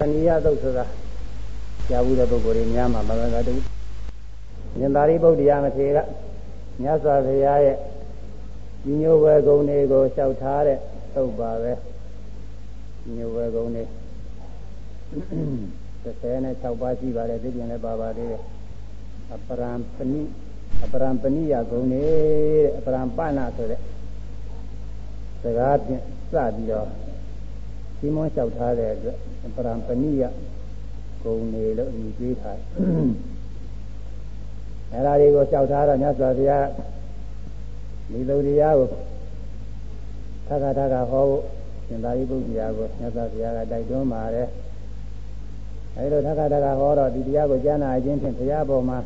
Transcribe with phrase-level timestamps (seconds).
[0.00, 0.84] သဏိယသုတ်ဆိုတာ
[1.88, 5.98] ကြားဘူးတဲ့ပုဂ္ဂိုလ်တွေများမှာမဂ္ဂတုဉာဏ်သာရိပုတ္တရာမထေရ
[6.82, 7.76] မြတ်စွာဘုရားရဲ့
[8.84, 10.78] ညီညွတ်ဝဲဂုဏ်တွေကိုလျှောက်ထားတဲ့
[11.14, 11.72] သုတ်ပါပဲ
[13.04, 13.84] ညီညွတ်ဝဲဂုဏ်တွေ
[16.04, 18.42] 36ပါးရှိပါတယ်သိပြန်လည်းပါပါသေးတယ်
[19.34, 20.22] အပရံပဏိ
[20.84, 23.80] အပရံပဏိယဂုဏ်တွေတဲ့အပရံပဏဆိုတဲ့
[25.42, 26.88] စကားဖြင့်စပြီးတော့
[27.98, 29.16] ဒီမွန်းလျှောက်ထားတဲ့အတွက်
[29.54, 30.22] ပရံပဏိယ
[31.22, 32.66] ဂုံနေလို့အမည်ပေးထားတယ်
[34.92, 36.66] အဲဒါတွေကိုလျှောက်ထားတော့မြတ်စွာဘုရား
[38.12, 38.88] ဒီလိုတရားကို
[40.48, 41.42] သက္ကတာကဟောဖို့
[41.86, 44.48] ရှင်သာရိပုတ္တရာကိုမြတ်စွာဘုရားကတိုက်တွန်းပါတယ်
[45.96, 48.98] အဲဒီလိုသက္ကတာကဟောတော့ဒီတရားကိုကြားနာခြင်းဖြင့်ဘုရားပေါ်မှာ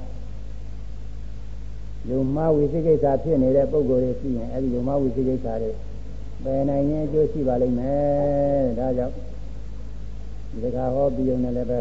[2.08, 5.70] ယုံမဝိသိကိစ္စဖြစ်နေတဲ့ပုံကိုယ်တွေရှိရင်အဲဒီယုံမဝိသိကိစ္စတွေ
[6.44, 9.14] ပယ်နိုင်ရင်အကျိုးရှိပါလိမ့်မယ်ဒါကြောင့်
[10.52, 11.78] ဒီကဟောပြီးုံနဲ့လည်းပဲ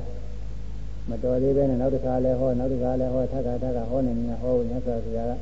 [1.09, 5.33] မတော်သေးပဲနဲ့နောက်တစ်ခါလည်းဟောနောက်တစ်ခါလည်းဟောထပ်ခါထပ်ခါဟောနေနေဟောမြတ်စွာဘုရားက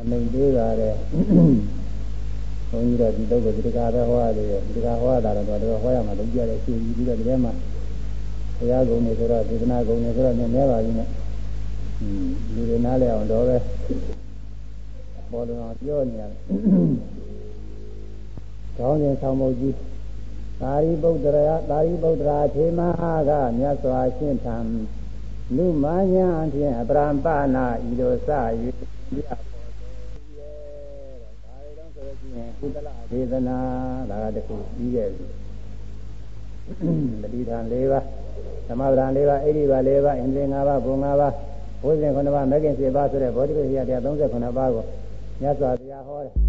[0.00, 0.94] အမိန်ပေးပါတယ်
[2.70, 7.52] ဘုန်းကြီးတို့ဒီတော့ဒီကပဲဟောရတယ်ဒီကဟောတာတော့တော့ဟောရမှာလုံးကြတယ်ရှင်ပြီးတော့ဒီထဲမှာ
[8.58, 11.08] ဘုရားကုံနေဆိုတော့ဒေသနာကုံနေဆိုတော့နည်းနည်းပါပြီနဲ့
[12.54, 13.56] လူတွေနားလဲအောင်တော့ပဲ
[15.32, 17.17] ပေါ်လွန်အောင်ပြောနေရတယ်
[18.78, 19.74] ကောင်းစဉ်ဆောင်မုတ်ကြီး
[20.60, 24.56] သာရိပုတ္တရာသာရိပုတ္တရာထေမဟာကမြတ်စွာရှင်းထံ
[25.56, 28.30] လူမညာဖြင့်အပရံပနာဤလိုစ၍
[29.10, 29.68] ပြပေါ်တော်
[30.38, 33.58] ရဲ့ဒါရီတော့ဆိုကြည့်ရင်ကုသလဒေသနာ
[34.10, 35.26] ဒါကတခုပြီးခဲ့ပြီ
[37.22, 38.04] တတိထံ၄ပါး
[38.66, 41.34] သမဗရံ၄ပါးအိဋ္ဌိပါ၄ပါးအင်္ဂလိ၅ပါးဘုံ၅ပါး
[41.82, 44.84] ဘုဇင်9ပါးမဂ္ဂင်7ပါးဆိုတဲ့ဗောဓိပတိယတရား39ပါးကို
[45.40, 46.47] မြတ်စွာဘုရားဟောတယ်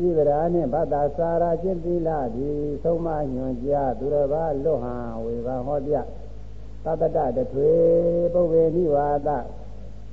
[0.00, 5.94] တိဗရာနှင့်ဘတ္တာစာရာจิตသီလသည်သုံးမညွန်ကြားသူတော်ဘာလွတ်ဟံဝေဘာဟောပြ
[6.84, 7.70] သတ္တတတထွေ
[8.34, 9.28] ပုဗ္ဗေနိဝါဒ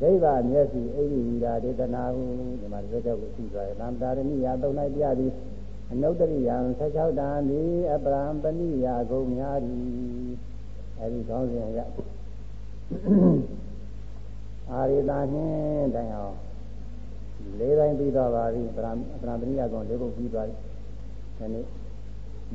[0.02, 2.24] ဒိဗ္ဗမျက်စိအိရိဝိရာဒေသနာဟု
[2.60, 5.32] ဒီမှာသက်သက်ကိုသိသွားတယ်။သံတာရဏိယသုံးလိုက်ပြသည်
[5.92, 9.82] အနုတ္တရိယံ16တန်သည်အပရံပဏိယဂုံများသည်
[11.00, 11.80] အဲဒီကောင်းစဉ်ရ
[14.72, 16.36] အာရိတာနှင်းတိုင်အောင်
[17.60, 18.88] လေးပိုင်းပြီးသွားပါပြီပရ
[19.22, 20.56] ပရပရိယကောင်လေးပုတ်ပြီးသွားပြီ
[21.38, 21.66] ဒီနေ့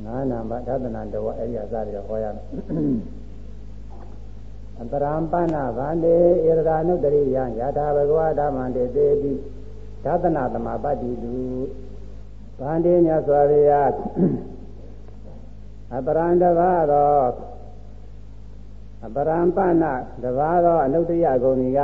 [0.05, 2.45] ငါးနာမသဒ္ဒနာတဝအဲ့ဒီအစားတွေဟောရမယ်
[4.81, 9.33] အပရံပဏဗန္တေဣရဒာနုတ္တရိယယထာဘဂဝါဓမ္မံတေတေတိ
[10.03, 11.37] သဒ္ဒနာသမပတ္တိတု
[12.59, 13.93] ဗန္တေမြတ်စွာဘုရား
[15.95, 17.23] အပရံတဘာသော
[19.05, 19.83] အပရံပဏ
[20.23, 21.81] တဘာသောအနုတ္တရိယဂုဏ်ကြီးက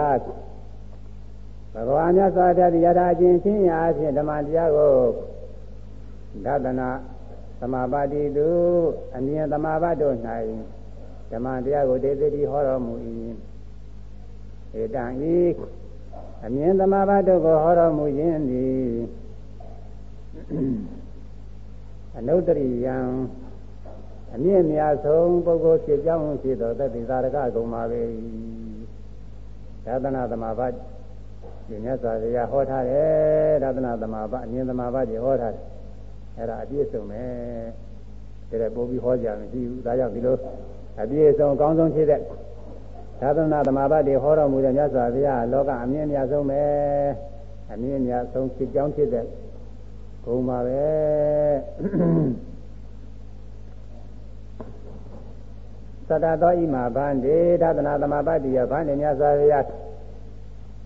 [1.76, 4.96] ဘဂဝါမြတ်စွာဘုရားယထာချင်းချင်းရာအဖြစ်ဓမ္မတရားကို
[6.46, 6.90] ဒသနာ
[7.60, 8.50] သမာပါတိတု
[9.16, 10.16] အမြင်သမာပတ်တို့၌
[11.32, 12.94] ဓမ္မတရားကိုဒေသတိဟောတော်မူ၏
[14.82, 15.38] ဧတံဤ
[16.46, 18.90] အမြင်သမာပတ်တို့ကိုဟောတော်မူခြင်းသည်
[22.18, 22.98] အနုတ္တရိယံ
[24.34, 28.02] အမြင့်မြတ်ဆုံးပုဂ္ဂိုလ်ဖြစ်ကြောင်းဖြစ်သောသတ္တိသာရကဂုံပါပဲ
[29.86, 30.95] သာသနာသမာပတ်
[31.68, 35.64] ဒီမြတ်စွာဘုရားဟောထားတယ်ရတနာသမဘာအမြင်သမဘာကြီးဟောထားတယ်
[36.38, 37.24] အဲ့ဒါအပြည့်စုံပဲ
[38.50, 40.36] ဒါလည်းပို့ပြီးဟောကြမရှိဘူးဒါကြောင့်ဒီလို
[41.02, 42.22] အပြည့်စုံအကောင်းဆုံးဖြစ်တဲ့
[43.22, 46.64] သာသနာသမဘာတွေဟောတော်မူတဲ့မြတ်စွာဘုရားလောကအမြင့်မြတ်ဆုံးပဲ
[47.72, 49.26] အမြင့်မြတ်ဆုံးဖြစ်ကြောင်းဖြစ်တဲ့
[50.26, 50.84] ဂုံပါပဲ
[56.08, 59.66] သတ္တသောဣမာဗန္တိသာသနာသမဘာတိယဗန္တိမြတ်စွာဘုရား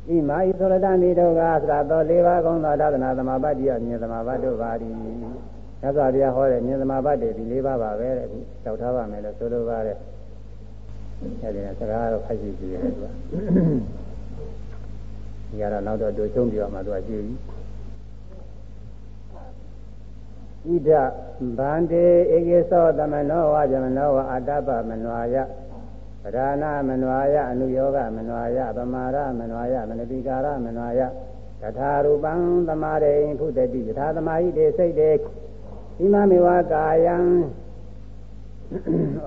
[0.10, 4.94] ဣမာဤသောရတမိတို့ကသရတော်၄ပါးကောင်းသောသာသနာသမဘာတိယမြင်သမဘာတို့ပါသည်။
[5.82, 9.98] သစ္စာတရားဟောတဲ့မြင်သမဘာတွေဒီ၄ပါးပါပဲတဲ့အခုကြောက်ထားပါမယ်လို့ဆိုလိုပါတယ်။
[11.44, 13.08] အဲဒီနဲ့စကားတော့ခိုက်ရှိကြည့်ရတယ်သူက။
[15.50, 17.36] ဒီကတော့နောက်တော့တို့ချုံပြောမှသူကကြည့်ပြီ။
[20.68, 20.90] ဣဒ
[21.58, 25.36] ဗန္တေဧကေသောသမနောဝဇမနောဝအတ္တပမနွာယ
[26.24, 31.02] ပဒါနာမနွာယအနုယောဂမနွာယပမာရမနွာယမနတိကာရမနွာယ
[31.62, 32.34] တထာရူပံ
[32.68, 37.16] သမာရိဖုတတိယထာသမာဟိတေစိတ်တေဣမမေဝကာယံ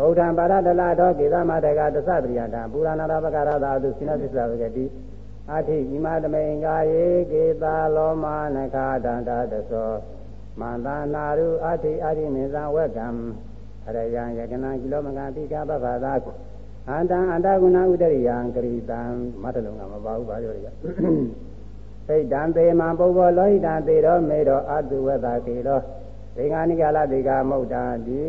[0.01, 4.85] ဩဒံပါရဒလတော်ကေသမတကသစ္စပရိယတံပူရဏရပကရသာသူစိနသစ္စာဝကတိ
[5.53, 9.93] အထိဣမတမေငါယေကေတာလောမနခာတန္တာတသော
[10.61, 13.07] မန္တနာရုအထိအရိမေဇံဝကံ
[13.87, 16.13] အရယံယကနာကိလောမကတိကပပသာ
[16.89, 19.01] အန္တံအန္တဂုဏဥဒရိယံကရိတံ
[19.43, 20.67] မတလုံးကမပါဘူးပါရောရ
[22.07, 25.81] စိတ်တံသေမံပုဗ္ဗောလောဟိတံသေရောမေရောအတုဝတ္တကေရော
[26.37, 28.27] ဒေဂာနိကလဒေဂာမௌတာတိ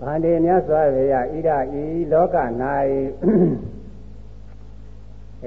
[0.00, 1.50] ဗန္ဒေမြတ်စွာဘုရားဣဒ
[1.82, 2.36] ဤလောက၌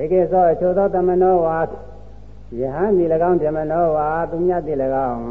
[0.01, 1.59] ဧကေသောအချိုသောတမနောဝါ
[2.59, 4.73] ယဟန်ဒီ၎င်းဓမ္မနောဝါသူမြတ်ဒီ၎
[5.09, 5.23] င်း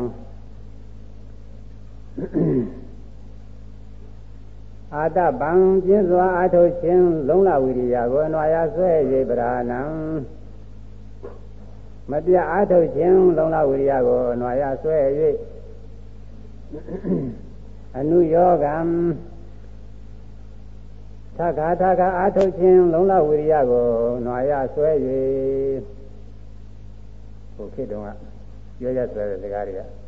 [4.96, 5.50] အာတပံ
[5.84, 8.90] ပြင်းစွာအာထုတ်ခြင်းလုံးလဝိရိယကိုအနွာရဆွဲ၍
[9.30, 9.82] ပရာဏံ
[12.10, 14.98] မပြအာထုတ်ခြင်းလုံးလဝိရိယကိုအနွာရဆွဲ၍
[17.98, 18.76] အနုယောဂံ
[21.36, 23.86] သက္ကာသက္ကာအာထုတ်ခြင်းလုံးလဝိရိယကို
[24.26, 24.90] နွာရဆွဲ၍
[27.54, 28.08] ဟိုခေတ်တုန်းက
[28.78, 30.01] ပြောရဆွဲတဲ့စကားတွေက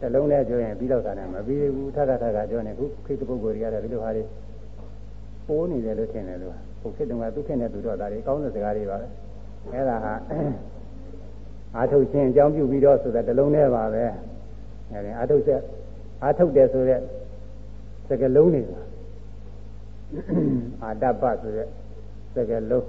[0.00, 4.24] တလုံးနဲ့ပြောရင်ပြီးတော့တာနဲ့မပြီးဘူးထပ်ထပ်ကပြောနေခုခေတ်ပုဂ္ဂိုလ်တွေရတယ်ဒီလိုဟာတွေ
[5.46, 9.06] ပိုးနေတယ်လို့ထင်တယ်လို့ဟိုခေတ်တုန်းကသူခေတ်နဲ့သူတော့ဒါတွေကောင်းတဲ့စကားတွေပါပဲ
[9.72, 10.12] အဲ့ဒါဟာ
[11.76, 14.02] အာထုတ်ခြင်းအကြောင်းပြုပြီးတော့ဆိုတဲ့တလုံးနဲ့ပါပဲ
[14.92, 15.60] အဲဒီအာထုတ်ဆက်
[16.22, 17.00] အာထုတ်တယ်ဆိုတဲ့
[18.08, 18.62] စကလုံးတွေ
[20.82, 21.66] အာတပ္ပဆိုတဲ့
[22.34, 22.86] စကလုံး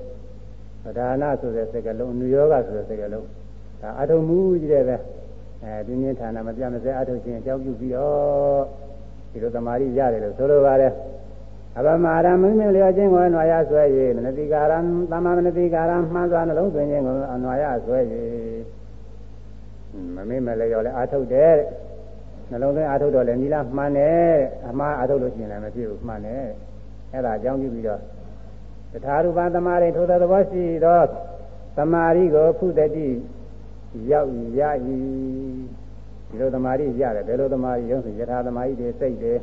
[0.83, 3.27] ပဒါနဆိုတဲ့စကလုံးနုယောဂဆိုတဲ့စကလုံး
[3.81, 4.95] ဒါအာထုံမှုကြီးတဲ့ပဲ
[5.63, 8.63] အဲဒီမြင့်ဌာနမပြမစဲအာထုခြင်းအကြောင်းပြုပြီးတော့
[9.31, 10.93] ဒီလိုသမာဓိရတယ်လို့ဆိုလိုပါတယ်
[11.77, 13.81] အပမာရမင်းမလျောခြင်းကိုအနွာရဆွဲ၍
[14.17, 14.77] မနတိကာရံ
[15.11, 17.99] သမ္မာမနတိကာရံမှန်စွာနှလုံးသွင်းခြင်းကိုအနွာရဆွဲ၍
[20.15, 21.55] မမေ့မလျော်လဲအာထုတ်တယ်
[22.51, 24.33] နှလုံးသွင်းအာထုတ်တော့လည်းနီလာမှန်တယ်
[24.69, 26.45] အမှားအာထုတ်လို့ရှိရင်လည်းမဖြစ်ဘူးမှန်တယ်
[27.13, 27.99] အဲ့ဒါအကြောင်းပြုပြီးတော့
[28.93, 31.01] တထာရူပသမာဓိထိုသဘောရှိသော
[31.77, 33.07] သမာဓိကိုဖုတတိ
[34.09, 34.97] ရောက်ရဤဒီ
[36.39, 39.33] လိုသမာဓိရတယ်ဘယ်လိုသမာဓိရုံးဆိုယထာသမာဓိတွေစိတ်တွေ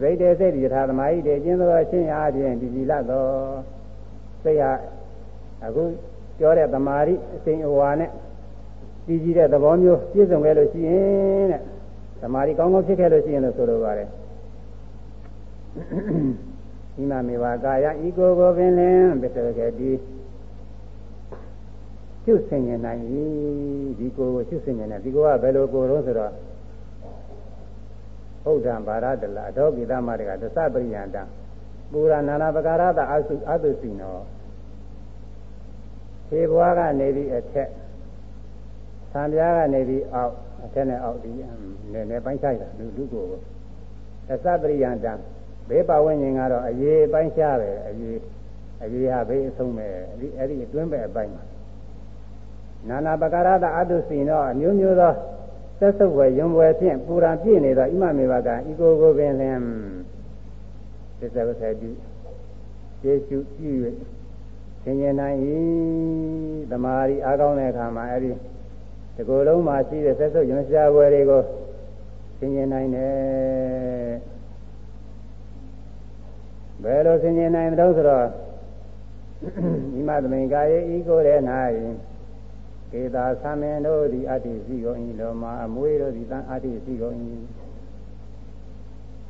[0.00, 3.24] စိတ်တွေစိတ်တွေယထာသမာဓိတွေကျင်းသောအချင်းအားဖြင့်ဒီကြည်လသော
[4.42, 4.72] စိတ်ဟာ
[5.66, 5.82] အခု
[6.38, 8.10] ပြောတဲ့သမာဓိအစဉ်အဝါနဲ့
[9.06, 11.60] ကြည်ကြည်တဲ့သဘောမျိုးပြည့်စုံခဲ့လို့ရှိရင်တဲ့
[12.22, 14.08] သမာဓိကောင်းကောင်းဖြစ်ခဲ့လို့ရှိရင်လို့ဆိုလိုပါတယ်
[16.94, 19.90] ဒီမှာမေဝကာယဤကိုကိုပင်လင်ပစ္စကတိ
[22.28, 23.22] ရှုဆင်ញင်နိုင်ပြီ
[23.98, 26.32] ဒီကိုကိုရှုဆင်ញင်တယ်ဒီကိုကဘယ်လိုကိုတော့ဆိုတော့
[28.44, 31.16] ဘုဒ္ဓံဘာရတလအထောကိသမတကသစ္စပရိယန္တ
[31.92, 34.16] ပူရဏနာပကာရတအသုအသုစီနော
[36.28, 37.68] ခြေဘွားကနေပြီးအထက်
[39.12, 40.34] သံပြားကနေပြီးအောက်
[40.64, 41.32] အထက်နဲ့အောက်ဒီ
[41.92, 43.24] နည်းနည်းပိုင်းခြားရလူလူကို
[44.28, 45.06] သစ္စပရိယန္တ
[45.68, 48.18] ဘေးပဝင်းရင်ကတော့အရေးပိုင်းခြားပဲအရေး
[48.82, 51.44] အရေးဟာဘေးအဆုံးပဲအဲ့ဒီအဲ့ဒီအတွင်းပဲအပိုင်းပါ
[52.88, 55.12] နာနာပကာရတအတုစီနောအမျိုးမျိုးသော
[55.80, 59.58] သက်ဆုပ်ဝယ်ယုံဝယ်ဖြင့်ပူရာပြည့်နေသောဣမမေဘကဤကိုကိုပင်လင်
[61.18, 61.90] သစ္စာဝဆက်ပြု
[63.02, 63.70] ကျေစုပြု၍
[64.82, 65.36] သင်ញနိုင်၏
[66.70, 68.30] တမာရီအားကောင်းတဲ့အခါမှာအဲ့ဒီ
[69.14, 71.42] ဒီကိုယ်လုံးမှာရှိတဲ့သက်ဆုပ်ယုံရှားဝယ်တွေကို
[72.38, 74.14] သင်ញနိုင်တယ်
[76.82, 78.26] ဘယ်လိုသင်ញနိုင်တယ်တော့ဆိုတော့
[79.94, 81.40] ဣမသမိန်ကာယေဤကိုယ်ရဲ့၌
[82.92, 87.16] ကေသာသမင်တို့သည်အတ္တိစီကုန်၏လောမာအမွေတို့သည်တန်အတ္တိစီကုန်၏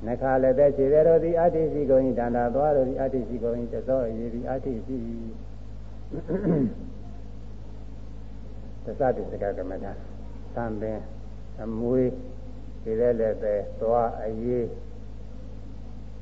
[0.07, 4.99] နခါလည်းပဲခြေတို့သည်အတ္တိစီကုန်၏ဒန္တာသွားတို့သည်အတ္တိစီကုန်၏တသောရေသည်အတ္တိစီ
[8.85, 9.93] သစ္စာတိစကကမ္မတာ
[10.55, 10.99] သံပင်
[11.63, 12.03] အမွေ
[12.83, 14.67] ခြေလည်းလည်းပဲသွားအရေး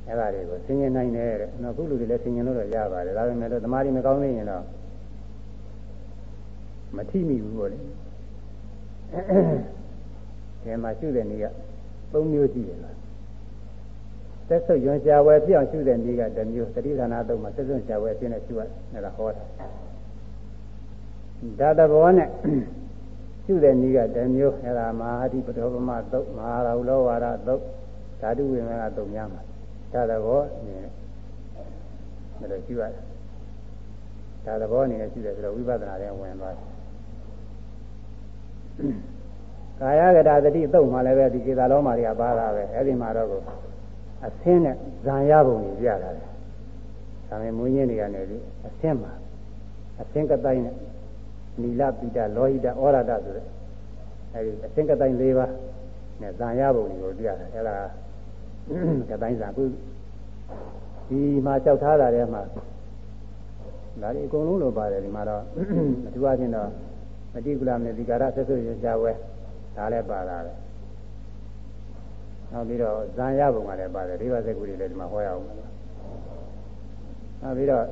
[0.07, 4.64] အဲ့ဒါတွေကိုဆင်ញင်နိုင်တယ်တဲ့။နော်ခုလူတွေလည်းဆင်ញင်လို့တော့ရပါတယ်။ဒါပေမဲ့လို့သမာဓိမကောင်းနေရင်တော့
[6.97, 7.79] မထိမိဘူးပေါ့လေ
[10.65, 11.47] အဲမှာရှုတဲ့နေ့က
[12.13, 12.97] ၃မျိုးရှိတယ်လား
[14.49, 18.61] သက်ဆုပ်ရွံရှာဝယ်ပြောင်းရှုတဲ့နေ့ကတစ်မျိုးသတိဌာနသုံးမှာသက်ဆုပ်ရှာဝယ်ပြင်းနဲ့ရှုရ
[18.93, 19.45] တယ်ဒါဟောတာ
[21.61, 22.29] ဒါသဘောနဲ့
[23.45, 27.63] ရှုတဲ့နေ့ကတစ်မျိုးအဲဒါမဟာတိပတောပမသုတ်မဟာရဟုလောဝါဒသုတ်
[28.21, 29.43] ဓာတုဝိမကသုတ်များမှာ
[29.93, 33.03] ဒါသဘောနဲ့ဒါလိုရှုရတယ်
[34.47, 36.74] ဒါသဘောအနေနဲ့ရှုတယ်ဆိုတော့ဝိပဿနာထဲဝင်သွားတယ်
[39.81, 43.40] ကာယကတာတတိသုတ်မှလည်းပဲဒီကေသာလောမာတွေကပါတာပဲအဲ့ဒီမှာတော့ကို
[44.26, 46.28] အသင်းနဲ့ဇံရပုံကြီးပြတာတယ်။
[47.28, 49.12] ဒါပေမဲ့မွေးညင်းတွေကနေပြီးအသင်းမှာ
[50.00, 50.76] အသင်းကတိုင်းနဲ့
[51.62, 53.47] နီလပိတလောဟိတဩရဒဆိုတဲ့
[54.35, 55.50] အဲဒီအသင်းကတိုင်း၄ပါး
[56.21, 57.76] နဲ့ဇံရပုံကြီးကိုပြတာအဲ့ဒါ
[59.11, 59.64] ကတိုင်းဇံခု
[61.09, 62.43] ဒီမှာကြောက်ထားတာထဲမှာ
[64.02, 65.43] ဒါဒီအကုန်လုံးလိုပါတယ်ဒီမှာတော့
[66.07, 66.71] အထူးအချင်းတော့
[67.35, 69.12] မတိကုလမေဒီကာရဆက်ဆွရကြဝဲ
[69.76, 70.53] ဒါလည်းပါတာပဲ
[72.53, 75.43] နောက်ပြီးတော့ဇံရပုံကလည်းပါတယ်ဒီပါစက်ကူတွေလည်းဒီမှာဟောရအောင်
[77.43, 77.85] နောက်ပြီးတော့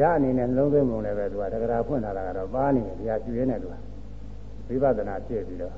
[0.00, 3.74] ဓာအနေနဲ့လုံးသွင်းပုံလည်းပဲသူကတက္ကရာဖွင့်လာတာကတော့ပါနေတယ်တရားကျွေးနေတယ်သူက
[4.68, 5.74] ဝိပဿနာဖြစ်ပြီးတော့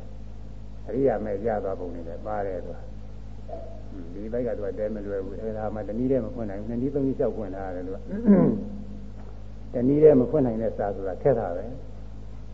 [0.87, 2.77] အရိယာမဲ့ရသွားပုံတွေလည်းပါတယ်သူက
[4.15, 7.99] ဒီဘက်ကသူကတဲမလွယ်ဘူးအဲဒါမှတနည်းတည်းမဖွင့်နိုင်ဘူးနှစ်နည်းသုံးနည်းလျှောက်ဖွင့်ထားတယ်သူက
[9.75, 11.65] တနည်းတည်းမဖွင့်နိုင်တဲ့စာဆိုတာခက်တာပဲ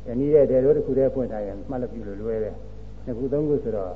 [0.06, 2.54] တနည်းတည်းတဲတို့တစ်ခုတည်းဖွင့်ထားရင်မှတ်လို့ပြုလို့လွယ်တယ်
[3.04, 3.92] နှစ်ခုသုံးခုဆိုတော့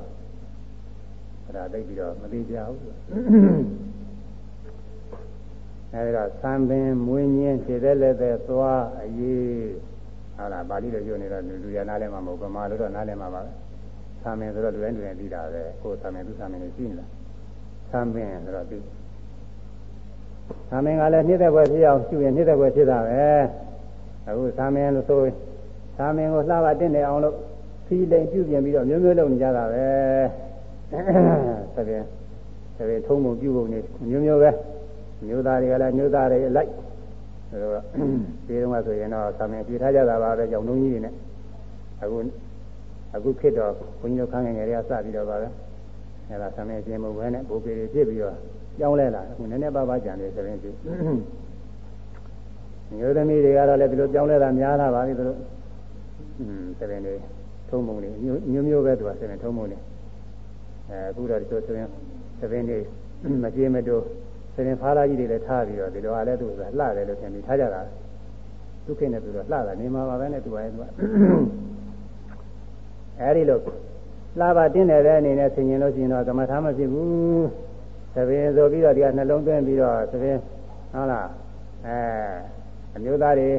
[1.45, 2.79] အဲ့ဒါသိပြီးတော့မသိကြဘူး
[5.93, 9.47] အဲဒီတော့သံပင်မွေးညင်းခြေသက်လက်သက်သွားအရေး
[10.37, 13.51] ဟုတ်လားပါဠိလိုပြောနေတော့လူရနားလဲမှာမဟုတ်ဗမာလိုတော့နားလဲမှာပါပဲ
[14.23, 17.05] သံပင်ဆိုတော့လူတိုင်းလူတိုင်းသိတာပဲကိုယ်သံပင်သူသံပင်တွေရှိနေတာ
[17.91, 18.77] သံပင်ဆိုတော့သိ
[20.69, 23.25] သံပင်ကလည်းနှိမ့်တဲ့ဘွယ်ဖြစ်အောင်ရှုရင်နှိမ့်တဲ့ဘွယ်ဖြစ်တာပဲ
[24.27, 25.19] အခုသံပင်လို့ဆို
[25.97, 27.35] သံပင်ကိုလှပတင်နေအောင်လို့
[27.85, 29.85] ဖီလိန်ပြုပြင်ပြီးတော့မျိုးမျိုးလုပ်နေကြတာပဲ
[31.75, 32.03] သဖြင့်
[32.75, 34.49] သဖြင့်ထုံးပုံပြုပုံနေမျိုးမျိုးပဲ
[35.27, 36.71] မျိုးသားတွေကလည်းမျိုးသားတွေအလိုက်
[37.49, 37.83] ဆိုတော့
[38.47, 41.13] ဒီတုန်းကဆိုရင်တော့သံပင်ပြထားကြတာပါပဲကြောင်လုံးကြီးတွေနဲ့
[42.01, 42.17] အခု
[43.15, 45.47] အခုခေတ်တော့ဘုန်းကြီးတို့ခန်းငယ်ငယ်တွေကစပြီးတော့ပါပဲ
[46.29, 48.35] အဲဒါသံပင်ပြင်မှုပဲနဲ့ဘိုးပေတွေဖြစ်ပြီးတော့
[48.79, 50.69] ကြောင်းလဲလာအခုနည်းနည်းပါးပါးကြံနေသဖြင့်ဒီ
[52.99, 55.37] မျိုးသမီးတွေကတော့လည်းဒီလိုကြောင်းလဲတာများလာပါပြီသူတို့
[56.79, 57.13] ဆက်ရင်လေ
[57.69, 59.77] ထုံးမုံနေမျိုးမျိုးပဲသူကဆက်ရင်ထုံးမုံနေ
[60.89, 61.89] အဲအခုတော့ဒီလိုဆိုရင်
[62.39, 62.77] ဆက်ရင်လေ
[63.43, 64.03] မကြေးမတိုး
[64.53, 67.81] ဆက်ရင်ဖားလာကြီးတွေလည်းထားပြီးတော့ဒီလိုအားလည်းသူကလှတယ်လို့ထင်ပြီးထားကြတာ
[68.85, 70.83] ဒုက္ခနဲ့သူတော့လှတာနေမှာပါပဲနဲ့သူကအဲသူက
[73.21, 73.59] အဲဒီလို
[74.39, 77.47] လှပါတင်းတယ်တဲ့အနေနဲ့ဆင်ញင်လို့ရှိရင်တော့ကမ္မထာမဖြစ်ဘူး
[78.15, 80.37] သဘင်ဆိုပြီးတော့ဒီကနှလုံးသွင်းပြီးတော့သဘင်
[80.93, 81.27] ဟုတ်လား
[81.85, 81.97] အဲ
[82.95, 83.49] အမျိုးသားတွေ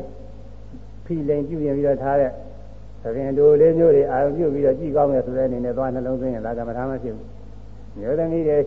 [1.05, 2.31] ဖိလိန်ပြုပြင်ပြီးတော့ထားတဲ့
[3.09, 7.27] သဖြင့်တို့လေးမျိုးတွေအာရုံပြုပြီးတော့ကြည့်ကောင်းတယ်ဆိုတဲ့အနေနဲ့သွားနှလုံးသွင်းရင်ဒါကမ္မထာမဖြစ်ဘူး
[8.01, 8.63] မျိုးသမီးတွေသ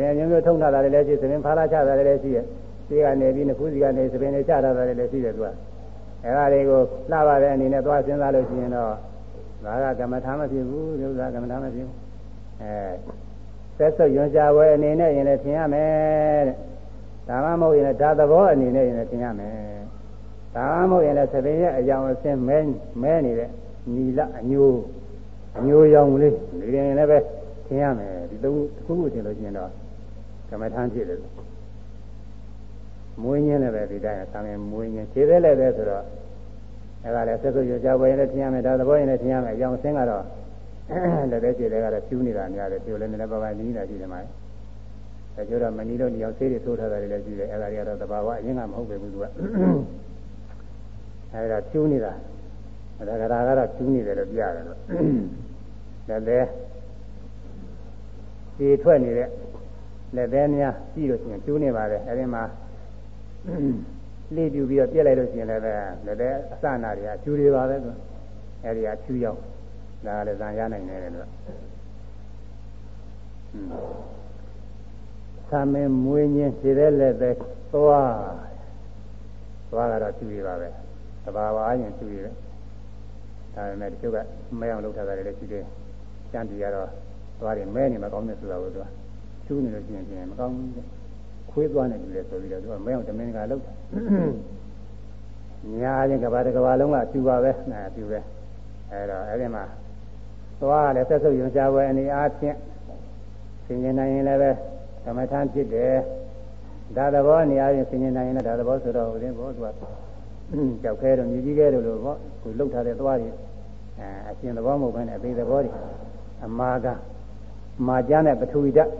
[0.00, 2.44] ဖြင့်မျိုးမျိုးထုံထားတာလည်းရှိသဖြင့်ဖားလာချတာလည်းရှိရဲ့
[2.88, 5.48] ဒီကနေပြီးနှစ်ခုစီကနေသဖြင့်တွေချတာလည်းရှိတယ်သူက
[6.24, 8.92] အဲဒါတွေကိုလှပါတဲ့အနေနဲ့သွားစဉ်းစားလို့ရှိရင်တော့
[9.64, 11.96] ဒါကကမ္မထာမဖြစ်ဘူးဒီဥစ္စာကမ္မထာမဖြစ်ဘူး
[12.60, 12.72] အဲ
[13.78, 16.56] သက်ဆုပ်ရွံရှာဝဲအနေနဲ့ရင်လည်းထင်ရမယ်တဲ့
[17.28, 19.80] ဒါမှမဟုတ်ရင်လည်းဒါသဘောအနေနဲ့ရင်လည်းထင်ရမယ်
[20.58, 22.58] ဒါမှမဟုတ်ရင်လည်းသပင်ရဲ့အကြောင်းအစင်းမဲ
[23.02, 23.50] မဲနေတဲ့
[23.94, 24.82] နီလအညိုး
[25.58, 27.18] အညိုးရောင်လေးဒီရင်လည်းပဲ
[27.66, 29.70] ထင်ရမယ်ဒီသုံးခုခုထင်လို့ရှိရင်တော့
[30.48, 31.20] ကမ္မထာဖြစ်တယ်
[33.22, 36.04] မွေးညင်းလည်းပဲဒီတိုင်းဆံမြင်မွေးညင်းခြေသေးလည်းပဲဆိုတော့
[37.04, 40.24] အဲဒါလည်းသက်သုရကြဝယ်ရင်လည်းထင်ရမယ်ဒါသဘောရင်လည်းထင်ရမယ်အကြောင်းအစင်းကတော့
[41.30, 44.20] လက်သေးခြေသေးကတော့ဖြူးနေတာများတယ်ဖြူလည်းနည်းနည်းပါးပါးနီးနေတာရှိတယ်မှာ
[45.36, 49.24] အဲကျတော့မနီးတော့ဒီအောင်ဆေးတွေထိုးထားတာတွေလည်းရှိတယ်အဲဒါတွေကတော့သဘာဝအရင်ကမဟုတ်ပဲဘူးသူက
[51.32, 52.12] အဲဒါဖြူးနေတာ
[53.08, 54.78] ဒါကရာကတော့ဖြူးနေတယ်လို့ပြရတယ်လို့
[56.08, 56.48] လည်းလည်း
[58.56, 59.28] ခြေထွက်နေတဲ့
[60.16, 62.42] လက်သေးများကြည့်လို့ရှိရင်ဖြူးနေပါတယ်အဲဒီမှာ
[64.34, 65.74] လေးပြူပြီးတော့ပြက်လိုက်လို့ရှိရင်လည်းပဲ
[66.06, 67.90] လက်သေးအစနာတွေကဖြူတွေပါပဲသူ
[68.64, 69.38] အဲဒီကဖြူရောက်
[70.06, 71.28] ဒါကလည်းဇံရနိုင်တယ်လို့
[75.50, 77.36] သာမင်းမွေးခြင်းခြေသေးလက်သေး
[77.72, 78.12] သွား
[79.70, 80.87] သွားကတော့ဖြူတွေပါပဲသ
[81.36, 82.30] ဘာဝအရင်ဖြူတွေပဲ
[83.54, 84.18] ဒါပေမဲ့တချို့က
[84.60, 85.64] မဲအောင်လုပ်ထားတာလည်းရှိတယ်
[86.32, 86.88] ကျန်တီကတော့
[87.40, 88.86] သွားတယ်မဲနေမကောင်းတဲ့ဆိုတာကိုသူက
[89.46, 90.72] ကျူးနေလို့ရှိရင်ပြင်မကောင်းဘူး
[91.50, 93.72] ခွေးသွားနေတယ်ဆိုပြီးတော့သူကမဲအောင်တမင်ကလောက်တာ
[95.80, 98.18] ညာချင်းကဘာတကဘာလုံးကကျူပါပဲနာကျူပဲ
[98.90, 99.64] အဲတော့အဲ့ဒီမှာ
[100.60, 102.56] သွားလည်းဆက်ဆုပ်ယွန်ရှားပွဲအနေအားဖြင့်
[103.66, 104.50] ဆင်ញင်နိုင်ရင်လည်းပဲ
[105.04, 105.94] သမထမ်းဖြစ်တယ်
[106.96, 109.68] ဒါသဘောအနေအားဖြင့်ဆင်ញင်နိုင်ရင်လည်းဒါသဘောဆိုတော့ဦးရင်ဘောသူက
[110.82, 113.30] ကြောက်ခဲတော့မြည်ကြီးခဲတော့လို့ပေါ့သူလှုပ်ထားတဲ့သွားတွေ
[113.98, 115.70] အဲအရှင်သဘောမဟုတ်ဘဲနဲ့အသေးသဘောတွေ
[116.44, 116.86] အမာက
[117.86, 118.90] မာကျမ်းတဲ့ပထဝီဓာတ်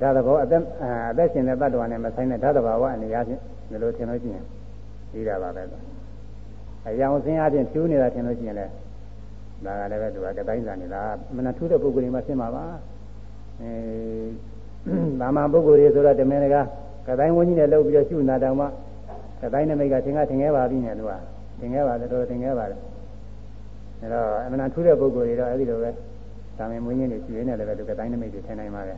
[0.00, 0.62] ဒါသဘောအသက်
[1.10, 4.44] အသက်ရှင်တဲ့တ attva နဲ့မဆိုင်တဲ့ဓာတ်တဘာဝအနေအချင်းဒီလိုထင်လို့ရှိရင်
[5.10, 5.62] ပြီးတာပါပဲ
[6.86, 8.72] အယောင်စင်းအချင်းဖြူးနေတာထင်လို့ရှိရင်လည်း
[9.64, 11.02] ဒါကလည်းပဲသူကကတိုင်းစားနေတာ
[11.36, 12.64] မနထူးတဲ့ပုဂ္ဂိုလ်တွေမှရှင်းပါပါ
[13.60, 13.72] အဲ
[15.20, 16.62] သာမန်ပုဂ္ဂိုလ်တွေဆိုတော့တမင်တကာ
[17.06, 18.66] ကတိုင်းဝန်းကြီးနဲ့လှုပ်ပြီးတော့ရှုနာတောင်မှ
[19.40, 21.12] ကတိုင်းနမိတ်ကသင်္ကထင်ခဲ့ပါပြီနဲ့သူက
[21.60, 22.80] သင်ခဲ့ပါတယ်တော်တော်သင်ခဲ့ပါတယ်
[24.00, 25.90] အဲတော့အမှန်တန်ထူးတဲ့ပုဂ္ဂိုလ်တွေတော့အဲဒီလိုပဲ
[26.58, 28.94] သာမန်မွေးရင်းတွေရှိရင်းနဲ့လည်းပဲသူကတိုင်းနမိတ်တွေထင်နိုင်ပါပဲ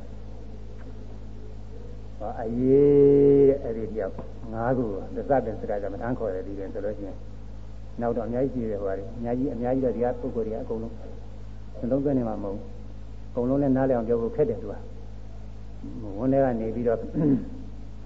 [2.18, 4.14] ဟောအရေးတဲ့အဲဒီတယောက်
[4.52, 4.85] ငါးခု
[5.16, 7.16] သစ္စာပင်စကားကမထမ်းခေါ်တယ်ဒီရင်ဆိုလို့ရှိရင်
[8.00, 10.95] နောက်တော့အများကြီးရှိတယ်ဟောတယ်အများကြီးအများကြီးတော့ဒီကပုဂ္ဂိုလ်တွေအကုန်လုံး
[11.80, 12.64] နှလုံးသွင်းနေမှာမဟုတ်ဘူး
[13.30, 14.75] အကုန်လုံးလည်းနားလည်အောင်ပြောဖို့ခက်တယ်သူက
[16.18, 16.99] ဝန်ထဲကနေပြီးတော့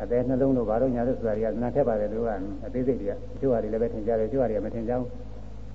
[0.01, 2.29] အသေးနှလုံးတို့ဘာလို့ညာလို့ဆိုတာတွေကနားထက်ပါတယ်သူက
[2.67, 5.09] အသေးစိတ်တွေကကျိုးဟာတွေလည်းပဲထင်ကြတယ်ကျိုးဟာတွေကမထင်ကြဘူး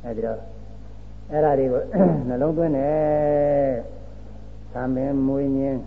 [0.03, 0.37] အဲဒီတော့
[1.31, 1.81] အဲ့ဒါတွေကို
[2.27, 3.73] နှလုံးသွင်းတယ်
[4.73, 5.79] သံမင်းမွေးညင်း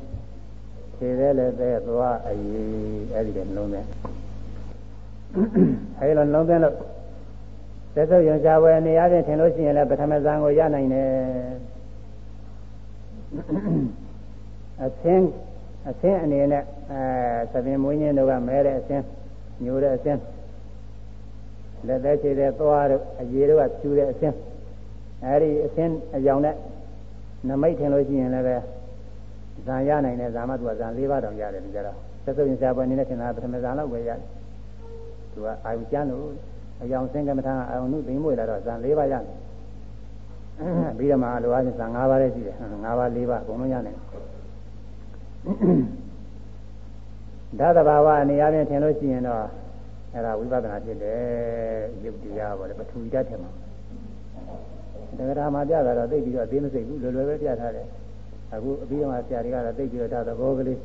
[0.96, 3.86] ခြေသေးလည်းပဲသွားအရေးအဲ့ဒီတဲ့နှလုံးသွင်း
[5.98, 6.74] အဲဒီလိုနှလုံးသွင်းလို့
[7.94, 11.10] သက်သုတ်ရုံရှားဝယ်နေရခြင်းထင်လို့ရှိရင်လည်းပထမဇန်ကိုရနိုင်တယ်
[14.82, 15.24] အသင်း
[15.88, 19.04] အသင်းအနေနဲ့အဲသပင်မွေးညင်းတို့ကမဲတဲ့အသင်း
[19.64, 20.20] ညိုတဲ့အသင်း
[21.86, 24.36] လက်သက်ခြေတဲ့သွားတို့အရေတို့ကဖြူတဲ့အသင်း
[25.24, 26.56] အဲဒီအသင်းအယောင်နဲ့
[27.48, 28.56] နမိတ်ထင်လို့ရှိရင်လည်းပဲ
[29.66, 34.18] ဇာရနိုင်တဲ့ဇာမသူကဇာ၄ပါးတောင်ရတယ်ဒီကြတော့သက်သုတ်ရင်ဆရာပေါ်နေတဲ့ထင်တာပထမဇာလောက်ပဲရတယ်
[35.32, 36.24] သူကအာယုကျမ်းလို့
[36.82, 39.24] အယောင်စင်ကမ္မထာအာယုနုသိမ့်မွေလာတော့ဇာ၄ပါးရတယ်
[40.98, 43.98] ပြီးတော့မှလိုအပ်တဲ့ဇာ၅ပါးလည်းရှိတယ်၅ပါး၄ပါးအကုန်လုံးရနိုင်
[47.58, 49.44] ဓာတ်တဘာဝအနေအချင်းထင်လို့ရှိရင်တော့
[50.12, 51.20] အဲ့ဒါဝိပဿနာဖြစ်တယ်
[52.04, 53.50] ရုပ်တရားပေါ့လေပထဝီဓာတ်ထင်မှာ
[55.16, 57.86] တက္ကရာမှာပြတာတော့သိပြီးတော့အသေးမစိတ်ဘူးလွယ်လွယ်ပဲပြထားတယ်
[58.52, 60.78] အခုအပြီးတော့ဆရာတွေကတော့သိပြီးတော့ဒါသဘောကလေး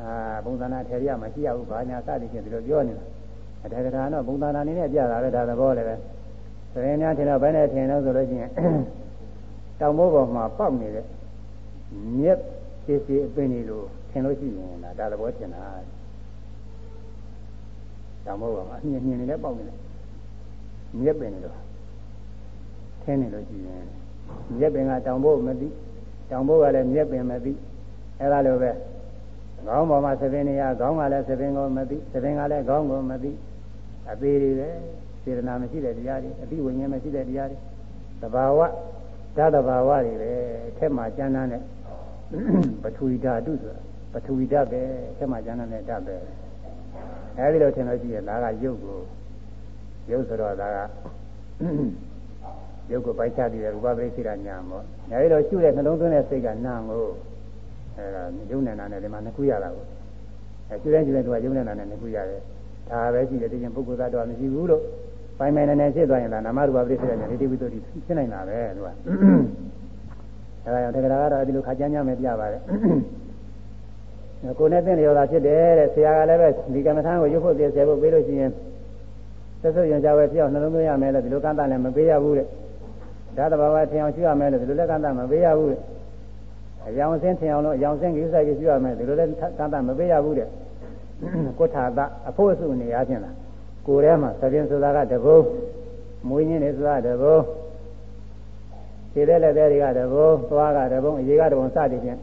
[0.00, 0.10] အာ
[0.44, 3.04] ဘုံသနာထေရမရှိရဘူးဘာညာစသည်ဖြင့်ဒီလိုပြောနေတာ
[3.64, 5.94] အတက္ကရာတော့ဘုံသနာအနေနဲ့ပြတာပဲဒါသဘောလည်းပဲ
[6.72, 8.50] သရင်များထင်တော့ဘယ်နဲ့ထင်တော့ဆိုလို့ရှိရင်
[9.80, 11.04] တောင်မိုးပေါ်မှာပေါက်နေတဲ့
[12.18, 12.40] မြက်
[12.84, 15.64] စီစီအပင်ကြီးလိုထင်လို့ရှိရင်ဒါဒါသဘောထင်တာ
[18.24, 19.76] တောင်မိုးပေါ်မှာအမြင်မြင်နေလည်းပေါက်နေတယ်
[21.02, 21.54] မြက်ပင်လို
[23.02, 23.84] ထင်းနေလို့ရှိရင်
[24.58, 25.68] မြက်ပင်ကတောင်မိုးမသိ
[26.30, 27.52] တောင်မိုးကလည်းမြက်ပင်မသိ
[28.20, 28.70] အဲဒါလိုပဲ
[29.66, 33.32] ခေါင်းပေါ်မှာသပင်နေရခေါင်းကလည်းသပင်ကိုမသိသပင်ကလည်းခေါင်းကိုမသိ
[34.10, 34.68] အသေးတွေပဲ
[35.22, 37.58] စေတနာမရှိတဲ့တရားတွေအတိဝိညာဉ်မရှိတဲ့တရားတွေ
[38.22, 38.60] သဘာဝ
[39.36, 40.32] ဓာတ်သဘာဝတွေပဲ
[40.68, 41.62] အထက်မှာကျမ်းမ်းတဲ့
[42.82, 43.80] ပထဝီဓာတုဆိုတာ
[44.12, 46.16] ပထဝီဓာတ်ပဲအထက်မှာကျမ်းမ်းတဲ့ဓာတ်ပဲ
[47.36, 48.98] အဲဒီလိုထင်လို့ရှိရင်ဒါကရုပ်ကို
[50.10, 50.78] ရုပ်ဆိုတော့ဒါက
[52.90, 57.06] ရုပ်ကိုပိုက်ချပြီးရူပပရိစ္ဆေဒညာပေါ့အဲဒီတော့ရှုတဲ့နှလုံးသွင်းတဲ့စိတ်ကနာကို
[57.96, 59.84] အဲဒါယုံနေတာနဲ့ဒီမှာနှစ်ခုရတာကို
[60.68, 62.40] အဲရှုတဲ့ရှုတဲ့သူကယုံနေတာနဲ့နှစ်ခုရတယ်
[62.90, 64.82] ဒါပဲရှိတယ်ဒီရင်ပုဂ္ဂိုလ်သားတော့မရှိဘူးလို့
[65.38, 68.92] ပိုင်ပိုင်နေနေဖြစ်သွားရင်လားနာမရူပပရိစ္ဆေဒညာဒိဋ္ဌိဝိတ္တိဖြစ်နိုင်တာပဲသူကအဲ
[70.64, 72.62] ဒါကြောင့်တက္ကရာကတော့ဒီလိုခါကြမ်းကြမ်းပဲပြပါတယ်
[74.58, 78.50] ကိုယ်နဲ့သိနေရောတာဖြစ်တယ်တဲ့ဆရာကလည်းပဲဒီကမ္မထာကိုရုပ်ဖို့သိစေဖို့ပေးလို့ရှိရင်
[79.60, 82.46] သက်သုရင်ကြဝဲပြောင်းနှလုံးသွင်းရမယ်လို့ဒီလိုကန့်တလည်းမပေးရဘူးတဲ့
[83.36, 85.80] ဓာတ်တဘာဝထင်အောင်ရှိရမယ်လို့ဒီလိုလည်းကန့်တမပေးရဘူးတဲ့
[86.88, 90.48] အယောင်စင်းထင်အောင်လို့အယောင်စင်းကိစ္စကြီးရှိရမယ်ဒီလိုလည်းကန့်တမပေးရဘူးတဲ့
[91.58, 93.34] ကုဋ္ဌာတအဖို့စုနေရခြင်းလား
[93.86, 95.38] ကိုယ်ထဲမှာသဖြင့်ဆိုတာကတဘုံ
[96.28, 97.36] မွေးညင်းနေဆိုတာတဘုံ
[99.12, 102.18] ခြေတဲ့လက်သေးတွေကတဘုံသွားကတဘုံအရေးကတဘုံစသည်ဖြင့်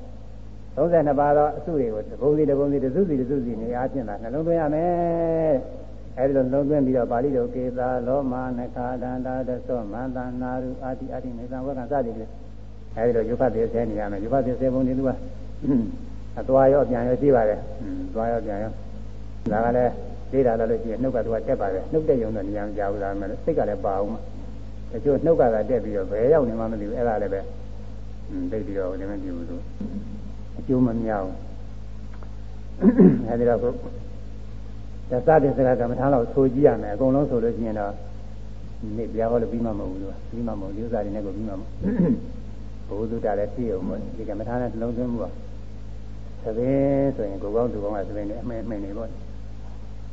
[0.77, 5.55] 32ပါးသောအစုတွေကိုတဘုံစီတဘုံစီတစုစီတစုစီနေအားဖြင့်လားနှလုံးသွင်းရမယ်
[6.17, 12.31] အဲဒီလိုနှလုံးသွင်းပြီးတော့ပါဠိတော်ကေသာလောမနခာဒန္တာတသောမန္တနာရုအာတိအာတိနေသံဝကစသည်ဖြင့်
[12.97, 15.11] အဲဒီလိုယုဖတ်သေးဆဲနေရမယ်ယုဖတ်သေးဆဲပုံတွေသူက
[16.39, 17.59] အသွားရောပြန်ရောရှိပါတယ်
[18.13, 18.71] သွားရောပြန်ရော
[19.51, 19.91] ဒါကလည်း
[20.31, 24.21] သေးတာလည်းလို့ရှိရင်နှုတ်ကသူကတက်ပါတယ်နှုတ်တက်ရုံတော့နေရာမကြဘူးလားမယ်စိတ်ကလည်းပါအောင်
[24.91, 27.39] တချို့နှုတ်ကသာတက်ပြီးတော့ဘယ်ရောက်နေမှမသိဘူးအဲ့ဒါလည်းပဲ
[28.51, 29.57] သိပြီးတော့လည်းမကြည့်ဘူးသူ
[30.57, 31.29] အကျိုးမမြောက်
[33.27, 33.71] အဲဒီတော့ကို
[35.09, 37.93] သစ္စာတစ္ဆကကမ္မထာလောက်ဆိုကြည့်ရမယ်အကုန်လုံးဆိုလို့ရှိရင်တော့
[38.97, 41.71] နေပြဟောလို့ပြီးမှမဟုတ်ဘူးလို့ပြီးမှမဟုတ်ဒီဥစ္စာတွေနဲ့ကိုပြီးမှမဟုတ်
[42.87, 45.29] ဘုဟုတ္တလည်းပြည့်အောင်မို့ဒီကမ္မထာနဲ့လုံးသွင်းမှုပါ
[46.43, 49.09] သဘင်ဆိုရင်ကိုကောင်းသူကောင်းကသဘင်နဲ့အမှန်မှန်နေပေါ့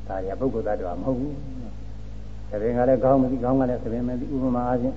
[0.09, 1.35] ဒါရပုဂ္ဂိုလ်သားတော်မဟုတ်ဘူး
[2.55, 4.95] သဘင်ကလည်းကောင်းမသိကောင်းကလည်းသဘင်မသိဥပမာအားဖြင့်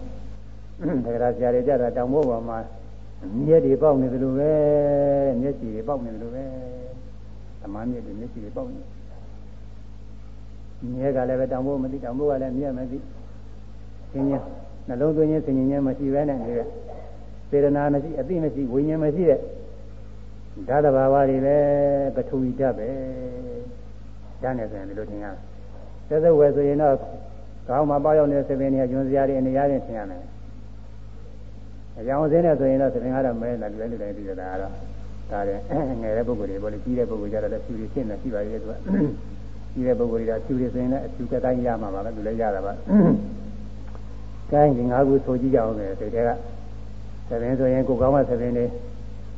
[1.06, 2.58] တက္ကရာဆရာတွေကြတာတောင်မိုးပေါ်မှာ
[3.46, 4.52] မြက်တွေပေါက်နေတယ်လို့ပဲ
[5.42, 6.46] မျက်စီတွေပေါက်နေတယ်လို့ပဲ
[7.62, 8.82] သမားမြက်တွေမျက်စီတွေပေါက်နေ
[11.00, 13.04] မြက်ကလည်းပဲတောင်မိုးမသိတောင်မိုးကလည်းမြက်မသိသင်
[14.12, 14.44] ချင်း
[14.88, 16.68] နှလုံးသွင်းခြင်းသင်ချင်းမရှိပဲနဲ့နေတဲ့
[17.50, 19.40] စေရနာမရှိအသိမရှိဝိညာဉ်မရှိတဲ့
[20.68, 21.58] ဓာတ်တဘာဝတွေပဲ
[22.16, 22.90] ပထဝီဓာတ်ပဲ
[24.42, 25.38] ဓာတ်နဲ့ဆိုရင်ဒီလိုထင်ရတယ်
[26.10, 26.96] သက်သက်ဝယ်ဆိုရင်တော့
[27.68, 30.24] ကောင်းမှပေါ့ရောက်နေတဲ့သဘင်တွေကျွန်းစရာတွေအနေရချင်းထင်ရမယ်
[32.00, 34.72] အကြောင်းစင်းနဲ့ဆိုရင်တော့သဘင်ကတော့မဲလာတယ်လူတိုင်းပြီးတော့ဒါကတော့
[35.32, 35.58] ဒါတဲ့
[36.02, 38.74] ငယ်တဲ့ပုဂ္ဂိုလ်တွေပေါ့လေကြီးတဲ့ပုဂ္ဂိုလ်ကြတော့လည်းဖြူရည်ရှင်းနေရှိပါရဲ့သူက
[39.74, 42.74] ကြီးတဲ့ပုဂ္ဂိုလ်တွေကဖြူရည်ဆိုရင်လည်းအဖြူကတိုင်းရမှာပါပဲသူလည်းရတာပါ
[44.52, 46.30] ကိုင်းဒီ၅ခုဆိုကြည့်ကြအောင်လေဒီတဲက
[47.30, 48.70] သဘင်ဆိုရင်ကိုကောင်းကသဘင်လေး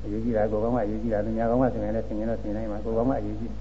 [0.03, 3.51] အရေးကြီးတာကိုကောင်းကအရေးကြီးတာသူညာကောင်းကသဘင်လေးဆင်ရင်တော့ဆင်နိုင်မှာကိုကောင်းကအရေးကြီး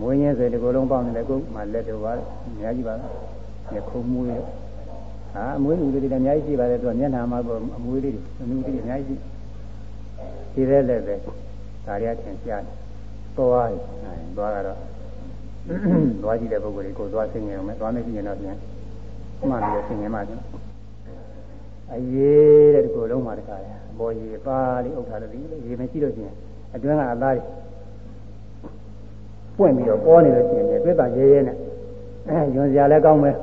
[0.00, 2.12] မွေးရင်းဆိုဒီကိုလုံးပေါက်နေတယ်ကိုမှလက်တော့ပါ
[2.46, 2.94] အများကြီးပါ
[3.72, 4.28] ညခုံမွေး
[5.32, 7.38] ဟာအမွေးလူတွေလည်းအများကြီးရှိပါတယ်သူကမျက်နှာမှာ
[7.78, 9.20] အမွေးလေးတွေအနူးလေးအများကြီး
[10.52, 11.14] ရှိသေးတယ်လည်းပဲ
[11.86, 12.74] ဒါရီအထင်ရှားတယ်
[13.36, 13.80] သွားတယ်
[14.36, 14.78] သွားကတော့
[16.22, 18.56] သွားကြည့်တဲ့ပုဂ္ဂိုလ်တွေကိုသွားဆင်းနေအောင်မယ်သွားမယ်ကြည့်ရင်တော့ပြန်
[19.50, 20.34] မှန်ပြီးဆင်းနေမှကျ
[21.92, 26.34] အရေးတဲ့ဒီကိုလုံးမှာတခါရအပေါ်ကြီးပါလေးဥစ္စာလို့ဒီရေမရှိလို့ရှိရင်
[26.74, 27.44] အတွင်းကအသားတွေ
[29.56, 31.56] ပွင့်ပြီးတော့ပေါ်နေလို့ရှိရင်ပြည့်တာရဲရဲနဲ့
[32.28, 33.36] အဲယွန်စရာလည်းကောင်းမယ်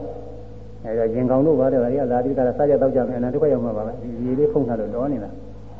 [0.83, 5.29] အဲတော့ရင်ကောင်တို့ပါတယ်ဗျာလာတိကစားကြတော့ကြမယ်အနန္တခွက်ရောက်မှာပါပဲဒီရေလေးဖုံးထားလို့တော်နေတာ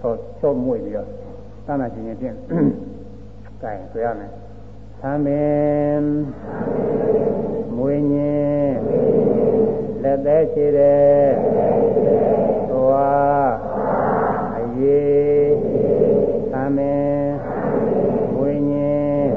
[0.01, 1.07] ဆောချော့မွေ့ပြီးတော့
[1.65, 2.35] သာနာချင်းချင်းပြင်း
[3.61, 4.29] ကဲဆိုရမယ်
[5.01, 6.03] သမင်
[7.75, 8.77] မွေးညင်း
[10.03, 11.27] လက်သက်ချေတဲ့
[12.69, 13.49] သွား
[14.57, 15.51] အရေး
[16.53, 17.23] သမင်
[18.35, 19.31] မွေးညင်း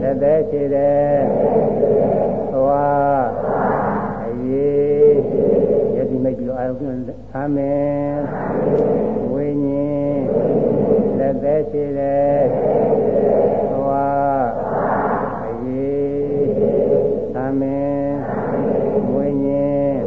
[0.00, 2.33] လက်သက်ချေတဲ့
[2.64, 3.24] သွား
[4.24, 5.14] အရေး
[5.96, 6.88] ယတိမိတ်ပြီးတော့အာရုံပြု
[7.32, 8.16] သမင်
[9.28, 10.24] မွေးညင်း
[11.18, 12.40] လက်သက်ချေတဲ့
[13.72, 14.24] သွား
[17.60, 18.18] မင်း
[19.08, 20.00] မွေးညင်း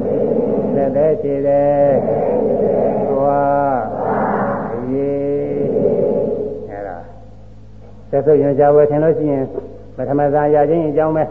[0.76, 1.88] သက်သက်ရှိတဲ့
[3.10, 3.78] သွား
[4.91, 5.63] ရေး
[6.70, 6.98] အဲ့ဒါ
[8.10, 9.43] သက်သက်ရင်ကြွယ်ထင်လို့ရှိရင်
[9.98, 11.24] ပထမဇာရခြင်းအကြောင်းပဲ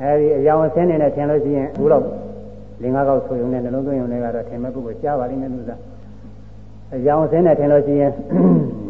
[0.00, 2.04] အဲဒီအယောင်ဆင်းနေနဲ့ထင်လို့ရှိရင်ဘူးတော့
[2.82, 5.76] လင်္ကာကောက်ဆိုရုံနဲ့နှလုံးသွင်းရုံနဲ့ကတော့ထင်မဲ့ပုဂ္ဂိုလ်ကြားပါလိမ့်မယ်လို့သာ
[6.94, 8.12] အယောင်ဆင်းနဲ့ထင်လို့ရှိရင်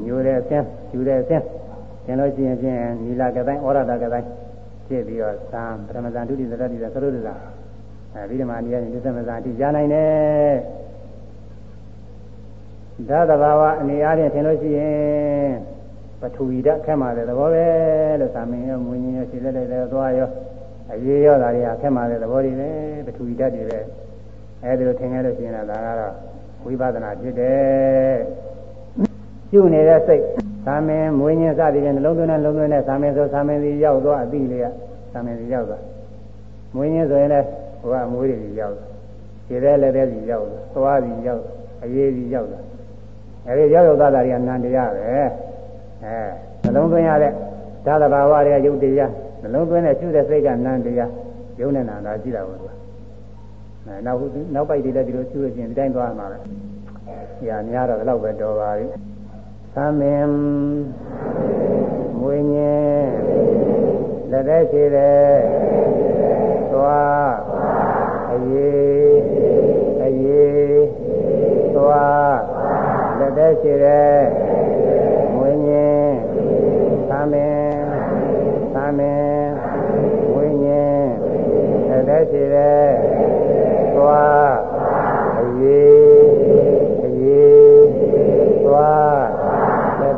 [0.07, 1.45] ညိုတဲ့အဆင်းယူတဲ့အဆင်း
[2.05, 4.29] ထင်လို့ရှိရင်ဖြင့်နီလာကတိုင်းဩရတာကတိုင်း
[4.87, 7.35] ဖြစ်ပြီးတော့သံပထမဇန်ဒုတိယသတ္တိသသရုဒ္ဒရာ
[8.15, 10.55] အဲဒီဓမ္မအနေနဲ့ဒီသမဇန်အတိကြားနိုင်တယ်
[13.09, 15.51] ဓာတ်တဘာဝအနေအားဖြင့်ထင်လို့ရှိရင်
[16.21, 17.67] ပထဝီဓာတ်ခက်မှတဲ့သဘောပဲ
[18.21, 20.29] လို့သာမင်းရောမွေးညင်းရောခြေလက်လက်ရောသွားရော
[20.90, 22.71] အရေးရောတာတွေကခက်မှတဲ့သဘောတွေပဲ
[23.07, 23.79] ပထဝီဓာတ်တွေပဲ
[24.62, 26.12] အဲဒီလိုထင်ရလို့ရှိရင်ဒါကတော့
[26.64, 28.16] ဝိပဿနာဖြစ်တယ်
[29.51, 30.23] ပြုနေတဲ့စိတ်
[30.66, 34.66] သာမင်မွေးညင်းစသည်ဖြင့်နှလုံးသွင်းတဲ့နှလုံးသွင်းတဲ့သာမင်ဆိုသာမင်စီရောက်သွားအတိလေးက
[35.12, 35.83] သာမင်စီရောက်သွား
[36.75, 37.47] မွေးညင်းဆိုရင်လည်း
[37.81, 38.88] ဟိုကမွေးတွေရောက်သွား
[39.47, 41.42] ခြေတဲ့လက်တဲ့စီရောက်သွားသွားစီရောက်
[41.83, 42.64] အရေးစီရောက်သွား
[43.47, 45.23] အဲဒီရောက်ရောက်သွားတာတွေကနန္တရားပဲအဲ
[46.62, 47.33] နှလုံးသွင်းရတဲ့
[47.87, 49.12] ဓာတ်ဘာဝတွေကယုတ်တရား
[49.43, 51.11] နှလုံးသွင်းတဲ့ရှုတဲ့စိတ်ကနန္တရား
[51.61, 52.71] ယုံနဲ့နာတာရှိတာပေါ့သူက
[53.87, 54.19] အဲနောက်
[54.55, 56.39] နောက်ပိုက်တွေလည်းဒီလိုရှုလို့ချင်းဒီတိုင်းသွားမှာပဲ။
[57.47, 58.87] ညာများတော့ဒီလောက်ပဲတော်ပါပြီ။
[59.75, 60.29] သမင်
[62.21, 63.11] မွေညင်း
[64.31, 65.33] လက်သက်ရှိတဲ့
[66.73, 67.29] သွား
[68.33, 69.21] အရေး
[70.05, 70.85] အရေး
[71.77, 72.37] သွား
[73.19, 74.19] လက်သက်ရှိတဲ့
[75.35, 76.17] မွေညင်း
[77.11, 77.73] သမင်
[78.75, 79.47] သ မင်
[80.33, 81.13] မွေညင်း
[81.89, 82.89] လက်သက်ရှိတဲ့
[83.95, 84.53] သွား
[85.41, 86.27] အရေး
[87.05, 87.87] အရေး
[88.65, 89.23] သွား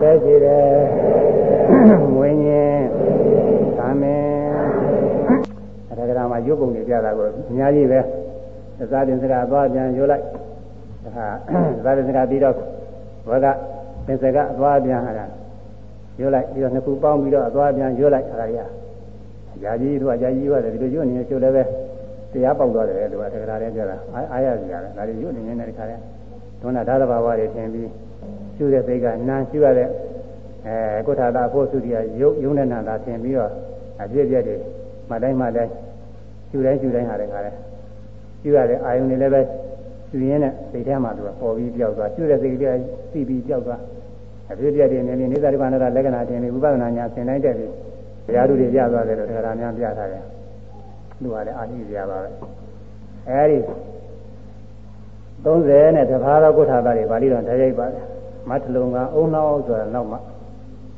[0.05, 0.73] သက်ရှိတယ်
[2.17, 2.83] ဝိညာဉ်
[3.79, 4.25] သာမင်
[5.91, 8.01] အရကရာမှာရုပ်ပုံတွေပြတာကိုအများကြီးပဲ
[8.93, 10.25] သာတင်စကားသွားပြန်ယူလိုက်
[11.05, 11.27] ဒါ
[11.85, 12.55] သာတင်စကားပြီးတော့
[13.29, 13.47] ဘက
[14.07, 15.13] သင်္စကအသွားပြန်ဟာ
[16.19, 18.59] ယူလိုက်ပြီးတော့နှစ်ခုပေါင်းပြီးတော့အသွားပြန်ယူလိုက်အဲ့ဒါကြီး
[19.65, 21.63] ယာကြီးတို့ကယာကြီးရတယ်ဒီလိုယူနေရှုလည်းပဲ
[22.33, 23.97] တရားပေါက်သွားတယ်သူကတက္ကရာတဲ့ပြတာ
[24.33, 25.97] အားရစီရတယ်ဒါတွေယူနေနေတဲ့ခါလဲ
[26.61, 27.89] ဒုနာဓာတ်ဘာဝတွေထင်ပြီး
[28.57, 29.89] ရှုတဲ့စိတ်ကနာရှုရတဲ့
[30.67, 33.51] အဲကုဋ္ဌာတာဖို့သုတိယယုတ်ယုံနဲ့နာတာသင်ပြီးတော့
[34.03, 34.57] အပြည့်ပြည့်တွေ
[35.11, 35.73] မှတိုင်းမှတိုင်း
[36.51, 37.53] ရှုတိုင်းရှုတိုင်းဟာတဲ့ခါလဲ
[38.43, 39.41] ရှုရတဲ့အာယုန်တွေလည်းပဲ
[40.09, 42.65] ရှုရင်းနဲ့စိတ်ထဲမှာသူကပေါ်ပြီးပြောက်သွားရှုတဲ့စိတ်က
[43.13, 43.81] သိပြီးပြောက်သွား
[44.51, 47.71] အပြည့်ပြည့်တွေနေနေနေသာရိပန္နရလက္ခဏာတင်ပြီးဝိပဿနာညာသင်တိုင်းတက်ပြီး
[48.27, 50.23] တရားသူတွေပြသွားတယ်လို့တရားများပြထားတယ်
[51.23, 52.31] သူကလည်းအာတိပြပါပဲ
[53.31, 53.59] အဲဒီ
[55.45, 58.05] 30နဲ့တဘာသောကုဋ္ဌာတာတွေပါဠိတော်တရိုက်ပါတယ်
[58.51, 60.19] မတ်လုံကအုံနောက်ဆိုတာနောက်မှ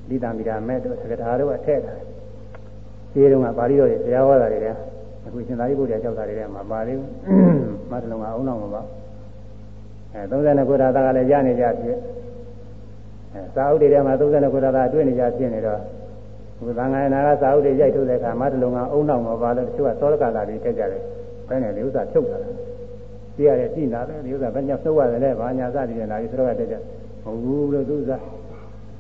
[0.09, 1.95] လိတံမိတာမဲ့တို့သက္ကထာတို့အထက်တာ
[3.13, 4.75] ဒီတုန်းကပါဠိတော်တွေတရားဟောတာတွေတဲ့
[5.27, 7.11] အခုရှင်သာရိပုတ္တရာကြောက်တာတွေတဲ့မှာပါသေးဘူး
[7.91, 8.83] မတ်လုံကအုံနောက်မှာပါ
[10.13, 12.26] အဲ30ခုထာတာကလည်းရနေကြဖြစ်အဲ
[13.55, 15.81] စာအုပ်တွေထဲမှာ30ခုထာတာတွေ့နေကြဖြစ်နေတော့
[16.59, 21.03] ဘုရားငါနာကစာအုပ်တွေရိုက်ထုတ်တဲ့အခါမတ်လုံကအုံနောက်မှာပါလို့တချို့ကသောလကလာပြီးထည့်ကြတယ်
[21.49, 22.51] ဘယ်နဲ့ဒီဥစ္စာဖြုတ်တာလဲ
[23.37, 26.81] ကြည့်ရတယ်ကြည့်လာတယ်ဒီဥစ္စာဘယ်ညသုတ်ရတယ်လဲဘာညာစသည်ဖြင့်လာပြီးသရောကတက်ကြမ
[27.25, 28.17] ဟုတ်ဘူးလို့သူဥစ္စာ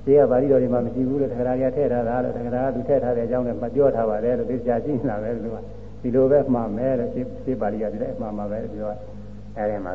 [0.04, 5.62] ဒီကပါဠိတော်တွေမှာမရှိဘူးလို့တခါရထည့်ထားတာလို့တခါရသူထည့်ထားတဲ့အကြောင်းနဲ့မပြောထားပါနဲ့လို့သိချာရှိနေတာပဲလို့
[6.02, 8.88] ဒီလိုပဲမှားမယ်လို့ရှင်းရှင်းပါဠိကဒီလည်းမှားမှာပဲပြော
[9.56, 9.92] အဲဒီမှာ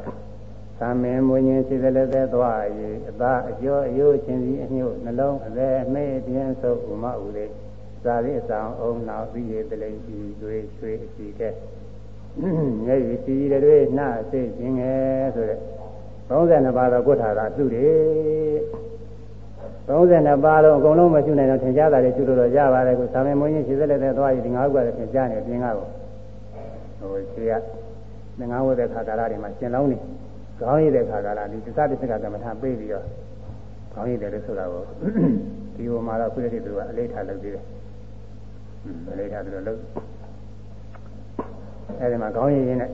[0.82, 2.60] သမင်မွေញင်းရှိတဲ့လည်းသက်သွား၍
[3.10, 7.52] အသာအကျော်အယိုးချင်းစီအညို့နှလုံးအလဲအမေ့ပြင်းဆုပ်ဥမဥလေး
[8.06, 11.50] သာရိအဆောင်အောင်နောက်ပြီးရတလိမ့်ပြီးတွေရွှေအစီကဲ
[12.86, 15.60] မျက်ရည်စီတွေနှအစိတ်ခြင်းငယ်ဆိုတဲ့
[16.30, 17.90] 32ပါးသောကုဋ္ဌာကသူတွေ
[19.88, 25.88] 32ပါးလုံးအကုန်လုံးမရှိနိုင်တော့ထင်ရှားတာတွေကျူလို့တော့ရပါတယ်ခုသမင်မွေးရင်ရှိသက်လည်းသွားရည်ဒီငါးခုကလည်းထင်ရှားနေအပြင်ကတော့
[27.00, 27.54] ဟိုရှိရ
[28.52, 29.98] ငါးဝတ်တဲ့ခါကာလတွေမှာရှင်လောင်းနေ
[30.62, 33.06] ခေါင်းရည်တဲ့ခါကာလဒီသစ္စာပစ္စကကမ္မထာပြေးပြီးတော့
[33.94, 34.84] ခေါင်းရည်တယ်လို့ဆိုတာကို
[35.76, 37.66] ဒီဟိုမှာတော့ခုတည်းကသူကအလေးထားလုပ်သေးတယ်
[39.12, 39.80] အလေးထားသူတို့လုပ်
[42.00, 42.92] အဲဒီမှာခေါင်းရည်ရင်းနဲ့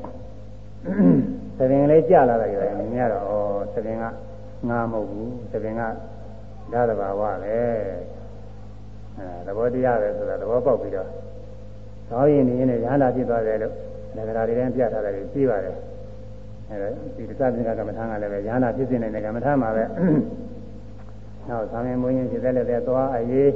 [1.58, 4.04] သပင်လေးကြလာတာရတယ်မြင်ရတော့ဩသပင်က
[4.70, 5.88] ငါမဟုတ်ဘူးသပင်ကဓာ
[6.82, 7.58] တ်တဘာဝပဲ
[9.18, 11.08] အဲသဘောတရားပဲဆိုတာသဘောပေါက်ပြီးတော့
[12.10, 13.74] ခေါင်းရည်နေရင်လည်းရဟန္တာဖြစ်သွားတယ်လို့
[14.16, 15.76] ငဂရာတွေတန်းပြထားတယ်ကြည့်ပါတယ်
[16.70, 19.84] အဲဒါဒီသစ္စာပင်ကကမ္မထာကလည်းပဲရဟန္တာဖြစ်နေတဲ့ကမ္မထာမှာပဲ
[21.48, 23.50] နောက်သာမင်မွေးရင်ဖြစ်တဲ့လည်းသွားအရေး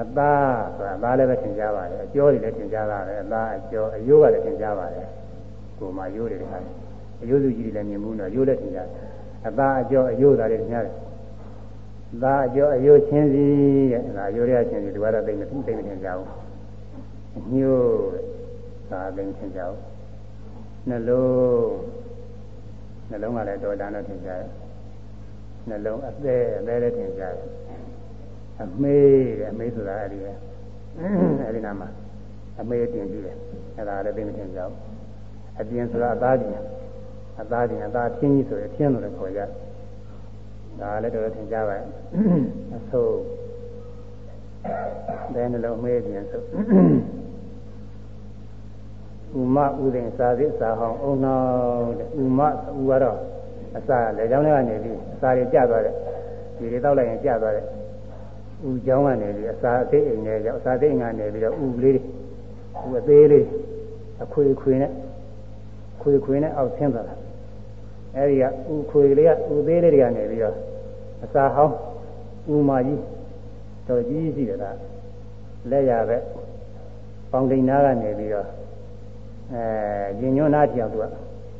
[0.00, 5.06] အသားဆိုတာအသားလည်းပဲသင်ကြပါတယ်အကျော်တွေလည်းသင်ကြပါတယ်အသားအကျော်အယိုးကလည်းသင်ကြပါတယ်
[5.78, 6.58] ကိုယ်မှာယိုးတွေတခါ
[7.22, 8.88] အယိုးစုကြီးတွေလည်းမြင်မှုတော့ယိုးလည်းသင်ကြတယ်
[9.48, 10.94] အသားအကျော်အယိုးသားတွေသင်ကြတယ်
[12.22, 13.44] သာအကျော်အယိုးချင်းစီ
[13.92, 16.28] တဲ့ဒါအယိုးရချင်းစီဒီကတော့သိမသိသိမထင်ကြဘူး
[17.36, 17.84] အညို့
[18.90, 19.80] သာသိမထင်ကြဘူး
[20.88, 22.05] နှလုံး
[23.10, 24.42] နှလုံးကလည်းတော်တန်တော့ထင်ကြတယ်
[25.68, 27.34] နှလုံးအသေးအသေးလည်းထင်ကြတယ်
[28.60, 30.32] အမေးတဲ့အမေးဆိုတာအဲ့ဒီပဲ
[31.42, 31.88] အဲ့ဒီနာမှာ
[32.60, 33.36] အမေးတင်ကြည့်တယ်
[33.76, 34.74] အဲ့ဒါလည်းသိမထင်ကြဘူး
[35.60, 36.62] အပြင်ဆိုတာအသားပြင်
[37.40, 39.40] အသားပြင်အသားပြင်းကြီးဆိုရင်ပြင်းလို့လည်းခေါ်ကြ
[40.80, 41.86] ဒါလည်းတော်တော်ထင်ကြပါရဲ့
[42.76, 43.16] အဆိုး
[45.34, 46.42] ဘယ်နှလုံးအမေးပြင်ဆို
[49.38, 52.48] ဥမဥဒင်စာသစ်စာဟောင်းအုံနောက်တဲ့ဥမဥ
[52.88, 53.18] ကတော့
[53.76, 55.94] အစာလေကြောင်းထဲကနေပြီးအစာတွေကျသွားတဲ့
[56.58, 57.64] ဒီတွေတောက်လိုက်ရင်ကျသွားတဲ့
[58.68, 61.98] ဥကြောင်းကနေပြီးအစာအသေးအိမ်နဲ့ကြောင့်အစာသေးအိမ်ကနေပြီးတော့ဥလေးဥ
[62.98, 63.46] အသေးလေး
[64.22, 64.92] အခွေခွေနဲ့
[66.00, 67.14] ခွေခွေနဲ့အောက်ဆင်းသွားတာ
[68.16, 70.56] အဲဒီကဥခွေလေးကဥသေးလေးတွေကနေပြီးတော့
[71.24, 71.74] အစာဟောင်း
[72.54, 73.02] ဥမာကြီး
[73.88, 74.64] တော်ကြီးရှိတယ်က
[75.70, 76.16] လက်ရပဲ
[77.30, 78.46] ပေါင်တိန်နာကနေပြီးတော့
[79.52, 79.62] အဲ
[80.20, 81.04] ရင်ညွန်းနာပြောင်သူက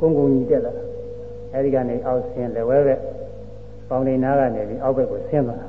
[0.00, 0.72] ကုန်းကုန်းကြီးတက်လာ
[1.52, 2.94] အဲဒီကနေအောက်ဆင်းလက်ဝဲပဲ
[3.88, 5.68] ပေါင်တိန်နာကနေပြီးအောက်ဘက်ကိုဆင်းသွားတာ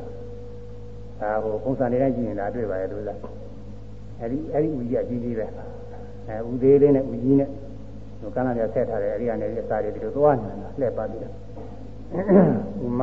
[1.22, 3.20] ဒါဟိုပုံစံလေးတိုင်းကြည့်ရင်ဒါတွေ့ပါရဲ့လို့လား
[4.22, 5.46] အဲဒီအဲဒီဦးကြီးကကြီးကြီးပဲ
[6.28, 7.50] အဲဦးသေးလေးနဲ့ဦးကြီးနဲ့
[8.20, 11.34] ဟိုကန်းလာပြဆက်ထားတယ်အဲဒီကနေအစာတွေဒီလိုသွားနေတာလှည့်ပါပြီးတော့
[12.86, 13.02] ဥမ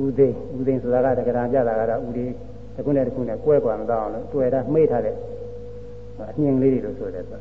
[0.00, 2.30] ဦးသေးဦးသေးဆိုတာကတက္ကရာကြတာကတော့ဦးသေး
[2.74, 5.14] တစ်ခုနဲ့တစ်ခုနဲ့ကွဲကွာမတော့အောင်လို့တွေ့တာမှိတ်ထားတဲ့
[6.30, 7.38] အမြင်လေးတွေလို့ဆိုတယ်ဆို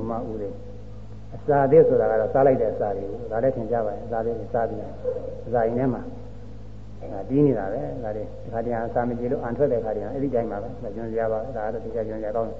[0.00, 0.54] ဥမဦးသေး
[1.34, 4.80] အစာသေးဆိုတာကတော့စားလိုက်တဲ့အစာတွေကိုဒါလည်းသင်ကြပါရဲ့အစာလေးတွေစားပြီး
[5.46, 6.02] အစာရင်ထဲမှာ
[7.12, 12.58] ဒါတီးနေတာပဲဒါတွေဒီခါတည်းအစာမကြည့်လို့အန်ထွက်တဲ့ခါတည်းအဲ့ဒီတိုင်းပါပဲဒါကျွန်းစရာပါဒါကတော့ဒီကကျွန်းစရာကောင်းတယ်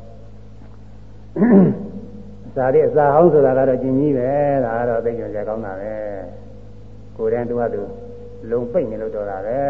[2.46, 4.30] အစာလေးအစာဟောင်းဆိုတာကတော့ကျင်ကြီးပဲ
[4.64, 5.92] ဒါကတော့သိကျွန်းစရာကောင်းတာပဲ
[7.16, 7.82] ကိုယ်တန်းတူကတူ
[8.50, 9.60] လုံပိတ်နေလို့တော့တာပဲ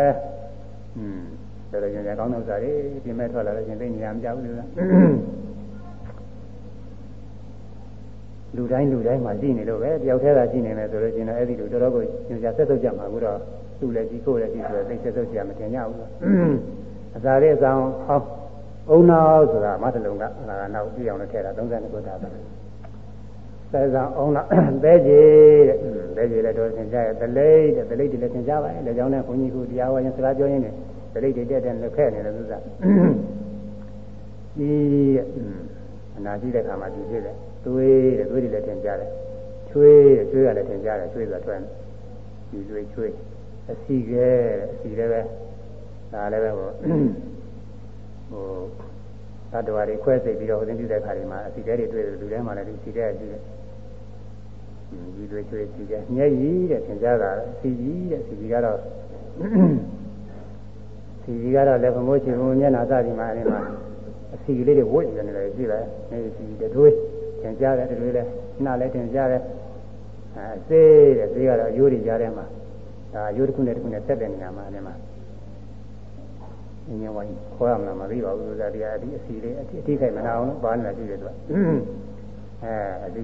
[0.99, 1.23] อืม
[1.71, 2.73] ဒါတော့ကျွန်းစရာကောင်းတဲ့ဥစ္စာတွေ
[3.05, 4.85] ပြင်မဲ့ထွက်လာလို့ရှင်သိနေရမကြဘူးလားလူ
[8.73, 13.39] တိုင်းလူတိုင်းမှာရှိနေလို့ပဲတယောက်တည်းသာရှိနေမယ်ဆိုလို့ရှိရင်အဲ့ဒီလိုတော်တော်ကိုညွှန်ကြားဆက်ဆုပ်ကြမှာကူတော့
[13.81, 15.99] သူ့လည်းကြီးကိုယ်လည်းကြီးဆိုတော့သိဆက်ဆုပ်ကြမတင်ကြဘူး
[17.17, 18.27] အစာလေးအဆောင်ဟောင်း
[18.91, 20.29] အုံနောက်ဆိုတာမတလုံးကဒါ
[20.61, 22.29] ကနောက်ပြအောင်လည်းထည့်တာ32ခုထားတာ
[23.73, 24.49] ဆယ်ဆောင်အုံနောက်
[24.85, 25.79] သဲကြီးတဲ့
[26.17, 30.75] သဲကြီးလည်းတော်သင်ကြရဲ့တလိတ်တဲ့တလိတ်တွေလည်းသင်ကြပါရဲ့လက်ကြောင်းနဲ့ခွန်ကြီးကတရားဝါရင်စကားပြောရင်းနဲ့
[31.15, 32.53] တလိတ်တွေတက်တဲ့လက်ခဲ့နေတယ်သူက
[34.57, 35.21] ကြီး
[36.17, 39.11] အနာရှိတဲ့ခါမှာဒီဖြစ်တယ် သွေးတဲ့သွေးတွေလည်းထင်ကြတယ်
[39.69, 41.61] ချွေးတဲ့ချွေးကလည်းထင်ကြတယ်ချွေးဆိုတာထွက်
[42.51, 43.13] ဒီသွေးချွေး
[43.71, 44.29] အစီကဲ
[44.73, 45.21] အစီလည်းပဲ
[46.13, 46.69] ဒါလည်းပဲဟို
[48.31, 48.47] ဟို
[49.53, 53.41] သတ္တဝါတွေခွဲစိတ်ပြီးတော့ဟိုသင်ပြတဲ့ခါတွေမှာအစီကဲတွေတွေ့တယ်လူတိုင်းမှာလည်းဒီစီကဲရှိတယ်
[55.17, 58.79] ဒီသွေးချွေးစီကဲမျက်ရည်တဲ့ထင်ကြတာစီကြီးတဲ့စီကြီးကတော့
[61.23, 63.61] စီကြီးကတော့လည်းဘမိုးချင်ဘုံမျက်နှာစသည်မှာအဲဒီမှာ
[64.35, 66.95] အစီကလေးတွေဝတ်နေတယ်ကြည့်လိုက်နေစီတတွေး
[67.43, 68.23] သင်ကြားတယ်တတွေးလဲ
[68.65, 69.43] နှာလည်းသင်ကြားတယ်
[70.37, 72.47] အဲစေးတဲ့စေးကတော့အယိုးတွေကြားထဲမှာ
[73.13, 74.95] ဒါအယိုးတစ်ခုနဲ့တစ်ခုနဲ့ဆက်တဲ့နေရာမှာအဲဒီမှာ
[76.89, 81.31] အင်းဝိုင်းခေါ်ရမလားမသိပါဘူးဆိုတာတရားဒီအစီလေးအတိခိုက်မနာအောင်လို့ဘာနဲ့ရှိတယ်သူက
[82.63, 83.23] အဲဒီ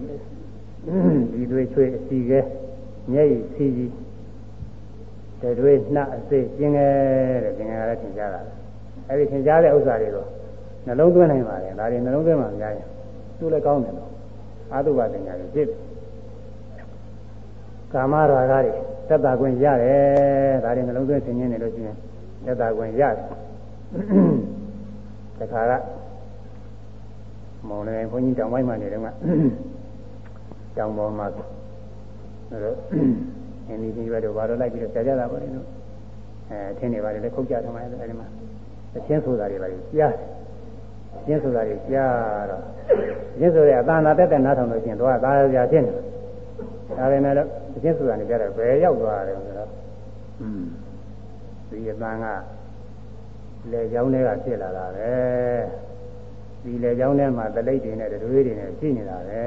[1.33, 2.40] ဒီတွေချွေးအစီကဲ
[3.12, 3.92] မျက်ရည်စီကြီး
[5.42, 6.92] တတွေးနှအစိကျင်ငယ်
[7.44, 8.40] တဲ့ကျင်ငယ်လည်းသင်ကြားတာ
[9.09, 10.24] အဲဒီသင်ကြားတဲ့ဥစ္စာတွေကို
[10.87, 12.87] နှလုံးသွင်းနိုင်ပါလေဒါတွေနှလုံးသွင်းမှမရရင်
[13.38, 14.09] သူလည်းကောင်းတယ်လို့
[14.72, 15.68] အာသုဘပညာတွေဖြစ်
[17.92, 18.72] ကာမရာဂတွေ
[19.09, 21.96] သက်သာခွင့်ရတယ်ဒါတွေနှလုံးသွင်းသင်ခြင်းနေလို့ရှိရင်
[22.46, 23.14] သက်သာခွင့်ရတယ်
[25.38, 25.72] တခါက
[27.68, 29.07] မောင်လည်းဘုန်းကြီးတောင်ပိုင်းမှာနေတော့က
[30.77, 31.27] တောင်ပေါ်မှာ
[32.51, 32.77] အဲ့တော့
[33.68, 35.66] အင်းဒီဒီဘက်တော့ဘာလို့လိုက်ပြီးတော့ကြာကြတာပေါ့လေနော်
[36.51, 38.27] အဲအထင်းတွေပါလေလည်းခုတ်ကြထမတယ်အဲဒီမှာ
[38.96, 40.38] အချင်းဆိုတာတွေပါလေကြားအ
[41.26, 42.62] ချင်းဆိုတာတွေကြားတော့
[43.34, 45.92] အချင်းဆိုတဲ့အသာနာတက်တဲ့နားထောင်လို့ရှိရင်တော့သာရဖြစ်နေ
[46.98, 49.70] ဒါပေမဲ့လို့အချင်းဆိုတာနေကြတယ်ဘယ်ရောက်သွားတယ်ဆိုတော့
[50.40, 50.64] อืม
[51.68, 52.26] ဒီအပန်းက
[53.72, 55.12] လေကြောင်းတွေကဖြစ်လာတာပဲ
[56.62, 59.42] ဒီလေကြောင်းထဲမှာတလိပ်တွေနဲ့တွေးတွေနဲ့ရှိနေတာပဲ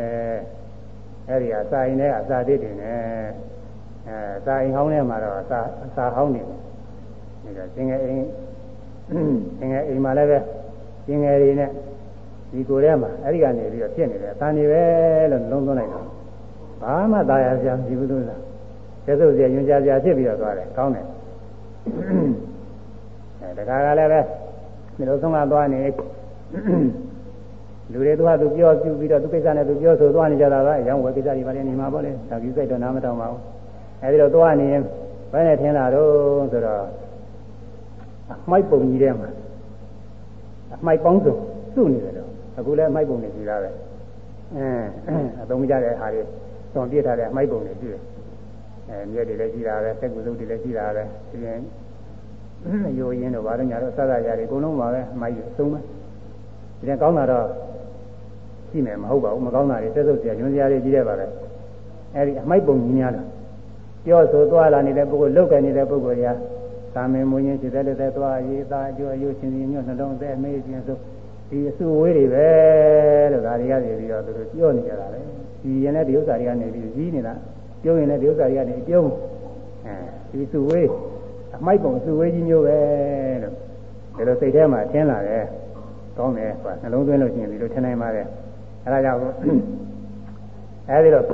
[1.28, 3.00] အဲဒီအစာရင်နဲ့အစာတစ်တွေနဲ့
[4.08, 8.26] အဲစာအိမ်ဟောင်းထဲမှာတော့အစာအစာဟောင်းနေတယ်ဒါတော့သင်္ကအိမ်
[9.60, 10.39] သင်္ကအိမ်မှာလည်းပဲ
[11.08, 11.70] သင်ငယ်တွေနဲ့
[12.52, 14.84] ဒီကိုယ်ထဲမှာအဲ့ဒီကနေပြီးတော့ဖြစ်နေတယ်အတန်နေပဲ
[15.32, 16.06] လို့လုံးသွင်းလိုက်တော့
[16.82, 18.42] ဘာမှตายရစရာမရှိဘူးလို့လား
[19.06, 21.06] ကျေစုပ်စရာညွှန်ကြားစရာဖြစ်ပြီးတော့သွားတယ်ကောင်းတယ်
[23.40, 24.20] အဲတခါကလည်းပဲ
[24.98, 25.80] ဒီလိုဆုံးမသွားနေ
[27.92, 33.42] လူတွေသူကသူပြောပြပြီးတော့သူကိစ္စနဲ့သူပြောဆိုသွားနေကြတာပါရောင်းဝယ်ကိစ္စတွေပါလေနေမှာပေါ့လေဒါကြီးစိတ်တော့နားမတောင်းပါဘူး
[34.04, 34.82] အဲဒီတော့သွားနေရင်
[35.32, 36.84] ဘယ်နဲ့ထင်လာတော့ဆိုတော့
[38.50, 39.30] မိုက်ပုံကြီးထဲမှာ
[40.86, 41.36] မိုက်ပေါင်းစုံ
[41.76, 43.70] စုနေတယ်တော့အခုလည်းအမိုက်ပုံတွေကြီးလာပဲ
[44.56, 44.67] အဲ
[45.41, 46.22] အသုံးကြတဲ့ဟာတွေ
[46.74, 48.02] သွန်ပြစ်ထားတဲ့အမိုက်ပုံတွေကြည့်တယ်
[48.89, 51.60] အဲမြက်တွေလည်းကြီးလာပဲစက်ကူစုပ်တွေလည်းကြီးလာပဲဒီရင်
[53.00, 55.80] ရိုးရင်းတော့ဘာလို့ညာတော့စသရာတွေအကုန်လုံးပါပဲအမိုက်တွေအဆုံးပဲ
[56.80, 57.46] ဒီရင်ကောင်းတာတော့
[58.70, 61.26] ရှိမယ်မဟုတ်ပါဘူးမကောင်းတာတွေတက်ဆုပ်စရာညွှန်စရာတွေကြီးတယ်ပါပဲ
[62.15, 63.28] အဲဒီအမိုက်ပုံကြီးများတော့
[64.06, 66.36] ပြောဆိုသွားလာနေတဲ့ပုဂ္ဂိုလ်လောက်ကန်နေတဲ့ပုဂ္ဂိုလ်တွေက
[66.96, 70.98] သာမင်မွေးခြင်းဖြစ်တဲ့လက်သက်သွားရေးသားအကျိုးအယုရှင်ရှင်ညွတ်နှလုံးသက်အမေးခြင်းဆို
[71.50, 72.50] ဒီအစုဝေးတွေပဲ
[73.32, 75.20] လို့ဒါတွေကနေပြီးတော့သူတို့ပြောနေကြတာပဲ
[75.62, 77.34] ဒီရင်လည်းဒီဥစ္စာတွေကနေပြီးကြီးနေတာ
[77.82, 79.10] ပြောရင်လည်းဒီဥစ္စာတွေကနေအပြုံး
[79.86, 79.94] အဲ
[80.32, 80.90] ဒီစုဝေး
[81.56, 82.78] အမိုက်ပုံစုဝေးကြီးမျိုးပဲ
[83.44, 83.54] လို့
[84.16, 85.46] ဒါလိုစိတ်ထဲမှာထင်းလာတယ်
[86.18, 88.28] ကောင်းတယ်ကွာနှလုံးသွင်းလို့ရှိရင်ဒီလိုထင်နိုင်ပါတယ်
[88.86, 89.20] အဲဒါကြောင့်
[90.90, 91.26] အဲဒီတော့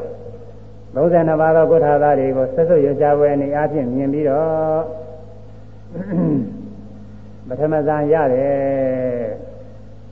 [0.96, 5.07] 32ပါးသောကုဋ္ဌာသားတွေကိုဆက်စွပ်ရကြပွဲအနေအချင်းမြင်ပြီးတော့
[7.50, 9.28] ပထမဇန်ရတယ်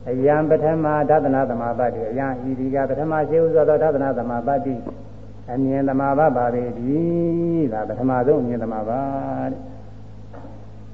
[0.10, 4.76] အယံပထမဒသနာသမပတ္တိအယံဤဒီကပထမရှိဥသောသောဒသနာသမပတ္တိ
[5.52, 9.02] အမြင်သမဘာပါပေသည်ဒါပထမဆုံးအမြင်သမဘာ
[9.52, 9.60] တဲ့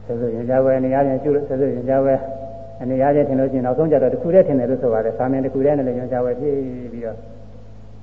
[0.05, 2.15] ဆက်စွပ်ရကြပွဲအနေအချင်းကျุဆက်စွပ်ရကြပွဲ
[2.81, 6.55] အနေအချင်းထင်လို့ချင်းနောက်ဆုံးကြတော့တခုတည်းထင်တယ်လို့ဆိုပါတယ်သာမန်တခုတည်းနဲ့လည်းရကြပွဲဖြစ်
[6.91, 7.17] ပြီးတော့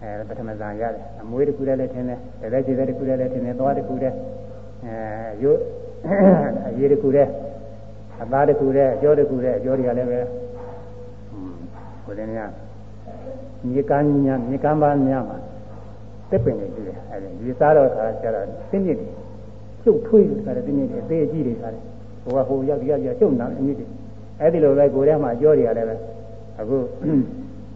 [0.02, 4.14] အဲပထမဇန်ရတယ်အမွေးတစ်ခုတည်းလည်းထင်တယ်တလည်းခြေတစ်ခုတည်းလည်းထင်တယ်သွားတစ်ခုတည်း
[4.84, 4.94] အဲ
[5.42, 5.60] ရုပ်
[6.66, 7.30] အရေးတစ်ခုတည်း
[8.22, 10.20] အသားတစ်ခုတည်းအကျော်တစ်ခုတည်းအကျော်တွေကလည်းပဲ
[12.04, 12.50] ဟိုလည်းများ
[13.70, 15.38] မြေကမ်းညာမြေကမ်းပါများမှာ
[16.30, 19.08] တက်ပင်နေကြည့်တယ်အဲဒီဒီစားတော့ခါကျတော့သိမြစ်တွေ
[19.82, 21.82] ကျုပ်ထွေးတယ်ခါတယ်သိမြစ်တွေအသေးအကြီးတွေခါတယ်
[22.22, 23.86] ဟိုကဟိုရောက်ဒီရောက်ကျုပ်နာအမြစ်တွေ
[24.40, 25.96] အဲဒီလိုပဲကိုယ်ထဲမှာအကျော်တွေကလည်းပဲ
[26.60, 26.76] အခု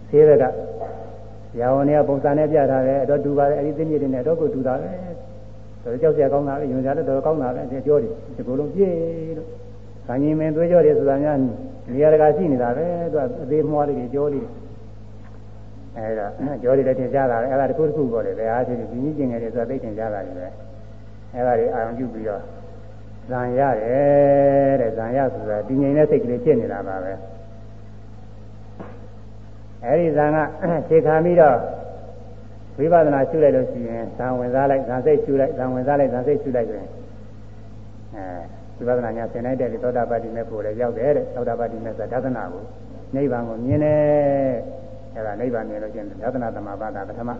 [0.08, 0.44] ဆေးရက
[1.60, 4.88] ရာဝန်တွေကပုံစံနဲ့ပြထားတယ်အတော့တူပါတယ်အဲဒီသိမြစ်တွေနဲ့တော့ကိုတူတာပဲ
[5.84, 8.94] တော်ကြောက်ကြကောင်းတာပဲယုံကြလည်းတော်ကောင်းတာပဲဒီကြောတယ်ဒီကုလုံးပြည့်
[9.38, 9.48] လို့
[10.06, 11.36] ခါကြီးမင်းသွေးကြောတယ်ဆိုတာများ
[11.92, 14.46] နေရာတကာရှိနေတာပဲသူကအသေးမွားလေးတွေကြောလေး
[15.96, 16.26] အဲဒါ
[16.62, 20.48] ကြောလေးလည်းထင်ရှားတာပဲအဲဒါတခုတခုပေါ်တယ်တရားချင်းဒီကြီးကျင်ငယ်တွေဆိုတာသိထင်ရှားတာတွေပဲ
[21.34, 22.42] အဲဒါတွေအာရုံပြုပြီးတော့
[23.30, 27.12] ဇံရတယ်တဲ့ဇံရဆိုတာတည်ငြိမ်တဲ့စိတ်ကလေးဖြစ်နေတာပါပဲ
[29.84, 30.36] အဲဒီဇံက
[30.88, 31.56] ခြေခံပြီးတော့
[32.78, 36.88] ဝိပဿနာရှုလိုက်လို့ရှိရင်ဇံဝင်စားလိုက်ဇံစိတ်ရှုလိုက်ဇံဝင်စားလိုက်ဇံစိတ်ရှုလိုက်ဆိုရင်
[38.14, 42.64] အဲဝိပဿနာညာသင်လိုက်တဲ့သောတာပတ္တိမေဖို့လည်းရောက်တယ်တဲ့သောတာပတ္တိမေဆိုဒသနာကို
[43.14, 44.00] နိဗ္ဗာန်ကိုမြင်တယ်
[45.14, 47.30] အဲဒါနိဗ္ဗာန်မြင်လို့ရှိရင်ဒသနာသမဘာကပထမ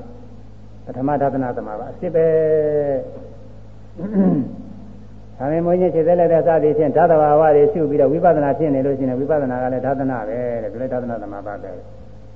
[0.87, 2.27] ပထမဒသနာသမဘာအစ်ပဲ
[5.39, 11.71] ဒါပေမဲ့ချင်းခြေသက်လက်တဲ့စသည်ဖြင့်ဓာတဘာဝတွေရှုပြီးတော့ဝိပဿနာဖြစ်နေလို့ရှိရင်ဝိပဿနာကလည်းဓာတနာပဲတဲ့ဒီလိုဓာတနာသမဘာပဲ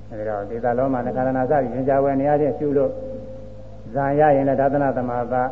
[0.09, 2.91] အဲဒီတော့ဒေသလုံးမှာနခရဏစသည်ရင်ကြဝယ်နေရာချင်းရှုလို့
[3.93, 5.43] ဇာရရင်လည်းဒါသနာသမဘာ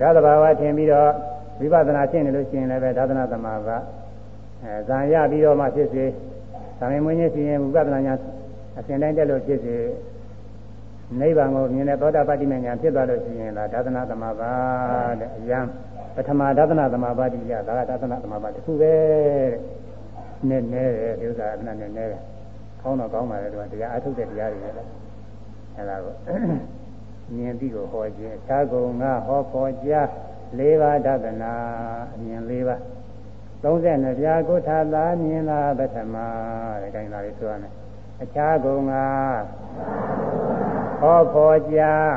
[0.00, 1.10] ဓာတဘာဝထင်ပြီးတော့
[1.60, 3.76] ဝိပဿနာရှင်းနေလို့ရှိရင်လည်းပဲဒါသနာသမဘာ
[4.62, 6.04] အဲဇာရပြီးတော့မှဖြစ်စေ
[6.78, 8.14] သာမင်မွေးခြင်းရှိရင်ဝိပဿနာညာ
[8.78, 9.76] အစဉ်တိုင်းတက်လို့ဖြစ်စေ
[11.20, 14.52] နိဗ္ဗာန်ကိုမြင်တဲ့သောတာပတ္တိမဉာဏ်ဖြစ်သွားလို့ရှိရင်ဒါဒါသနာသမဘာ
[15.20, 15.60] တဲ့အယံ
[16.14, 18.92] ပထမဒါသနာသမဘာတိရဒါကဒါသနာသမဘာတစ်ခုပဲ
[19.52, 19.58] တဲ့
[20.48, 22.20] နည်းနည်းတယ်ဒီဥစ္စာအမှန်နဲ့နည်းတယ်
[22.82, 24.76] ကောင်းတော့ကောင်းပါလေသူကတရားအထုတ်တဲ့တရားတွေလည်း
[25.76, 26.14] အဲဒါကို
[27.36, 30.06] မြင်ပြီးကိုဟောခြင်းသာကုံကဟောပေါ်ကြား
[30.58, 31.52] ၄ပါးဒသနာ
[32.14, 32.80] အမြင်၄ပါး
[33.62, 36.16] 32ပြားကိုထာသာမြင်တာပထမ
[36.80, 37.72] တဲ့ခိုင်းတာလေးဆိုရမယ်
[38.22, 38.92] အခြားကုံက
[41.00, 42.10] ဟောပေါ်ကြား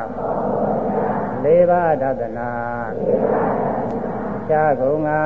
[1.42, 2.50] ၄လေးပါးဒသနာ
[4.48, 5.22] ရှားကုန်ငါ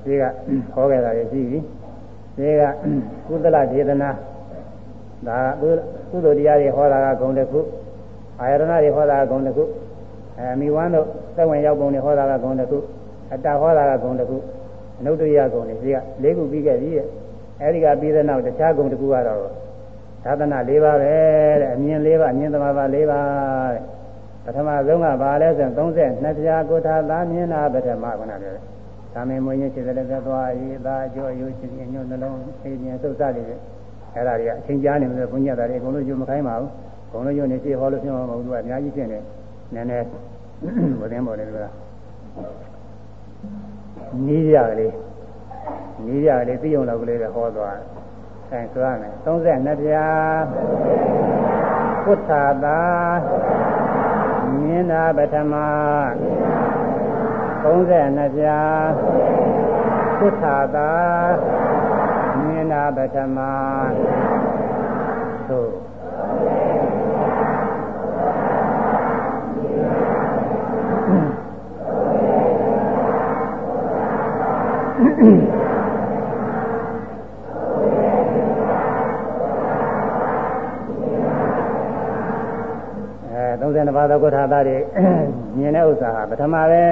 [0.07, 0.25] ရှိက
[0.75, 1.59] ဟောခဲ့တာရှိပြီ
[2.37, 2.63] ဒီက
[3.27, 4.11] ကုသလဒေသနာ
[5.27, 5.39] ဒါ
[6.11, 7.61] ကုသိုလ်တရားတွေဟောတာကဂုံတစ်ခု
[8.41, 9.65] အာရဏတွေဟောတာကဂုံတစ်ခု
[10.39, 11.07] အဲမိဝမ်းတို့
[11.37, 12.79] သက်ဝင်ရောက်ပုံတွေဟောတာကဂုံတစ်ခု
[13.33, 14.37] အတ္တဟောတာကဂုံတစ်ခု
[14.99, 17.07] အနုတ္တရိယဂုံတွေဒီက၄ခုပြီးခဲ့ပြီရဲ့
[17.61, 19.41] အဲဒီကပြီးတဲ့နောက်တခြားဂုံတစ်ခုကတော့
[20.25, 21.15] သာသနာ၄ပါးပဲ
[21.61, 23.83] တဲ့အမြင်၄ပါးအမြင်သမားပါ၄ပါးတဲ့
[24.45, 28.53] ပထမဆုံးကဘာလဲဆိုရင်32ပြားကိုထာသာမြင်တာပထမကနာတယ်
[29.15, 33.45] သာမင်မွေးခြင်းခြေသက်လက်သွားရေးသားအကျိုးအယုရှင်ညွတ်နှလုံးသိဉာဏ်သုတ်စတွေ
[34.15, 36.71] အဲ့ဒါတွေကအချိန်ကြာနေလို့ဘုညတ်တာတွေအကုန်လုံးယူမခိုင်းပါဘူး
[37.09, 39.19] အကုန်လုံးယူနေရှိဟောလို့ပြောမှာမဟုတ်ဘူးကအများကြီးဖြစ်နေ
[39.75, 40.07] နည်းနည်း
[40.67, 41.71] ဘုရင်ပေါ်တယ်ဆိုတာ
[44.27, 44.95] နီးရကလေး
[46.07, 47.87] နီးရကလေးသိုံလောက်ကလေးပဲဟောသွားတယ်
[48.51, 50.07] အဲဆိုရမယ်32ပြာ
[52.05, 52.81] ဘုထာတာ
[54.61, 55.55] မြင်တာပထမ
[57.65, 58.61] 32ပြာ
[60.19, 60.93] ဘုထာတာ
[62.45, 63.39] မြင်တာပထမ
[84.11, 84.79] သောကုဋ္ဌာသားတွေ
[85.57, 86.85] မြင်တဲ့ဥစ္စာဟာပထမပဲ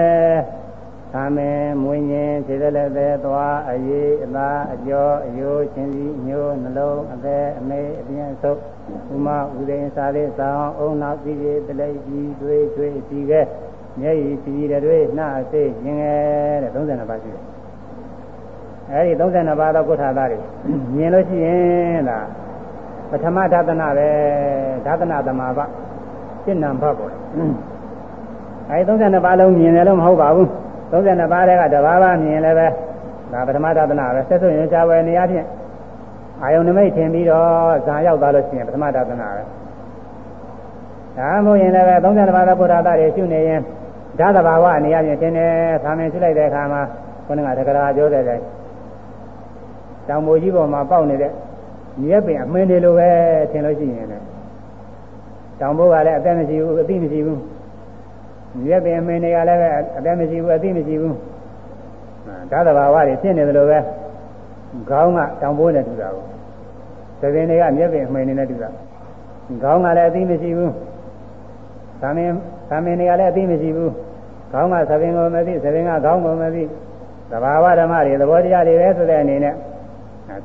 [1.12, 8.60] သာမင်မွေးငင်းခြေသက်လက်သက်သွားအရေးအသားအကျော်အယိုးချင်းစီညိုးနှလုံးအသက်အမေအပြင်းအဆုပ်
[9.14, 13.40] ဥမဥဒိန်စာလေးစာအောင်အုံနောက်စီကြီးတလိပ်ကြီးသွေးသွေးစီခဲ
[14.00, 14.54] မျက်ရည်စီ
[14.84, 17.42] တွေနှာစိတ်ရင်ငယ်တဲ့32ပါးရှိတယ်
[18.92, 20.38] အဲဒီ32ပါးသောကုဋ္ဌာသားတွေ
[20.96, 22.26] မြင်လို့ရှိရင်လား
[23.10, 24.08] ပထမဒါသနာပဲ
[24.86, 25.60] ဒါသနာသမာပ
[26.45, 27.11] စိတ်နံဘတ်ပေါ့
[28.70, 30.49] အဲဒီ32ပါးလုံးမြင်တယ်လို့မဟုတ်ပါဘူး
[30.92, 32.66] 32ပါးတဲ့ကတဘာဘာမြင်လည်းပဲ
[33.32, 35.47] ဒါပထမဒါသနာပဲဆက်စွရင်ချဝယ်နေရာဖြင့်
[36.42, 39.42] အာယုန်နမိတ်ထင်ပြီးတော့ဇာရောက်သွားလို့ရှိရင်ပထမဒါသနာပဲ
[41.18, 43.61] ဒါမှမဟုတ်ရင်လည်းပဲ32ပါးသောဘုရားသားတွေရှုနေရင်
[44.18, 45.53] ဓာတဘာဝအနေအချင်းတင်တယ်
[45.84, 46.82] သာမင်ရှုလိုက်တဲ့အခါမှာ
[47.26, 48.45] ခုနကတက္ကရာပြောတဲ့တိုင်း
[50.09, 51.32] တောင်မိုကြီးပေါ်မှာပေါက်နေတဲ့
[52.03, 53.09] မြက်ပင်အမင်းတွေလိုပဲ
[53.51, 54.24] ထင်လို့ရှိရင်လည်း
[55.61, 57.40] တောင်ဘိုးကလည်းအသက်မရှိဘူးအသိမရှိဘူး
[58.64, 61.16] မြက်ပင်အမင်းတွေကလည်းပဲအသက်မရှိဘူးအသိမရှိဘူး
[62.50, 63.78] ဓာတ်တဘာဝတွေဖြစ်နေတယ်လို့ပဲ
[64.90, 66.24] ခေါင်းကတောင်ဘိုးနဲ့တူတာကို
[67.20, 68.68] သပင်တွေကမြက်ပင်အမင်းတွေနဲ့တူတာ
[69.62, 70.72] ခေါင်းကလည်းအသိမရှိဘူး
[72.02, 72.30] သမင်
[72.70, 73.92] သမင်တွေကလည်းအသိမရှိဘူး
[74.52, 76.62] ခေါင်းကသပင်ကိုမသိသပင်ကခေါင်းကိုမသိ
[77.30, 79.55] သဘာဝဓမ္မတွေသဘောတရားတွေပဲဆိုတဲ့အနေနဲ့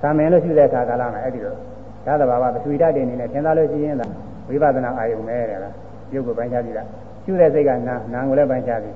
[0.01, 1.57] သမင်လို့ရှိတဲ့အခါကာလမှာအဲ့ဒီတော့
[2.05, 4.07] သာသဘာဝပထဝီဓာတ်တွေအနေနဲ့သင်သားလို့ရှိရင်သာ
[4.49, 5.73] ဝိပဿနာအာယုံပဲတဲ့လား
[6.13, 6.83] ရုပ်ကိုပိုင်းခြားပြီးတာ
[7.23, 8.95] ရှုတဲ့စိတ်ကနာနာကိုလည်းပိုင်းခြားပြီး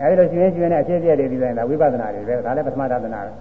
[0.00, 3.32] အဲဒီလိုရှင်ရှင်နဲ့အဖြစ်အပျက်တွေပြီးတိုင်းဒါဝိပဿနာတွေပဲဒါလည်းပထမသာသနာပဲ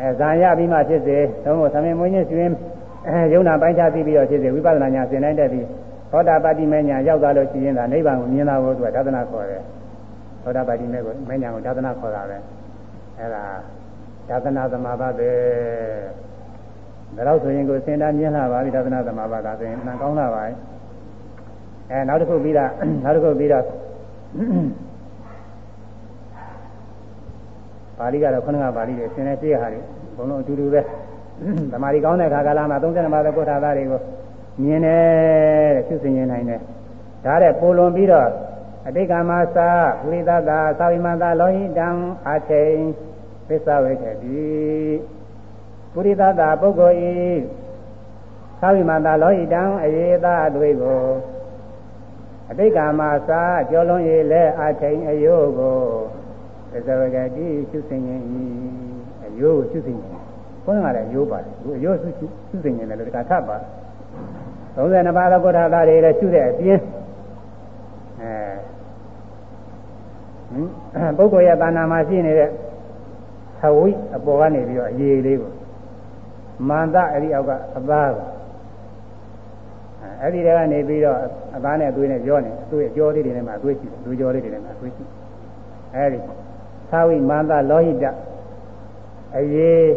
[0.00, 2.50] အဲဇာရပြီးမှဖြစ်စေသုံးဖို့သမင်မွေးခြင်းရှင်
[3.08, 5.66] အဲယုံနာပိုင်းခြားပြီးပြီးတော့ဖြစ်စေဝိပဿနာညာသင်တိုင်းတက်ပြီး
[6.12, 9.62] သောတာပတိမညာရောက်သွားလို့ရှိရင်ဒါနိဗ္ဗာန်ကိုမြင်တာကိုသူကဒါသနာခေါ်တယ်
[10.42, 12.36] သောတာပတိမေကိုမညာကိုဒါသနာခေါ်တာပဲ
[13.18, 13.42] အဲဒါ
[14.28, 15.30] ဒါသနာသမာဘပဲ
[17.16, 20.56] ဒါတော့ဆိုရင်ကိုစင်တာမြင်လာပါပြီဒါသနာသမာဘဒါဆိုရင်နှံကောင်းလာပါရဲ့
[21.90, 22.64] အဲနောက်တစ်ခုပြီးတာ
[23.04, 23.64] နောက်တစ်ခုပြီးတော့
[27.98, 29.80] ပါဠိကတော့ခဏကပါဠိတွေသင်တဲ့ရှေ့ဟာတွေ
[30.16, 30.80] ဘုံလုံးအတူတူပဲ
[31.72, 34.00] သမာဓိကောင်းတဲ့ခါကာလမှာ32ပါးသောကုဋ္ဌာသားတွေကို
[34.62, 36.60] မြင်တယ်တဲ့ဖြစ်စဉ်ရင်နိုင်တယ်
[37.24, 38.28] ဒါတဲ့ပိုလွန်ပြီးတော့
[38.86, 41.88] အတိတ်ကမှာသာပုရိသတာသာဝိမန္တာလောဟိတံ
[42.28, 42.76] အချိန်
[43.48, 44.42] သစ္စာဝေခေတိ
[45.92, 47.12] ပုရိသတာပုဂ္ဂိုလ်ဤ
[48.60, 51.02] သာဝိမန္တာလောဟိတံအယေသာအတွေ့ကို
[52.50, 55.78] အတိတ်ကမှာသာကြောလုံးရည်လဲအချိန်အယိုးကို
[56.70, 58.44] သစ္စာဝေခေတိရှုစဉ်ရင်ဤ
[59.24, 60.20] အယိုးကိုရှုစဉ်ရင်
[60.64, 63.68] ဘုန်းကလည်းရိုးပါတယ်အယိုးရှုရှုစဉ်ရင်လည်းတခါထပ်ပါတယ်
[64.76, 66.80] 32ပါးသောကုဋ္ဌာသားတွေလည်းရှုတဲ့အပြင်
[70.96, 72.50] အဲပုဂ္ဂိုလ်ရဲ့တာနာမှာရှိနေတဲ့သ
[73.76, 75.52] ဝိအပေါ်ကနေပြီးတော့အရေးလေးကို
[76.68, 78.26] မန္တအဲ့ဒီအောက်ကအသားကို
[80.20, 81.18] အဲ့ဒီတဲကနေပြီးတော့
[81.56, 85.04] အသားနဲ့အသွေးနဲ့ကြောနေအသွေးအကျော်လေးတွေနဲ့မှအသွေးရှိတယ်လူကျော်လေးတွေနဲ့မှအသွေးရှိ
[85.94, 86.18] အဲ့ဒီ
[86.90, 88.04] သဝိမန္တလောဟိတ
[89.36, 89.90] အရေး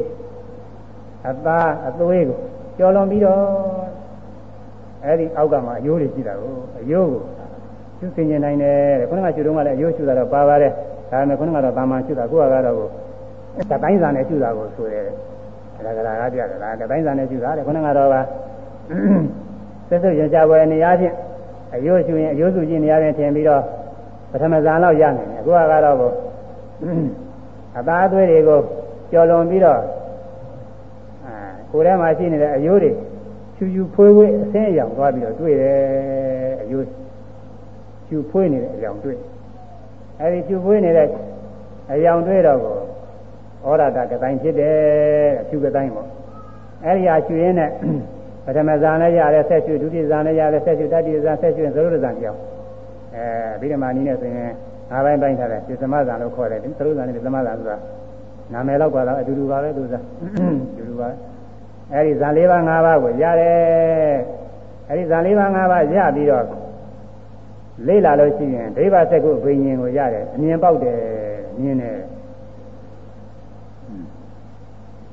[1.29, 2.39] အသားအသွေးကို
[2.77, 3.41] ကျော်လွန်ပြီးတော့
[5.05, 7.21] အဲ့ဒီအောက်ကမှာအယိုးတွေရှိတာကိုအယိုးကို
[7.99, 10.71] ရှုစင်ကျင်နိုင်တယ်တဲ့ခုနကရှုတော့ကလည်းအယိုးရှုတာတော့ပါပါတယ်
[11.11, 12.87] ဒါပေမဲ့ခုနကတော့တာမန်ရှုတာကိုကတော့ကို
[13.69, 15.07] တတိုင်းစာနဲ့ရှုတာကိုဆိုတယ်
[15.85, 18.15] ဒါကရာကပြတယ်ဒါတတိုင်းစာနဲ့ရှုတာတဲ့ခုနကတော့က
[19.89, 21.15] သက်သက်ရကြပွဲနေရာချင်း
[21.75, 23.61] အယိုးရှုရင်အယိုးစုကြည့်နေရာချင်းထင်ပြီးတော့
[24.31, 26.11] ပထမဇန်လောက်ရနိုင်တယ်အခုကတော့ကို
[27.77, 28.59] အသားအသွေးတွေကို
[29.11, 29.79] ကျော်လွန်ပြီးတော့
[31.25, 31.33] အာ
[31.71, 32.91] ကိုယ်ထဲမှာရှိနေတဲ့အယိုးတွေ
[33.55, 35.77] ချူချူဖွေးဖွေးအဆင်းအရောင်သွားပြီးတော့တွေ့တယ်
[36.61, 36.85] အယိုး
[38.07, 39.17] ချူဖွေးနေတဲ့အရောင်တွေ့
[40.19, 41.07] အဲဒီချူဖွေးနေတဲ့
[41.91, 42.77] အရောင်တွေ့တော့ကို
[43.65, 44.75] ဩရတာကတိုင်းဖြစ်တယ်
[45.41, 46.07] အချူကတိုင်းပေါ့
[46.85, 47.69] အဲဒီဟာချူရင်းနဲ့
[48.45, 52.39] ပထမဇန်လည်းရတယ်ဆက်ချူဒုတိယဇန်လည်းရတယ်ဆက်ချူတတိယဇန်ဆက်ချူသရုပ်ဇန်ကြောင်း
[53.15, 54.51] အဲဗိဓမာနီးနဲ့ဆိုရင်
[54.91, 57.77] ငါးပိုင်းပိုင်းထားတယ်ပြသမဇန်လို့ခေါ်တယ်သရုပ်ဇန်နဲ့ပြသမဇန်ဆိုတာ
[58.53, 60.03] နာမည်တော့ကတော့အတူတူပါပဲသူစား
[60.71, 61.09] အတူတူပါ
[61.93, 63.55] အဲဒီဇန်၄ပါး၅ပါးကိုရတယ်
[64.89, 66.45] အဲဒီဇန်၄ပါး၅ပါးရပြီးတော့
[67.87, 70.99] လေ့လာလို့ရှိရင်ဒိဗ္ဗစက္ကုဘိညာဉ်ကိုရတယ်အမြင်ပေါက်တယ်
[71.61, 71.97] မြင်တယ်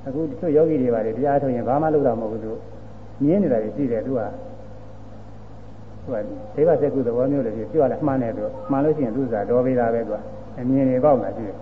[0.07, 2.53] အခုတချို့ယောဂီတွေပါတယ်တရားထုတ်ရင်ဘာမှလုပ်တာမဟုတ်ဘူးသူ
[3.23, 4.21] မြင်နေတာကြီးရှိတယ်သူက
[6.05, 6.17] သူက
[6.55, 10.19] ဒိဗ္ဗစက္ကုသဘောမျိုးတွေပြောရလဲမှန်းတယ်သူမှန်လို့ရှိရင်သူစားတော်ပေးတာပဲသူက
[10.59, 11.57] အမြင်တွေပေါက်လာရှိတယ်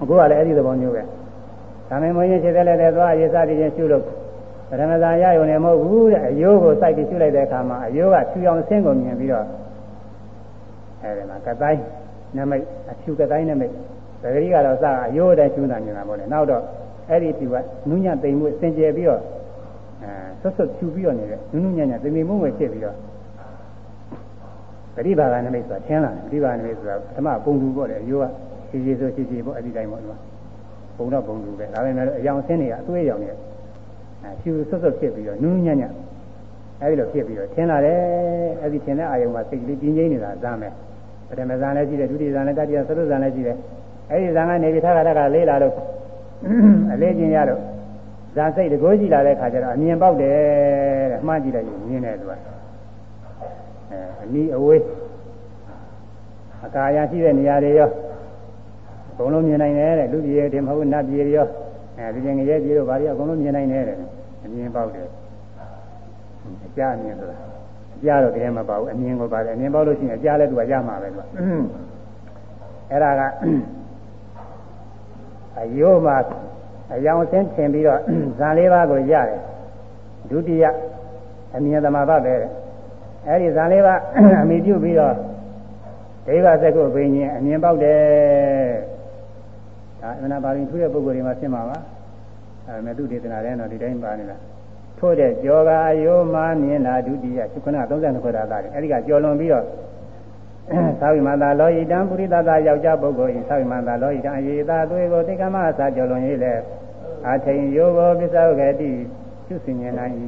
[0.00, 1.02] အခုကလည်းအဲ့ဒီသဘောမျိုးပဲ
[1.88, 4.02] ဒါမင်းမင်းချင်းခြေသက်လက်တဲ့သွားရေးစားပြီးချင်းရှုလို့
[4.68, 9.46] ပထမဇာရယုံနေမဟုတ်ဘူးတဲ့အယိုးကိုစိုက်ပြီးရှုလိုက်တဲ့အခါမှာအယိုးကဖြူအောင်ဆင်းကိုမြင်ပြီးတော့
[11.02, 11.82] အဲဒီမှာကတိုင်း
[12.36, 13.72] နမိတ်အဖြူကတိုင်းနမိတ်
[14.22, 16.62] သတိကတော့စအယိုးတိုင်းရှုတာမြင်တာပေါ့လေနောက်တော့
[17.08, 17.54] အဲ့ဒီဖြူက
[17.88, 19.20] နုညံ့သိမ်မှုစင်ကြယ်ပြီးတော့
[20.02, 22.96] အဲဆွတ်ဆွတ်ဖြူပြီးတော့နေတဲ့နုနုညံ့ညံ့သိမ်သိမ်မှုပဲဖြစ်ပြီးတော့
[24.94, 28.26] ပရိပါကနမိတ်ဆိုတာထင်းလာတယ်ပရိပါကနမိတ်ဆိုတာပထမပုံသူပေါ့လေအယိုးက
[28.70, 30.18] ခြေခြေဆိုခြေခြေပေါ့အဲ့ဒီတိုင်းပေါ့ဒီမှာ
[30.96, 33.36] ပုံတော့ပုံသူပဲဒါပေမဲ့အယောင်ဆင်းနေကအသွေးရောင်နေအဲ
[34.40, 35.92] ဖြူဆွတ်ဆွတ်ဖြစ်ပြီးတော့နူးနူးညံ့ညံ့
[36.80, 37.98] အဲဒီလိုဖြစ်ပြီးတော့ထင်းလာတယ်
[38.60, 40.72] အဲ့ဒီထင်းတဲ့အာယုံမှာစိတ်ကလေးပြင်းကျင်းနေတာဇာမယ်
[41.28, 43.56] ပထမဇာလည်းရှိတယ်ဒုတိယဇာလည်းတတိယသရုပ်ဇာလည်းရှိတယ်
[44.10, 45.74] အဲ့ဒီဇာကနေပြီးထားတာကလေးလာလို့
[46.92, 47.60] အလေးချင်းရတော့
[48.36, 50.36] ဇာစိတ်တကိုးကြည့်လာတဲ့ခါကျတော့အမြင်ပေါက်တယ်
[51.10, 52.38] တဲ့အမှန်ကြည့်လိုက်ရင်မြင်တယ်သူကအဲ
[54.22, 54.82] အနီးအဝေး
[56.64, 57.90] အကာအရရှိတဲ့နေရာတွေရော
[59.10, 61.48] အကုန်လုံးမြင်နိုင်တယ်တဲ့လူပြည်ရဲ့တင်မဟုတ်နတ်ပြည်ရော
[61.98, 63.96] အဲဒီကျင်ငရဲပြည်တို့ဘာတွေအကုန်လုံးမြင်နိုင်တယ်တဲ့
[64.44, 65.06] အမြင်ပေါက်တယ်
[66.66, 67.36] အကြအမြင်ဆိုတာ
[67.96, 71.24] အကြတော့တကယ်မပေါဘူးအမြင်ကိုပါတယ်အမြင်ပေါက်လို့ရှိရင်အကြလည်းသူကရမှာပဲသူက
[72.90, 73.22] အဲ့ဒါက
[75.60, 76.16] အယိုးမှာ
[76.94, 78.00] အယောင်ဆင်းထင်ပြီးတော့
[78.38, 79.40] ဇာလေးပါးကိုရတယ်
[80.30, 80.64] ဒုတိယ
[81.54, 82.38] အမြင်သမာဘပဲတဲ့
[83.26, 83.98] အဲ့ဒီဇာလေးပါး
[84.42, 85.14] အမိပြုပြီးတော့
[86.26, 88.00] ဒိဗ္ဗစက္ကုဘိညာဉ်အမြင်ပေါက်တယ်
[90.02, 91.78] ဒါအမှန်ပါရင်ထူးတဲ့ပုဂ္ဂိုလ်တွေမှာဖြစ်မှာပါ
[92.66, 94.36] အဲမဲ့သူဒေသနာထဲတော့ဒီတိုင်းပါနေတာ
[94.98, 99.64] ထို့တဲ့ကြောကာယောမမြင်လာဒုတိယခုန32ခွက်တာသားတယ်အဲဒီကကြော်လွန်ပြီးတော့
[101.00, 106.52] သာဝိမန္တာလောဟိတံပုရိသတာယောက်ျားပုဂ္ဂိုလ်ဤသာဝိမန္တာလောဟိတံအယေသာသွေကိုတိကမအစာကြော်လွန်ရေးလေ
[107.28, 108.90] အထိန်ယောဘောပစ္စောကတိ
[109.46, 110.14] သူစင်ញနိုင်၏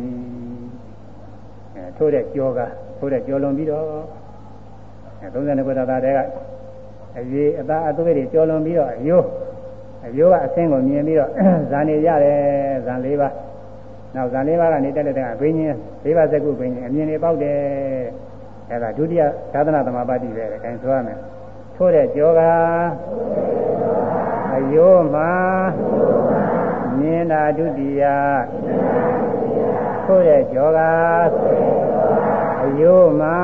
[1.75, 2.61] အဲထို့တဲ့ကြောက
[2.99, 3.85] ထို့တဲ့ကြော်လွန်ပြီးတော့
[5.21, 6.15] အဲ32ခွက်တာသားတဲ့
[7.19, 9.27] အရေးအသာအသွေးတွေကြော်လွန်ပြီးတော့အယိုး
[10.07, 11.31] အယိုးကအဆင်းကိုမြင်ပြီးတော့
[11.71, 12.39] ဇာနေရတယ်
[12.87, 13.35] ဇာ၄ပါး
[14.15, 17.59] နောက်ဇာ၄ပါးကနေတက်လက်တဲ့အဘိညာဉ်၄ပါးစကုဘိညာဉ်အမြင်တွေပေါက်တယ်
[18.71, 21.19] အဲဒါဒုတိယသာသနာသမဘာတိပဲအဲဒါဆိုရမယ်
[21.77, 22.41] ထို့တဲ့ကြောက
[24.55, 25.33] အယိုးမှာ
[26.99, 28.03] မြင်တာဒုတိယ
[30.05, 30.79] ထို့တဲ့ကြောက
[32.65, 33.39] အယိုးမှာ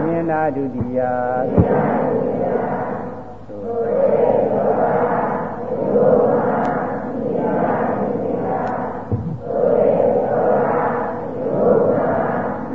[0.00, 1.00] မြင်တာဒုတိယ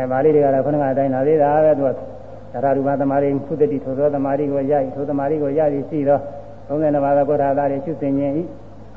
[0.00, 1.90] ဲပါဠိတွေကလည်းခုနကအတိုင်းလာသေးတာပဲသူက
[2.54, 6.18] သရရူပသမารိခုတတိထိုသောသမารိကိုရ၏ထိုသမารိကိုရသည်ရှိသော
[6.68, 8.32] 32ပါးသောကောထာသားတွေရှုသင်ခြင်း၏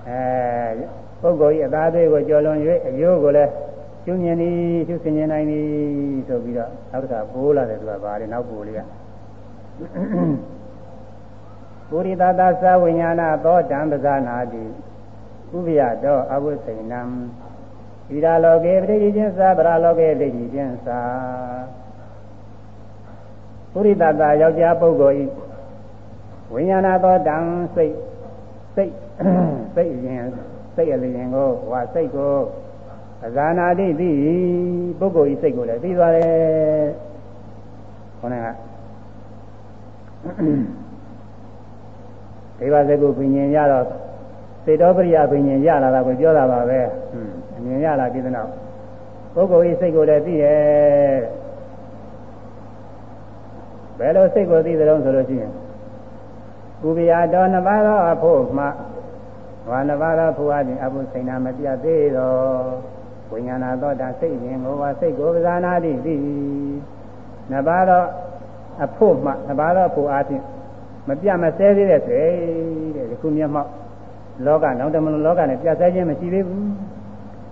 [0.07, 0.85] အဲ
[1.21, 3.51] ပုဂ္ဂိုလ်၏အသားသေးကိုကျော်လွန်၍အယိုးကိုလည်း
[4.03, 4.55] ရှုမြင်သည်
[4.87, 5.65] ရှုသင်ခြင်းနိုင်သည်
[6.27, 8.81] ဆိုပြီးတော့နောက်တစ်ခါပိုးလာတယ်သူကဗာလေနောက်ပိုးလေးက
[11.89, 14.63] ပုရိသတာသဝိညာဏသောတံပဇာနာတိ
[15.55, 17.01] ဥပယတောအဝိသိဏံ
[18.09, 21.01] ဣရာလောကေပရိတိချင်းသာဗရာလောကေဒိဋ္ဌိချင်းသာ
[23.77, 25.25] ပုရိသသာယောက်ျားပုဂ္ဂိုလ်ဤ
[26.53, 27.37] ဝိညာဏသောတံ
[27.75, 27.93] စိတ်
[28.75, 28.93] စိတ်
[29.75, 30.25] စိတ်ရင်
[30.75, 32.35] စိတ်အလျင်ကိုဝါစိတ်ကို
[33.25, 34.11] အဇာနာတိသိ
[34.99, 36.87] ပုဂ္ဂိုလ်ဤစိတ်ကိုလည်းသိသွားတယ်
[38.19, 38.47] ခေါင်းက
[42.59, 43.85] ဒေဝဇကုပင်ញင်ရတော့
[44.65, 46.79] စေတောပရိယပင်ញင်ရလာတာကိုပြောတာပါပဲ
[47.57, 48.51] အမြင်ရလာပြီးတဲ့နောက်
[49.33, 51.36] ပုဂ္ဂိုလ်ဤစိတ်ကိုလည်းသိရဲ့
[53.99, 55.51] ဘယ်လိုစိတ်ကိုသိသလဲဆိုလို့ရှိရင်
[56.87, 58.65] ဥပယတော်နှစ်ပါးသောအဖို့မှ
[59.69, 62.61] ဘာနှစ်ပါးသောဖို့အပြင်အဘုစိဏမပြတ်သေးတော့
[63.31, 66.15] ဝိညာဏသောတာစိတ်ရင်ကိုဝါစိတ်ကိုပဇာနာတိသိ
[67.51, 68.03] နှစ်ပါးသော
[68.83, 70.43] အဖို့မှနှစ်ပါးသောဖို့အပြင်
[71.07, 72.31] မပြတ်မဆဲသေးတဲ့စိတ်
[72.95, 73.69] တဲ့ဒီခုမျက်မှောက်
[74.45, 76.65] လောကနောက်တမလို့လောကနဲ့ပြတ်ဆဲခြင်းမရှိသေးဘူး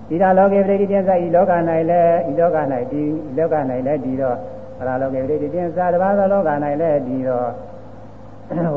[0.09, 1.51] ဒီလာလောကေပရိတိတင်းစာဤလောက၌
[1.89, 2.57] လည်းဤလောက၌
[2.91, 3.01] ဒီ
[3.37, 4.37] လောက၌လည်းဒီတော့
[4.79, 6.49] အရာလောကေပရိတိတင်းစာတပါးသောလောက၌
[6.81, 7.49] လည်းဒီတော့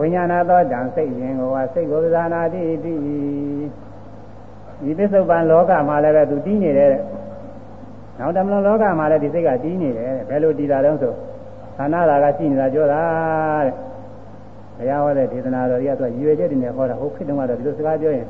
[0.01, 2.95] ဝိညာဏသောတံစိတ်ရင်ကိုဝါစိတ်ကိုဇာနာတိတိ
[4.83, 6.91] ဒီပစ္စုပန်လောကမှာလည်းပဲသူတည်နေတယ်
[8.19, 11.13] နောက်တမလို့လောကမှာလည်းဒီစိတ်ကတည်နေတယ်ဘယ်လိုတည်တာတုံးဆို
[11.77, 13.03] ခန္ဓာရာကရှိနေတာပြောတာ
[13.67, 13.75] တဲ့
[14.79, 18.27] ဘုရားဟောတဲ့ဒေသနာတော်ကြီးကသူကရွယ်ချက်တွေနဲ့ဟောတာဟုတ်ခေတ္တမှာတော့ဒီလိုစကားပြောရင်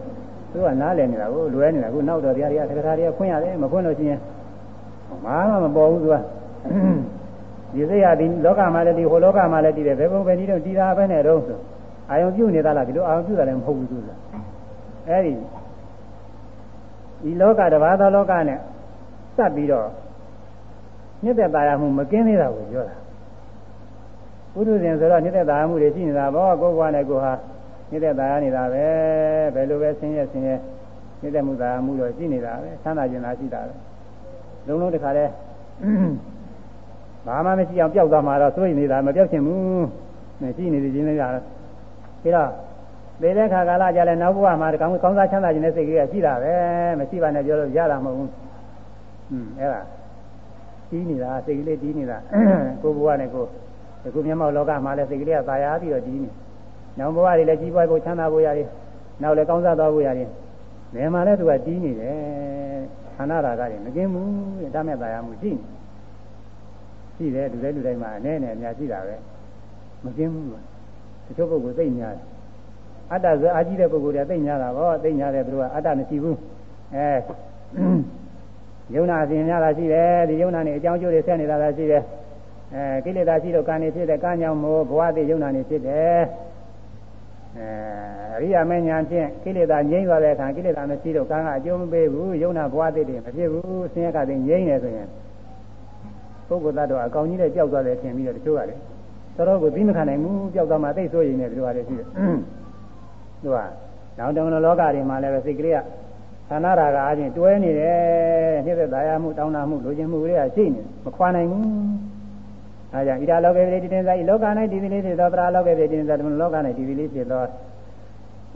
[0.52, 4.18] သူကနားလည်နေတာကိုလွယ်နေတာကိုနောက်တော့တရားတွေကသက္ကထာတွေကခွင့်ရတယ်မခွင့်လို့ရှိရင်
[5.24, 6.16] ဘာမှမပေါ်ဘူးသူက
[7.74, 11.58] ဒီစိတ်ဟာဒီလောကမှာလည်းဒီဟိုလောကမှာလည်းဒီတယ်ဘယ်ဘုံပဲဒီတော့ဒီသာပဲနဲ့တော့ဆို
[12.10, 14.14] အာယုံပြုတ်နေတာလားဒီလိုအာယုံပြုတ်တာလည်းမဟုတ်ဘူးဆိုတာ
[15.08, 15.32] အဲဒီ
[17.22, 18.58] ဒီလောကတစ်ပါးသောလောကနဲ့
[19.36, 19.88] စပ်ပြီးတော့
[21.24, 22.96] မြစ်သက်ပါရမှုမကင်းသေးတာကိုပြောတာ
[24.52, 27.32] ပုထုဇဉ်ဆိုတော့မြစ်သက်ပါရမှုတွေရှိနေတာဘောကိုယ်ကွာနဲ့ကိုဟာ
[27.90, 28.86] မြစ်သက်ပါရနေတာပဲ
[29.54, 30.54] ဘယ်လိုပဲဆင်းရဲဆင်းရဲ
[31.20, 33.74] မြစ်သက်မှုသာမှုတော့ရှိနေတာပဲဆန်းသာကျင်တာရှိတာပဲ
[34.66, 35.24] လုံးလုံးတခါလဲ
[37.28, 39.86] ဘာမှမရှိအောင်ပျောက်သွားမှာတော့စိုးရိမ်နေတာမပျောက်ချင်ဘူး
[40.42, 41.42] မရှိနေသေးခြင်းလည်းရတယ်
[42.22, 42.50] ပြီးတော့
[43.20, 46.54] သေတဲ့ခါကာလကြလဲနောက်ဘဝမှာကောင်းကောင်းစားချမ်းသာခြင်းနဲ့စိတ်ကလေးကရှိတာပဲ
[46.98, 48.30] မရှိပါနဲ့ပြောလို့ရတာမဟုတ်ဘူး
[49.30, 49.80] อืมအဲ့ဒါ
[50.90, 52.18] တီးနေတာစိတ်ကလေးတီးနေတာ
[52.82, 53.44] ကိုဘဝနဲ့ကို
[54.06, 56.30] အခုမျက်မှောက်လောကမှာလည်းစိတ်ကလေးကသာယာပြီးတော့တီးနေ
[56.98, 58.68] နောက်ဘဝတွေလည်းကြီးပွားဖို့ချမ်းသာဖို့ရတယ်
[59.22, 60.28] နောက်လည်းကောင်းစားသွားဖို့ရတယ်
[60.94, 62.18] နေမှာလည်းသူကတီးနေတယ်
[63.16, 64.28] ခန္ဓာရာဂတွေမကင်းဘူး
[64.74, 65.77] တတ်မဲ့သာယာမှုရှိနေ
[67.18, 69.16] ရှိတယ်လူတိုင်းလူတိုင်းမှာအနေနဲ့အများရှိတာပဲ
[70.04, 70.46] မကင်းဘူး
[71.26, 72.26] တချို့ပုဂ္ဂိုလ်သိများတယ်
[73.12, 76.38] အတ္တဇအာကြီးတဲ့ပုဂ္ဂိုလ်တွေသိများတာဗောသိများတယ်သူကအတ္တမရှိဘူး
[76.94, 77.08] အဲ
[78.94, 82.02] ယုံနာအစဉ်များတာရှိတယ်ဒီယုံနာနေအကြောင်းကျိုးတွေဆက်နေတာလားရှိတယ်
[82.74, 86.20] အဲကိလေသာရှိလို့ကံနေဖြစ်တဲ့ကံကြောင့်မို့ဘဝတည်ယုံနာနေဖြစ်တယ်
[87.56, 87.68] အဲ
[88.36, 95.08] အရိယာမဉ္ဇဉ်ဖြင့်ကိလေသာငြိမ့်သွားတဲ့အခါကိလေသာမရှိလို့ကံကအကျိုးမပေးဘူးယုံနာဘဝတည်တယ်မဖြစ်ဘူးဆင်းရဲကတည်းငြိမ့်နေဆိုရင်
[96.48, 98.80] ပုဂ္ဂိုလ်သားတော့အကောင်ကြီးနဲ့ကြောက်သွားတယ်ထင်ပြီးတော့တချို့ကလည်း
[99.36, 102.06] တော်တော်ကိုသိမခံနိုင်ဘူးကြောက်သွားမှသိဆိုရင်လည်းတို့ကလည်းရှိတယ်
[103.42, 103.58] သူက
[104.18, 105.78] နောက်တုန်းကလောကတွေမှာလည်းပဲစိတ်ကလေးက
[106.48, 107.98] ဌာနရာကအချင်းတွဲနေတယ်
[108.64, 111.62] နှိမ့်သက်သာယာမှုတောင်းတမှုလိုချင်မှုတွေကရှိနေမခွာနိုင်ဘူး
[112.92, 117.44] အဲကြောင့်ဣဒလောကေပိတိတင်္စာဤလောက၌ဒီတိလေးဖြစ်သောပရာလောကေပိတိတင်္စာတမလောက၌ဒီတိလေးဖြစ်သော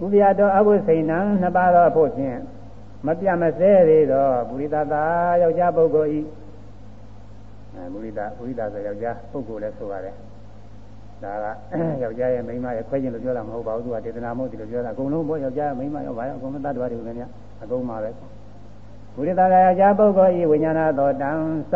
[0.05, 2.39] ဥပယတော်အဘုစိန်နံနှစ်ပါးသောအဖို့ဖြင့်
[3.07, 5.05] မပြမစဲသေးသောပုရိသတာ
[5.43, 6.21] ယောက်ျားပုဂ္ဂိုလ်ဤ
[7.77, 10.15] အဲပုရိသပုရိသဆိုယောက်ျားပုဂ္ဂိုလ်လည်းဆိုပါတယ်
[11.25, 11.47] ဒါက
[12.03, 17.25] ယောက်ျားရဲ့မိန်းမရဲ့ခွဲခြင်းလို့ပြောတာမဟုတ်ပါဘူးသူကဒေသနာမဟုတ်ဒီလိုပြောတာအကုန်လုံးပေါ့ယောက်ျားမိန်းမရောဘာရောအကုန်လုံးတတ်တော်တယ်ခင်ဗျ
[17.63, 18.11] အကုန်ပါပဲ
[19.15, 21.31] ဘုရိသကယောက်ျားပုဂ္ဂိုလ်ဤဝိညာဏတော်တံ
[21.73, 21.75] စ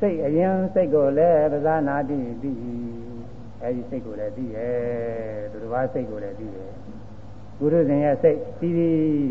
[0.00, 2.52] စိတ်အရင်စိတ်ကိုလည်းပဇာနာတိတိ
[3.62, 4.74] အဲဒီစိတ်ကိုလည်းသိရဲ့
[5.52, 6.70] သူတစ်ပါးစိတ်ကိုလည်းသိရဲ့
[7.58, 9.28] ဘုရုဇင်ရဲ့စိတ်ပြီးပြီး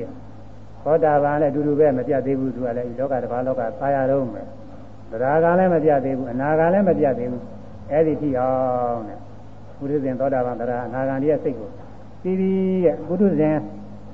[0.85, 4.47] သောတာပန်လည်းအတူတူပဲမပြတ်သေးဘူးသူကလည်းဒီလောကတစ်ပါးလောကသာယာတော့မယ်
[5.11, 7.43] တရားကလည်းမပြတ်သေးဘူးအနာကလည်းမပြတ်သေးဘူး
[7.91, 8.51] အဲ့ဒီကြည့်အော
[8.93, 9.19] င်တဲ့
[9.77, 11.69] ဘုရုဇင်သောတာပန်တရားအနာဂံရဲ့စိတ်ကို
[12.21, 13.55] ပြီးပြီးတဲ့ဘုရုဇင်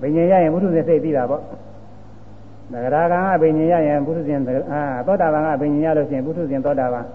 [0.02, 1.42] ဘိညာရရင်ဘုရုဇင်စိတ်ပြီးတာပေါ့
[2.74, 4.40] သဂရာကံကဘိညာရရင်ဘုရုဇင်
[4.72, 7.06] အာသောတာပန်ကဘိညာရလို့ရှိရင်ဘုရုဇင်သောတာပန်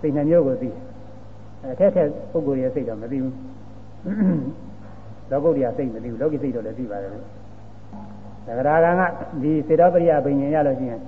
[0.00, 0.70] စိတ်နှမျိုးကိုသိ
[1.62, 3.34] အဲထက်ထက်ပုဂ္ဂိုလ်ရဲ့စိတ်တော့မသိဘူး
[5.30, 7.24] လောကုတ္တရာစိတ်မသိဘူးလောကီစိတ်တော့လည်းသိပါတယ်လို့
[8.46, 9.02] သဂရာကံက
[9.42, 11.00] ဒီစေတောပရိယဘိညာရလို့ရှိရင်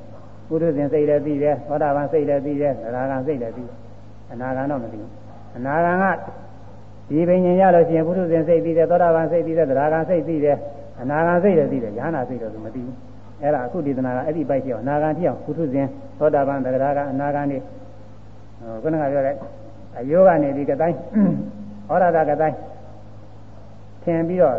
[0.50, 3.76] ဘုရုဇင်စိတ်လည်းသိတယ်သောတာပန်စိတ်လည်းသိတယ်သဂရာကံစိတ်လည်းသိတယ်
[4.32, 5.10] အနာဂံတော့မသိဘူး
[5.56, 6.04] အနာဂံက
[7.08, 10.56] ဒီပင်ញင်ရလို့ရှိရင်ပုထုဇဉ်စိတ်ပြီးတယ်သောတာပန်စိတ်ပြီးတယ်သရဂံစိတ်ပြီးတယ်
[11.00, 12.96] အနာဂံစိတ်လည်းပြီးတယ်ယ ahanan စိတ်တော့သူမသိဘူး
[13.42, 15.86] အဲ့ဒါအခုဒီသနာကအဲ့ဒီပိုက်ပြောအနာဂံတိအောင်ပုထုဇဉ်
[16.18, 17.58] သောတာပန်သရဂံအနာဂံနေ
[18.60, 19.34] ဟိုခုနကပြောတဲ့
[19.98, 20.96] အယောဂနေဒီကတိုင်း
[21.88, 22.56] ဟောရတာကတိုင်း
[24.02, 24.56] ထင်ပြီးတော့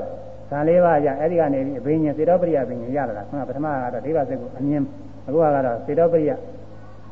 [0.50, 4.84] ဇာလေးပါးရအဲ့ဒီကနေပြီးအဘိညာစေတောပရိယဘိညာရလာတာခုနပထမကတော့ဒိဗ္ဗစိတ်ကိုအမြင်
[5.26, 6.32] အခုကတော့စေတောပရိယ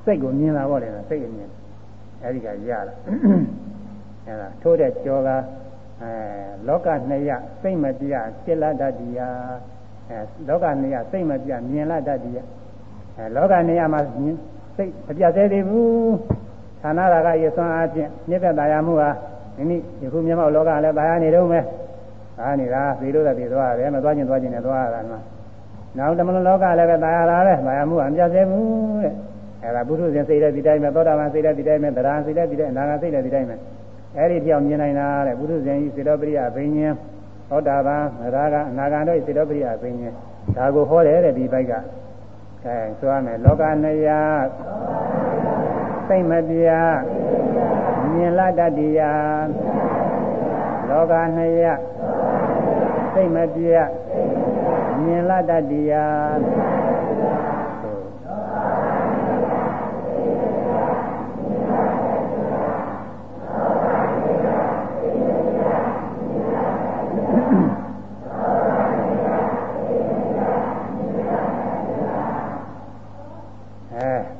[0.06, 1.50] စိတ်ကိုမြင်လာပေါ့လေစိတ်အမြင်
[2.24, 2.94] အဲဒီကရလာ
[4.26, 5.30] အဲဒါထိုးတဲ့ကြောက
[6.02, 6.12] အဲ
[6.68, 7.32] လောကနှစ်ရ
[7.62, 9.20] စိတ်မပြစိလတ္တတိယ
[10.10, 12.38] အဲလောကနှစ်ရစိတ်မပြမြင်လတ္တတိယ
[13.18, 14.02] အဲလောကနှစ်ရမှာ
[14.78, 16.16] စိတ်မပြသေးသေးဘူး
[16.82, 19.10] ဌာနရာကရစွမ်းအားဖြင့်မြစ်သက်တရားမှုဟာ
[19.58, 21.66] မိမိယခုမျက်မှောက်လောကလည်းတရားနေတော့မယ်
[22.42, 25.24] အားနေတာသေလို့တည်းသွားရတယ်မသွားခြင်းသွားခြင်းနဲ့သွားရတာနော်
[25.98, 29.14] နောက်တမန်လောကလည်းပဲတရားလာတယ်တရားမှုဟာမပြတ်သေးဘူးတဲ့
[29.64, 33.56] အဲဒါဘုရုဇဉ်စိတ်တဲ့ဒီတိုင်းပဲသောတာပန်စိတ်တဲ့ဒီတိုင်းပဲတရားစိတ်တဲ့ဒီတိုင်းအနာဂတ်စိတ်တဲ့ဒီတိုင်းပဲ
[34.18, 36.90] အဲ့ဒီပြောင်းမြင်နိုင်တာတဲ့ဘုရုဇဉ်ဤစေတောပရိယဘိညာ
[37.50, 40.10] သောတာပန်ရာကအနာဂတ်တို့စေတောပရိယဘိညာ
[40.56, 41.72] ဒါကိုဟောတယ်တဲ့ဒီဘက်က
[42.66, 44.08] အဲဆိုရမယ်လောကနယ
[46.08, 46.68] စိတ်မပြ
[48.14, 49.48] မြင်လာတတ်တရား
[50.90, 51.62] လောကနယ
[53.14, 53.74] စိတ်မပြ
[55.10, 56.38] မြင်လာတတ်တရား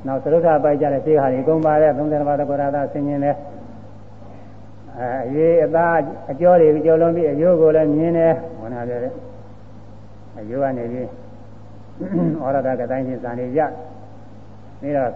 [0.06, 3.36] နောက်သရုပ်ထပိုက်ကြတဲ့သေဟာတွေအကုန်ပါတဲ့30ပါးတကောရသာဆင်ញင်တယ်
[5.00, 5.96] အဲအရေးအသား
[6.32, 9.29] အကျော်တွေကြော်လွန်ပြီးအယိုးကိုလည်းမြင်တယ်ဝန်နာတယ်
[10.38, 11.08] အယိုးကနေပြီး
[12.42, 13.60] ဩရဒကတိုင်းချင်းစံနေရ
[14.82, 15.12] ပြီးတော့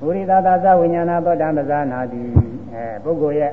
[0.00, 2.22] ဘုရိသသာသဝိညာဏသောတံပဇာနာတိ
[2.72, 3.52] အဲပုဂ္ဂိုလ်ရဲ့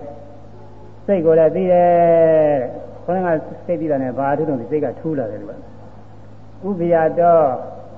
[1.05, 1.89] စိတ်ကိုလည်းသိတယ်
[2.61, 3.29] တဲ့ခေါင်းက
[3.65, 5.51] စိတ်ပြီးတာနဲ့ဘာထူးတော့ဒီစိတ်ကထူးလာတယ်လို့
[6.67, 7.43] ဥပ္ပယတော့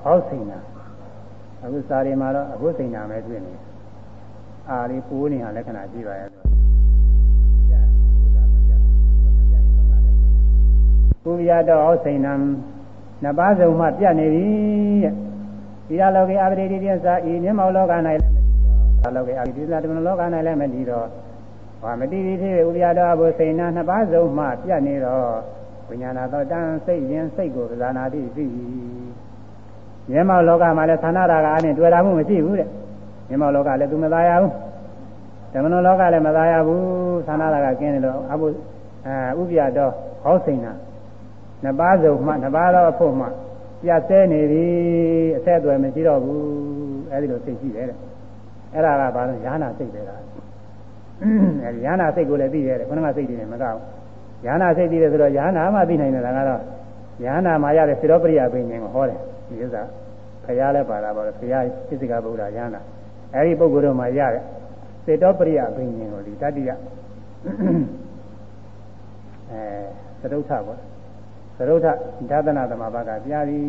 [0.04, 0.58] ဟောစိန်နာ
[1.64, 3.54] အခုစာရီမှာတော့အခုစိန်နာပဲတွေ့နေ
[4.70, 6.47] အာလေးပိုးနေတာလက္ခဏာကြည့်ပါရဲ့
[11.28, 12.32] ဆိုကုဗျာတော့ဩစိန်နံ
[13.22, 14.46] နှစ်ပါးစုံမှပြတ်နေပြီ
[15.02, 15.12] တဲ့
[15.88, 18.46] ဒီလောကေအပရိတိပြစာဤမျက်မှောက်လောက၌လည်းမတည်
[19.02, 21.06] တော့လောကေအပရိတိစာတမန်လောက၌လည်းမတည်တော့
[21.82, 25.30] ဘာမတည်သည်ဖြစ်ဥပယတော်ဘုစိန်နာနှစ်ပါးစုံမှပြတ်နေတော့
[25.88, 28.46] ဝိညာဏတော်တန်စိတ်ရင်စိတ်ကိုပဇာနာတိသိ
[30.10, 32.68] မျက်မှောက်လောကမှာလည်းသဏ္ဍာရာကအားနဲ့တွေ့တာမှုမရှိဘူးတဲ့
[33.28, 34.52] မျက်မှောက်လောကလည်းသူမသားရဘူး
[35.52, 36.80] ဓမ္မနောလောကလည်းမသားရဘူး
[37.28, 38.46] သဏ္ဍာရာကကျင်းနေတော့အဘု
[39.06, 39.92] အဲဥပယတော်
[40.24, 40.72] ဟောစိန်နာ
[41.64, 43.26] နှစ်ပါးစုံမှနှစ်ပါးသောအဖို့မှ
[43.82, 44.64] ပြတ်ဆဲနေပြီ
[45.36, 46.42] အဆက်အသွယ်မရှိတော့ဘူး
[47.12, 47.98] အဲဒီလိုစိတ်ရှိတယ်တဲ့
[48.74, 50.20] အဲ့ဒါကဘာလို့ယာနာစိတ်ပဲလား
[51.62, 53.78] အဲဒီယာနာစိတ်ကိုလည်းသိရတယ်ခொနကစိတ်တွေနဲ့မကောက်
[54.46, 56.62] ယာနာစိတ်သိတယ်ဆိုတော့ယာနာမှသိနိုင်တယ်ကတော့
[57.24, 59.82] ယာနာမှာရတဲ့စေတောပရိယပင်ဉ္ကိုဟောတယ်ဒီဥစ္စာ
[60.44, 62.80] ဖရာလည်းပါတာပါပဲဖရာစိစိကဗုဒ္ဓယာနာ
[63.34, 64.42] အဲဒီပုဂ္ဂိုလ်တို့မှာရတဲ့
[65.04, 66.70] စေတောပရိယပင်ဉ္ကိုဒီတတိယ
[69.50, 70.78] အဲသရုပ်ထပေါ့
[71.60, 71.86] သရုတ်ထ
[72.30, 73.64] ဓသနာသမဘာကပြာသည်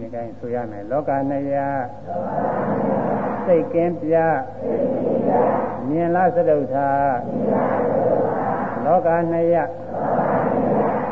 [0.00, 1.52] ဒီတိုင်းဆိုရမယ်လောကနယ
[3.46, 4.14] စိတ်ကင်းပြ
[5.88, 6.76] မြင်လားသရုတ်ထ
[8.84, 9.54] လောကနယ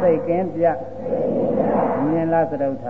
[0.01, 0.65] စိတ်ကင်းပြ
[2.05, 2.87] မြင်လားသရုတ်ထ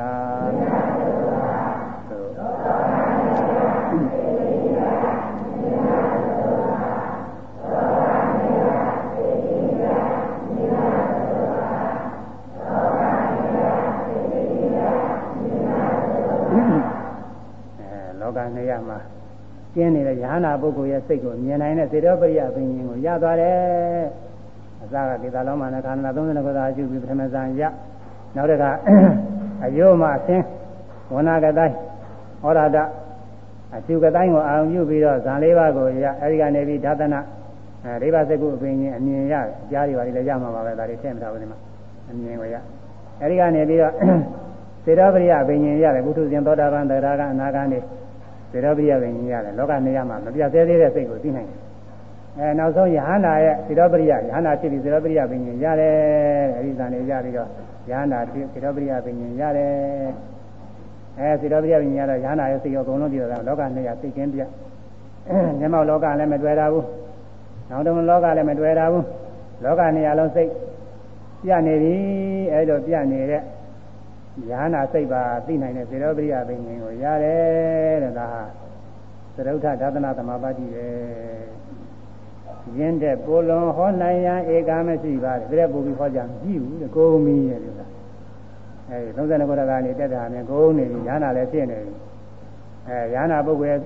[18.56, 18.98] နေရမှာ
[19.74, 23.54] ကျင်းနေတဲ့ယ ahanan ပုဂ္ဂိုလ်ရဲ့စိတ်ကိုမြင်နိုင်တဲ့စေတောပရိယပင်ရှင်ကိုရသွားတယ်
[24.82, 27.62] အစကဒေသလုံးမှာနဲ့ခန္ဓာ30ခုသာအကျုပ်ပြီးပထမဇန်ရ
[28.36, 28.64] နောက်တက
[29.64, 30.44] အယုမအသင်း
[31.14, 31.74] ဝနာကတိုင်း
[32.44, 32.78] ဩရဒ
[33.76, 37.20] အကျုပ်ကတိုင်းကိုအာရုံပြုပြီးတော့ဇန်လေးပါးကိုရအဲဒီကနေပြီးဓာတနာ
[37.84, 41.58] အဲဒိဗ္ဗစကုအပင်ရှင်အမြင်ရတယ်အကြားတွေပါလေလည်းရမှာပါပဲဒါတွေထည့်မထားဘူးဒီမှာ
[42.10, 42.56] အမြင်ကိုရ
[43.20, 43.92] အဲဒီကနေပြီးတော့
[44.84, 47.78] စေတောပရိယပင်ရှင်ရတယ်ဘုထုဇဉ်သောတာပန်တရားကအနာဂတ်နေ
[48.54, 51.58] သေရောပိယပဲညင်ရတယ်လောကနေရမှာမပြတ်သေးသေးတဲ့စိတ်ကိုသိနိုင်တယ်
[52.38, 55.94] အဲနောက်ဆုံးယဟနာရဲ့သေရောပိယယဟနာဖြစ်ပြီးသေရောပိယပဲညင်ရတယ်
[56.56, 57.48] အဲဒီဇာနေရပြီးတော့
[57.90, 59.70] ယဟနာဖြစ်သေရောပိယပဲညင်ရတယ်
[61.18, 64.40] အဲသေရောပိယပဲညင်ရတော့ယဟနာရဲ့စိတ်ရောအကုန်လုံးပြီးတော့လောကနေရစိတ်ကင်းပြ
[65.58, 66.86] မျက်မှောက်လောကလည်းမတွေ့တာဘူး
[67.70, 69.04] နောက်တော့လောကလည်းမတွေ့တာဘူး
[69.64, 70.50] လောကနေရလုံးစိတ်
[71.44, 71.94] ပြနေပြီ
[72.52, 73.42] အဲဒါပြနေတဲ့
[74.50, 78.42] ယဟနာစိတ်ပါသိနိုင်တဲ့သေရောပရိယပင်ငင်ကိုရတယ်တဲ့ဒါဟာ
[79.34, 80.86] သရုဋ္ဌဒါသနာသမဘာတိပဲ
[82.78, 87.90] ရင်းတဲ့ပိုလွန်ဟောနိုင်ရန်ဧကမရှိပါတဲ့ဒါပို့ပြီးဟောကြမရှိဘူးတဲ့ကိုမီးရဲ့လို့လား
[88.90, 91.94] အဲဒီ32ခုတကနေတက်တာနဲ့ကိုနေပြီယဟနာလည်းဖြစ်နေပြီ
[92.88, 93.80] အဲယဟနာပုဂ္ဂိုလ်ရဲ့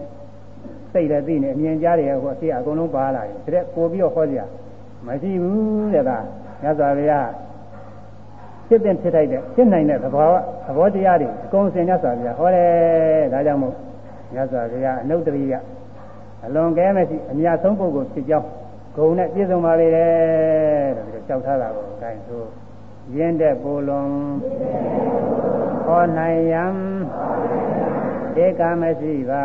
[0.93, 4.39] စိတ်လည်းသိနေအမြင်ကြားတယ်ဟိုအဖြစ်အကုန်လုံးပါလာတယ်ဒါပို့ပြီးတော့ဟောကြ
[5.07, 6.11] မရှိဘူးတဲ့က
[6.63, 7.29] မြတ်စွာဘုရား
[8.69, 10.31] ဖြစ်တဲ့ဖြစ်ထိုက်တဲ့ဖြစ်နိုင်တဲ့သဘော
[10.67, 12.69] သဘောတရားတွေအကုန်စင်မြတ်စွာဘုရားဟောတယ်
[13.33, 13.75] ဒါကြောင့်မို့
[14.35, 15.55] မြတ်စွာဘုရားအနုတ္တရိယ
[16.47, 18.49] အလွန်ကဲမရှိအမြတ်ဆုံးပုဂ္ဂိုလ်ဖြစ်ကြောင်း
[18.97, 20.13] ဂုံနဲ့ပြည့်စုံပါလေတဲ့
[20.97, 22.43] ဒါပြီးတော့ကြောက်ထားတာကိုအဲဒါဆို
[23.17, 24.11] ရင်းတဲ့ပူလွန်
[25.87, 26.65] ဟောနိုင်ယံ
[28.45, 29.45] ဧကမရှိပါ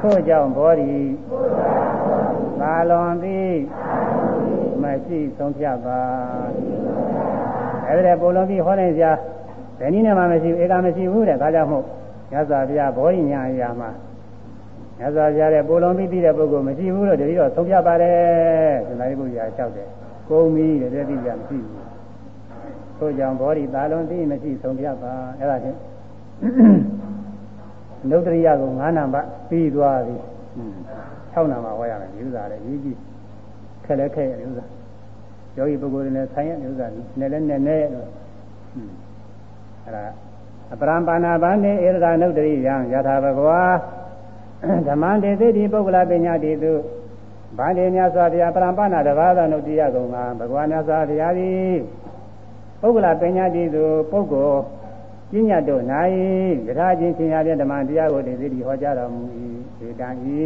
[0.00, 0.96] ထို့ကြောင့်ဘောဓိ
[2.60, 3.54] သာလွန်သည်
[4.82, 6.00] မရှိဆုံးဖြတ်ပါ
[7.88, 9.12] အဲ့ဒါပိုလုံးပြီးဟောနိုင်စရာ
[9.78, 11.84] ဘယ်နည်းနဲ့မှမရှိဘူးဧကမရှိဘူးတဲ့ဒါကြောင့်မို့
[12.30, 13.90] မြတ်စွာဘုရားဘောဓိညာအရာမှာ
[14.98, 19.88] မြတ်စွာဘုရားရဲ့ပိုလုံးပြီးပြီးတဲ့ပုဂ္ဂိုလ်မရှိဘူးလို့တတိတော့ဆုံးဖြတ်ပါတယ်သင်္သာရိပုတ္တရာလျှောက်တယ်
[20.28, 21.84] ကုံမီတဲ့တတိယမရှိဘူး
[22.98, 25.76] ထို့ကြောင့်ဘောဓိသာလွန်သည်မရှိဆုံးဖြတ်ပါအဲ့ဒါဖြင့်
[28.10, 30.16] နုဒ္ဒရိယကို9နံပါတ်ပြီးသွားပြီ
[31.34, 32.98] 6နံပါတ်ဟောရမယ်ဒီဥစ္စာလည်းရေးကြည့်
[33.84, 34.64] ခက်လဲခက်ရဥစ္စာ
[35.58, 36.86] ယောဂီပုဂ္ဂိုလ်တွေနဲ့ဆိုင်ရဥစ္စာ
[37.18, 38.08] နဲ့လည်းနဲ့နဲ့လို့
[39.84, 40.04] အဲ့ဒါ
[40.72, 43.62] အပရံပါဏာဘာနေဧရဒနုဒ္ဒရိယံယထာဘဂဝါ
[44.88, 46.72] ဓမ္မတေသိတိပုဂ္ဂလပညာတိတု
[47.58, 51.76] ဗန္ဒေမြတ်စွာဘုရားပရံပါဏာတဘာသာနုတ္တိယကုံကဘဂဝါမြတ်စွာဘုရားသည်
[52.80, 54.60] ပုဂ္ဂလပညာတိတုပုဂ္ဂိုလ်
[55.32, 55.82] ပညာတို့၌
[56.66, 59.22] ယထာချင်းချင်းရတဲ့ဓမ္မတရားကိုတည်သိဟောကြားတော်မူ၏
[59.80, 60.40] ဒေတံဤ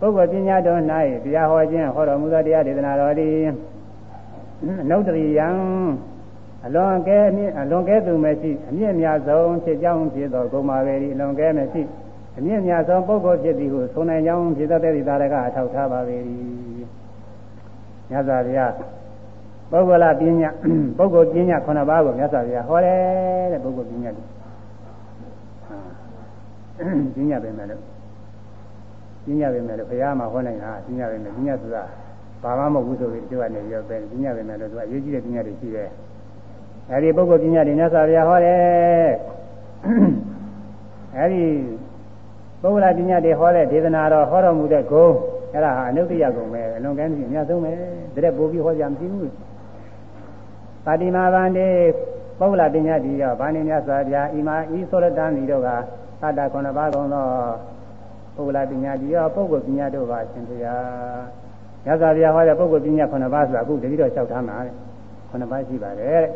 [0.00, 0.80] ပုဂ္ဂိုလ်ပညာတို့၌
[1.24, 3.46] တရားဟောခြင်းဟောတော်မူသောတရားဒေသနာတော်သည်
[4.82, 5.48] အနုတ္တရိယံ
[6.66, 7.18] အလွန်ကဲ
[7.60, 11.82] အလွန်ကဲသူမရှိအမြင့်မြတ်ဆုံးဖြစ်ကြောင်းဖြစ်သောဂုဏ်ပါပဲဒီအလွန်ကဲမရှိ
[12.38, 16.16] အမြင့်မြတ်ဆုံးပုဂ္ဂိုလ်ဖြစ်သည်ဟုဆိုနိုင်ကြောင်းဖြစ်သောတဲ့သာရကအထောက်ထားပါပေ၏
[18.10, 18.72] မြတ်စွာဘုရား
[19.70, 20.50] ပုဂ္ဂလပညာ
[20.98, 24.24] ပုဂ္ဂိုလ်ပညာ9ပါးကိုမြတ်စွာဘုရားဟောတယ်တဲ့ပုဂ္ဂိုလ်ပညာတွေ
[27.14, 27.82] ပညာပဲမဲ့လို့
[29.26, 31.82] ပညာပဲမဲ့လို့ဘုရားမှာဟောနိုင်တာပညာပဲမဲ့ပညာဆိုတာ
[32.44, 35.88] ဘာမှမဟုတ်ဘူးဆိုပြီးသူကနေပြီးတော့ပဲပညာပဲမဲ့လို့သူကအရေးကြီးတဲ့ပညာတွေရှိတယ်
[36.90, 39.10] အဲဒီပုဂ္ဂိုလ်ပညာတွေမြတ်စွာဘုရားဟောတယ်
[41.18, 41.44] အဲဒီ
[42.62, 45.06] ပုဂ္ဂလပညာတွေဟောတဲ့ဒေသနာတော်ဟောတော်မူတဲ့ဂုံ
[45.52, 47.72] အဲ့ဒါဟာအနုတ္တိယဂုံပဲအလွန်ကဲပြီးအများဆုံးပဲ
[48.14, 49.32] တရက်ပို့ပြီးဟောကြမရှိဘူး
[50.84, 51.66] ပါတိမာဗန္တိ
[52.38, 55.68] ပုဂ္ဂလပညာတိရောဗာဏိမြတ်စွာဘုရားဣမာဤသောရတန်ဤတို့က
[56.20, 57.26] သတ္တခုနှစ်ပါးကုန်သော
[58.36, 61.43] ပုဂ္ဂလပညာတိရောပုဂ္ဂိုလ်ပညာတို့ပါရှင်ဘုရား
[61.84, 64.74] မြတ်စွာဘုရားဟောတဲ့ပုဂ္ဂိုလ်ပညာခုနှစ်ပါးဆိုတာအခုတတိတော့လျှောက်ထားမှာတဲ့
[65.30, 66.32] ခုနှစ်ပါးရှိပါတယ်တဲ့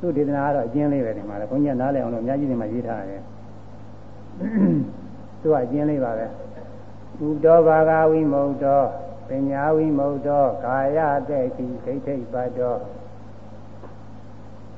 [0.00, 3.22] သူဒေသနာကတော့အကျဉ်းလေးပဲဒီမှာလေဘုန်းကြီးနားလည်အောင်လို့အများကြီးဒီမှာရေးထားတယ်
[5.40, 8.82] သူကအကျဉ်းလေးပါပဲဥဒ္ဒောဘာဂဝိမုတ်တော
[9.28, 10.98] ပညာဝိမုတ်တောကာယ
[11.28, 12.74] တဲ့တိဒိဋ္ဌိပတ်တော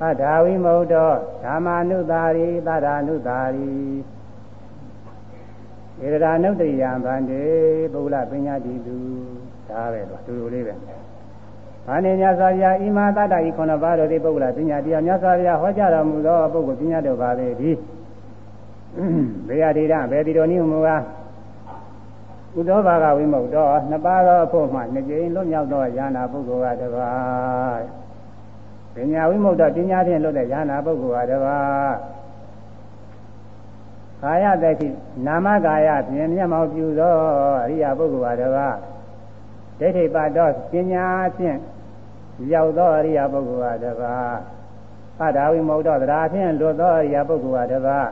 [0.00, 1.10] သဒ္ဓဝိမုတ်တော
[1.44, 3.70] ဓမ္မာနုတာရိသဒ္ဓာနုတာရိ
[6.02, 7.44] ဧရဒာနုတ္တိယံဗန္တိ
[7.92, 8.98] ပုဂ္ဂလပညာတိတု
[9.70, 10.74] ဒါပဲတော့တူတူလေးပဲ။
[11.86, 17.70] ဘာနေမြတ်စွာဘုရားဣမသတ္တဤခုနှစ်ပါးတို့သည်ပုဂ္ဂလပညာတရားမြတ်စွာဘုရားဟောကြားတော်မူသောပုဂ္ဂိုလ်ပညာတို့ပါပဲဒီ။
[19.48, 21.02] ဘေယဒိရဘေဒီတော်နိမူကား
[22.58, 27.82] ဥဒ္ဓဘာဂဝိမုတ်တော်နှစ်ပါးသောအဖို့မှနှစ်ကြိမ်လွတ်မြောက်သောယာနာပုဂ္ဂိုလ်ကတပါး
[28.94, 31.94] ပညာဝိမုတ်တော်ပညာဖြင့်လွတ်တဲ့ယာနာပုဂ္ဂိုလ်ကတပါး
[34.22, 34.88] ကာယတတိ
[35.26, 37.14] နာမကာယဖြင့်မျက်မှောက်ပြုသော
[37.64, 38.74] အရိယာပုဂ္ဂိုလ်ကတပါး
[39.80, 41.06] ဒိဋ္ဌိပတ်တော်ပညာ
[41.36, 41.58] ဖြင့်
[42.52, 44.36] ရောက်သောအရိယာပုဂ္ဂိုလ်ကတပါး
[45.18, 48.08] သတ္တဝိမုတ်တော်တရားဖြင့်လွတ်သောအရိယာပုဂ္ဂိုလ်ကတပါး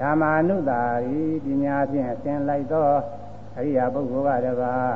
[0.00, 2.88] ဓမ္မာနုတာရီပညာဖြင့်ဆင်လိုက်သော
[3.56, 4.92] အရိယာပုဂ္ဂိုလ်ကတပါး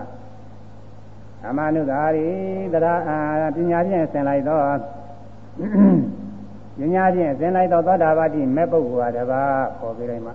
[1.43, 2.29] ဓမ္မာနုတာရီ
[2.75, 4.61] တရားပညာဖြင့်ဆင်လိုက်သော
[6.79, 10.35] ပညာဖြင့်ဆင်လိုက်သောသောတာပတိမဲ့ပုဂ္ဂိုလ်ကတပါးခေါ်ပြလိုက်မှာ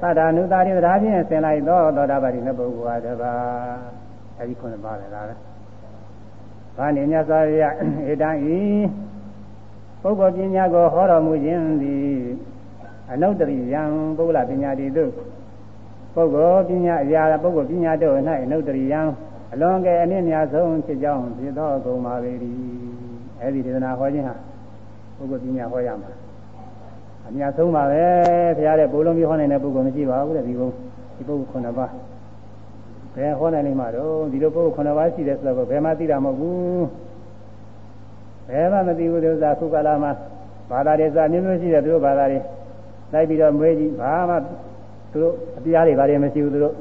[0.00, 3.38] သတ္တနုတာရီတရားဖြင့်ဆင်လိုက်သောသောတာပတိမဲ့ပုဂ္ဂိုလ်ကတပါး
[4.38, 5.26] အဲဒီခုနှစ်ပါးလည်းလား
[6.76, 7.74] ဘာနေမြတ်စွာဘုရား
[8.10, 8.58] ဧတံဤ
[10.02, 12.18] ပုဂ္ဂိုလ်ပညာကိုဟောတော်မူခြင်းသည်
[13.12, 13.82] အနုတ္တရိယံ
[14.18, 15.12] ပုဂ္ဂလပညာတိတို့
[16.14, 19.00] ပုဂ္ဂိုလ်ပညာအရာပုဂ္ဂိုလ်ပညာတို့၌အနုတ္တရိယံ
[19.52, 22.32] အလွန်ကဲအနည်းများဆုံးဖြစ်ကြောင်းဖြစ်သောဂုဏ်ပါပေ၏
[23.40, 24.34] အဲဒီဒေသနာဟောခြင်းဟာ
[25.16, 26.27] ပုဂ္ဂိုလ်ပညာဟောရမှာ
[27.28, 28.04] အများဆုံးပါပဲ
[28.56, 30.68] ဘုရားတဲ့ဘိုးလုံးမျိုးဟောနိုင်တဲ့ပုဂ္ဂိုလ်မရှိပါဘူးတဲ့ဒီဘုံ
[31.16, 31.90] ဒီပုဂ္ဂိုလ်ခုနှစ်ပါး
[33.14, 36.86] ဘယ်ဟောနိုင်လိမ့်မှာတော့ဒီလိုပုဂ္ဂိုလ်ခုနှစ်ပါးရှိတယ်ဆိုတော့ဘယ်မှသိတာမဟုတ်ဘူး
[38.48, 40.12] ဘယ်မှမသိဘူးလို့သာခုကလာမှာ
[40.70, 42.38] ဘာသာတွေစာမျိုးမျိုးရှိတယ်သူတို့ဘာသာတွေ
[43.12, 44.34] လိုက်ပြီးတော့မွေးကြည့်ဘာမှ
[45.12, 46.74] သူတို့အတရားတွေဘာတွေမရှိဘူးသူတို့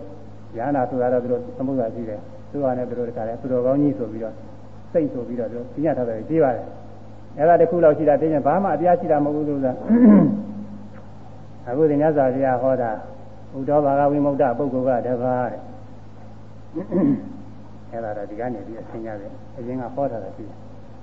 [0.58, 2.20] ဉာဏ်နာဆိုတာတော့သူတို့သမုဒ္ဒရာရှိတယ်
[2.52, 4.34] သူကလည်းသူတို့တခါလဲသူတော်ကောင်းကြီးဆိုပြီးတော့
[4.92, 6.64] စိတ်ဆိုပြီးတော့သူပြညတ်ထားတယ်ကြည့်ပါတယ်
[7.38, 9.78] အဲ့ဒါတစ်ခုလောက်ရှိတာတကယ်ဘာမှအပြားရှိတာမဟုတ်ဘူးလို့လား
[11.68, 12.92] အခုဒီမြတ်စွာဘုရားဟောတာ
[13.56, 15.62] ဥဒ္ဒောဘာဂဝိမု ക്ത ပုဂ္ဂိုလ်ကတပါးတဲ့
[17.92, 20.50] အဲ့ဒါတော့ဒီကနေပြီးအသင်ရတယ်အရင်ကဟောတာလည်းပြီး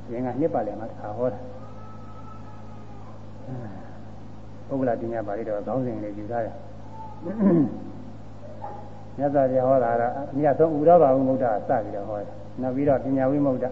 [0.07, 1.39] အရင်ကနှစ်ပါးလည်းမှတစ်ခါဟောတာ
[4.69, 6.49] ပုဂ္ဂလပညာပါဠိတော်ခေါင်းစဉ်လေးယူထားရ
[9.19, 12.29] မြတ်စွာဘုရားဟောတာတော့အမြတ်ဆုံးဥဒ္ဒောဘာဝိမု ക്ത အစပြီးတော့ဟောတယ်
[12.63, 13.65] နောက်ပြီးတော့ပညာဝိမု ക്ത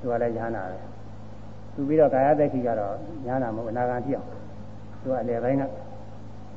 [0.00, 0.78] သူကလည်းရဟနာပဲ
[1.80, 2.94] သူပြီးတော့ကာယသက်ရှိကတော့
[3.26, 4.28] ညာနာမဟုတ်အနာဂံဖြစ်အောင်
[5.02, 5.62] သူကအလယ်ပိုင်းက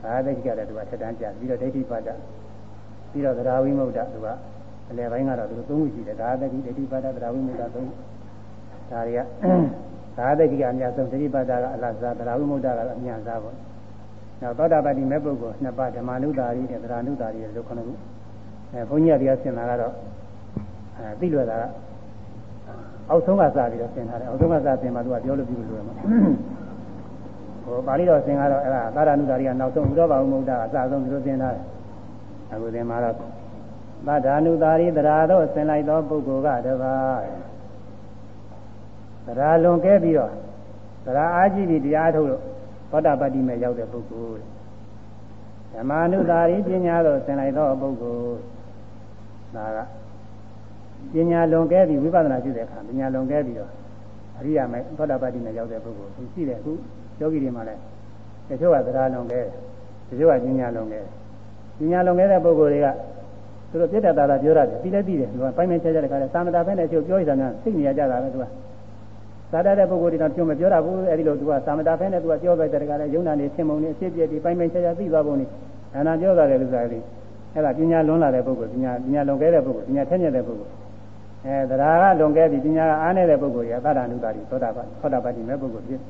[0.04, 2.10] ကာယသက်ရှိကလည်းသူကထက်တန်းပြပြီးတော့ဒိဋ္ဌိပါဒ
[3.12, 4.28] ပြီးတော့သရာဝိမုဒ္ဒသူက
[4.90, 7.96] အလယ်ပိုင်းကတော့သူသုံးခုရှိတယ်ကာယသက်ရှိဒိဋ္ဌိပါဒသရာဝိမုဒ္ဒသုံးခု
[8.92, 9.20] ဒါတွေက
[10.18, 13.56] ကာယသက်ရှိကအများဆုံးဒိဋ္ဌိပါဒကအလဇာသရာဝိမုဒ္ဒကတော့အများစားပေါ့
[14.42, 17.94] နောက်သောတာပတိမေပုဂ္ဂိုလ်နှစ်ပါးဓမ္မနုတာရီနဲ့သရာနုတာရီလို့ခေါ်နေခု
[18.74, 19.94] အဲဘုန်းကြီးကတရားဆင်တာကတော့
[20.98, 21.64] အဲသိလွယ်တာက
[23.10, 25.94] အောက်ဆုံးကစပြီးတော့ဆင်ထားတယ်အောက်ဆုံးကစဆင်မှသူကပြောလို့ပြုလို့လွယ်မှာ
[27.64, 31.64] ဟိုပါဠိတော်ဆင်ကတော့အဲ့ဒါသာရဏုတာရီကနောက်ဆုံးဥရောပဥမ္မုဒ္ဒကအစဆုံးဒီလိုဆင်ထားတယ်
[32.52, 37.22] အခုသင်မှာတော့သဒ္ဓာနုတာရီသရာတော့ဆင်လိုက်သောပုဂ္ဂိုလ်ကတပါး
[39.26, 40.32] သရာလွန်ကဲပြီးတော့
[41.06, 42.42] သရာအာကြည့်ပြီးတရားထုတ်လို့
[42.92, 44.44] သောတာပတ္တိမဲ့ရောက်တဲ့ပုဂ္ဂိုလ်
[45.74, 48.38] ဓမ္မာနုတာရီပညာတော့ဆင်လိုက်သောပုဂ္ဂိုလ်
[49.56, 50.03] ဒါက
[51.14, 53.70] ပညာလွန်ကဲပြီးဝိပဿနာရှိတဲ့အခါပညာလွန်ကဲပြီးတော့
[54.40, 56.72] အရိယာမဲ့သောတာပတ္တိမဲ့ရောက်တဲ့ပုဂ္ဂိုလ်သူရှိတယ်အခု
[57.20, 57.82] ယောဂီတွေမှာလည်း
[58.48, 59.42] တချို့ကသရလွန်ကဲ
[60.10, 61.02] တချို့ကပညာလွန်ကဲ
[61.80, 62.88] ပညာလွန်ကဲတဲ့ပုဂ္ဂိုလ်တွေက
[63.70, 68.46] သူတို့ပြတ်တတာတာပြောရတယ်ပြီးလဲပြီးတယ်သူကပိုင်းပိုင်းခြားခြားတဲ့ခါလဲသာမတာဖဲနဲ့ချုပ်ပြောရတာများသိနေရကြတာပဲသူက
[69.52, 75.46] သာတတဲ့ပုဂ္ဂိုလ်တွေတော့ပြောမပြောတာဘူးအဲဒီလိုသူကသာမတာဖဲနဲ့သူကပြောပဲတဲ့ခါလဲယုံနာနေဆင်မုံနေအဖြစ်ပြည့်ဒီပိုင်းပိုင်းခြားခြားသိသွားပုံနေ
[75.98, 77.04] အနာပြောတာလေလူစားလေး
[77.54, 80.83] အဲ့ဒါပညာလွန်လာတဲ့ပုဂ္ဂိုလ်ပညာပညာလွန်ကဲတဲ့ပုဂ္ဂိုလ်ပညာထက်မြက်တဲ့ပုဂ္ဂိုလ်
[81.46, 86.02] အဲတရားကလွန်ကဲပြီးပညာကအားနေတဲ့ပုဂ္ဂိုလ်ရသတ္တနုတာတိသောတာပန်သောတာပတ္တိမဲ့ပုဂ္ဂိုလ်ဖြစ်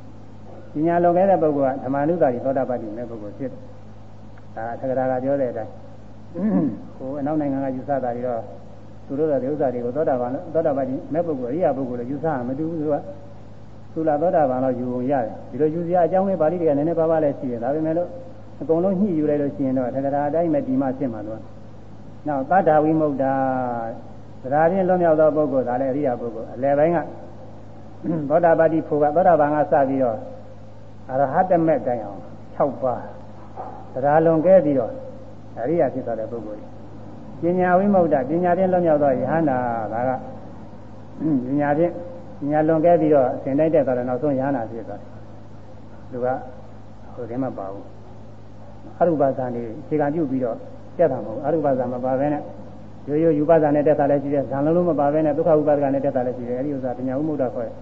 [0.73, 5.71] ပညာလွန်ကဲတဲ့ပုဂ္ဂိုလ်ကဓမ္မနုတာတိသောတာပတ္တိမဲ့ပုဂ္ဂိုလ်ဖြစ်ဒါသက္ကရာကပြောတဲ့အတိုင်း
[6.97, 8.41] ဟိုအနောက်နိုင်ငံကယူဆတာတွေတော့
[9.07, 12.95] သူတို့တဲ့ဥစ္စာတွေကိုသောတာပန်သောတာပတ္တိမဲ့ပုဂ္ဂိုလ်အရိယာပုဂ္ဂိုလ်လည်းယူဆမတူဘူးသူက
[13.93, 18.09] သူလာသောတာပန်တော့ယူုံရတယ်ဒီလိုယူစရာအကြောင်းလေးပါဠိတွေကနည်းနည်းပါးပါးလည်းရှိတယ်ဒါပေမဲ့လို့
[18.61, 21.39] အကုန်လုံးညှိယူလိုက်လို့ရှိရင်တော့သက္ကရာအတိုင်းမဲ့ဒီမှဖြစ်မှာတော့
[22.27, 23.23] နောက်သတ္တဝိမု ക്ത
[24.43, 26.97] သရာချင်းလွန်မြောက်သောပုဂ္ဂိုလ်ဒါလည်းအရိယာပုဂ္ဂိုလ်အလယ်ပိုင်းက
[28.29, 30.17] သောတာပတိဖို့ကသောတာပန်ကစပြီးတော့
[31.09, 32.19] အရဟတမေတိုင်အောင်
[32.57, 33.01] 6ပါး
[33.93, 34.91] သရာလွန်ကဲပြီးတော့
[35.59, 36.61] အရိယာဖြစ်သွားတဲ့ပုဂ္ဂိုလ်
[37.41, 39.57] ပညာဝိမု ക്ത ပညာချင်းလွန်မြောက်သောယဟန္တာ
[39.93, 40.11] ဒါက
[41.45, 41.93] ပညာချင်း
[42.39, 45.09] ပညာလွန်ကဲပြီးတော့သင်တိုက်တဲ့သွားတဲ့နောက်ဆုံးယဟန္တာဖြစ်သွားတယ်
[46.11, 46.27] သူက
[47.13, 47.85] ဟိုတည်းမပါဘူး
[48.97, 50.57] အရုပဇာနေခြေကပြုတ်ပြီးတော့
[50.97, 52.41] တက်တာမဟုတ်အရုပဇာမပါဘဲနဲ့
[53.07, 57.73] ရိုးရိုးယူပဇာနဲ့တက်တာလည်းရှိတယ်ဇံလုံးလုံးမပါဘဲနဲ့ဒုက္ခဥပါဒကနဲ့တက်တာလည်းရှိတယ်အဲဒီဥစ္စာပညာဥမှုဒခေါ်တယ်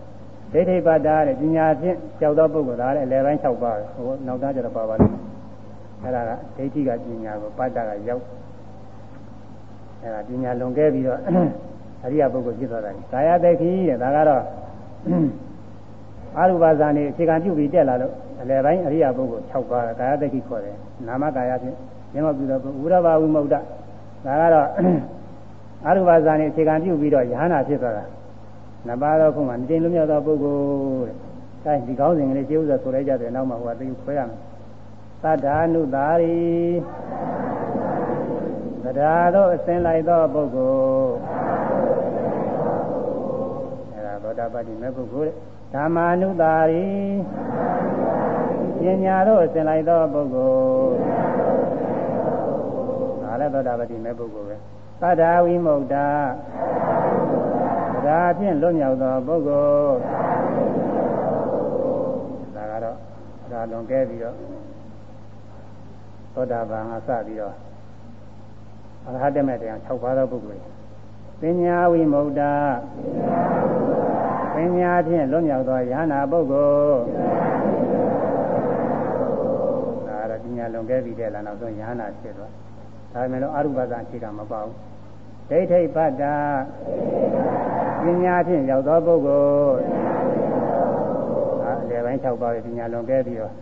[0.53, 5.23] ဒိဋ္ဌိပါဒတဲ့ပညာဖြင့်ကြောက်သောပုဂ္ဂိုလ်ဒါလည်းအလယ်ပိုင်း၆ပါးဟိုနောက်သားကျတော့ပါပါလိမ့်မယ်
[6.03, 8.23] အဲဒါကဒိဋ္ဌိကပညာကိုပါဒကရောက်
[10.03, 11.19] အဲဒါပညာလွန်ကဲပြီးတော့
[12.05, 14.43] အရိယပုဂ္ဂိုလ်ဖြစ်သွားတာကာယသိက္ခိတဲ့ဒါကတော့
[16.37, 20.75] အာရုပဇာနေအခြေခံပြုပြီးတက်လာလို့အလယ်ပိုင်းအရိယပုဂ္ဂိုလ်6ပါးကာယသိက္ခိခေါ်တယ်
[21.07, 21.75] နာမကာယဖြင့်
[22.13, 23.59] မျက်မှောက်ပြုသောဝိရဘဝိမု ക്ത ဒါ
[24.25, 24.67] ကတော့
[25.85, 28.03] အရုပဇာနေအခြေခံပြုပြီးတော့ယဟနာဖြစ်သွားတာ
[28.87, 31.13] နှစ်ပါးတော့ခုမှတင်လွမြောက်သောပုဂ္ဂိုလ်
[31.65, 34.39] တဲ့။အဲဒီကောင်းစဉ်ကလေးကျေဥစွာဆိုလိုက်ကြတယ်နောက်မှဟိုကသိခွဲရမယ်။
[35.23, 36.37] သတ္တာနုတာရီ
[38.83, 41.11] တရားတို့အစဉ်လိုက်သောပုဂ္ဂိုလ်
[43.93, 45.35] အဲဒါသောတာပတိမဲ့ပုဂ္ဂိုလ်တဲ့
[45.73, 46.87] ဓမ္မာနုတာရီ
[48.79, 50.51] ပညာတို့အစဉ်လိုက်သောပုဂ္ဂို
[50.87, 51.80] လ်
[53.41, 54.55] လည်းသောတာပတိမဲ့ပုဂ္ဂိုလ်ပဲ
[55.01, 55.95] သတ္တဝိမု ക്ത
[58.05, 59.95] ဒါဖြင့်လွတ်မြောက်သောပုဂ္ဂိုလ်
[62.55, 62.97] ဒါကတော့
[63.51, 64.35] ဒါလွန်ကဲပြီးတော့
[66.33, 67.55] သောတာပန်အစပြီးတော့
[69.05, 70.61] အရဟတမေတရား6ပါးသောပုဂ္ဂိုလ်
[71.41, 72.41] ပညာဝိမု ക്ത
[74.55, 76.99] ပညာဖြင့်လွတ်မြောက်သောယန္နာပုဂ္ဂိုလ်
[80.07, 82.51] ဒါကတော့ပညာလွန်ကဲပြီးတဲ့လားနောက်ဆုံးယန္နာဖြစ်သွား
[83.13, 84.65] ဒါပေမဲ့လို့အရုပဒအခြေခံမပေါ့
[85.49, 86.35] ဒိဋ္ဌိပတ္တာ
[88.03, 89.75] ပညာဖြင့်ရောက်သောပုဂ္ဂိုလ်
[91.81, 93.53] အလယ်ပိုင်း6ပါးပညာလွန်ကဲပြီးတော့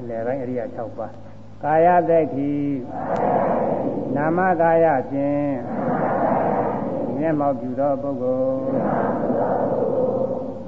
[0.00, 1.12] အလယ်ပိုင်းအရိယာ6ပါး
[1.62, 2.50] ကာယသက်ခိ
[4.16, 5.50] နာမကာယဖြင့်
[7.18, 8.80] မျက်မှောက်ပြုသောပုဂ္ဂိုလ်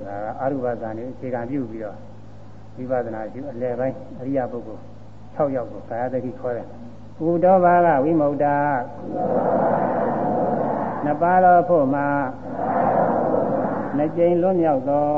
[0.07, 1.97] ဒါကအရုပဒန်ကိုအခြေခံပြုပြီးတော့
[2.77, 4.83] ဝိပဿနာရှိအလယ်ပိုင်းအရိယာပုဂ္ဂိုလ်
[5.37, 6.67] 6ယောက်ကိုကာယသက်ခိခေါ်တယ်
[7.19, 8.45] ကုတောဘာကဝိမု ക്ത
[11.05, 12.07] နှစ်ပါးသောဖို့မှာ
[13.97, 15.09] နှစ်ကြိမ်လွတ်မြောက်သော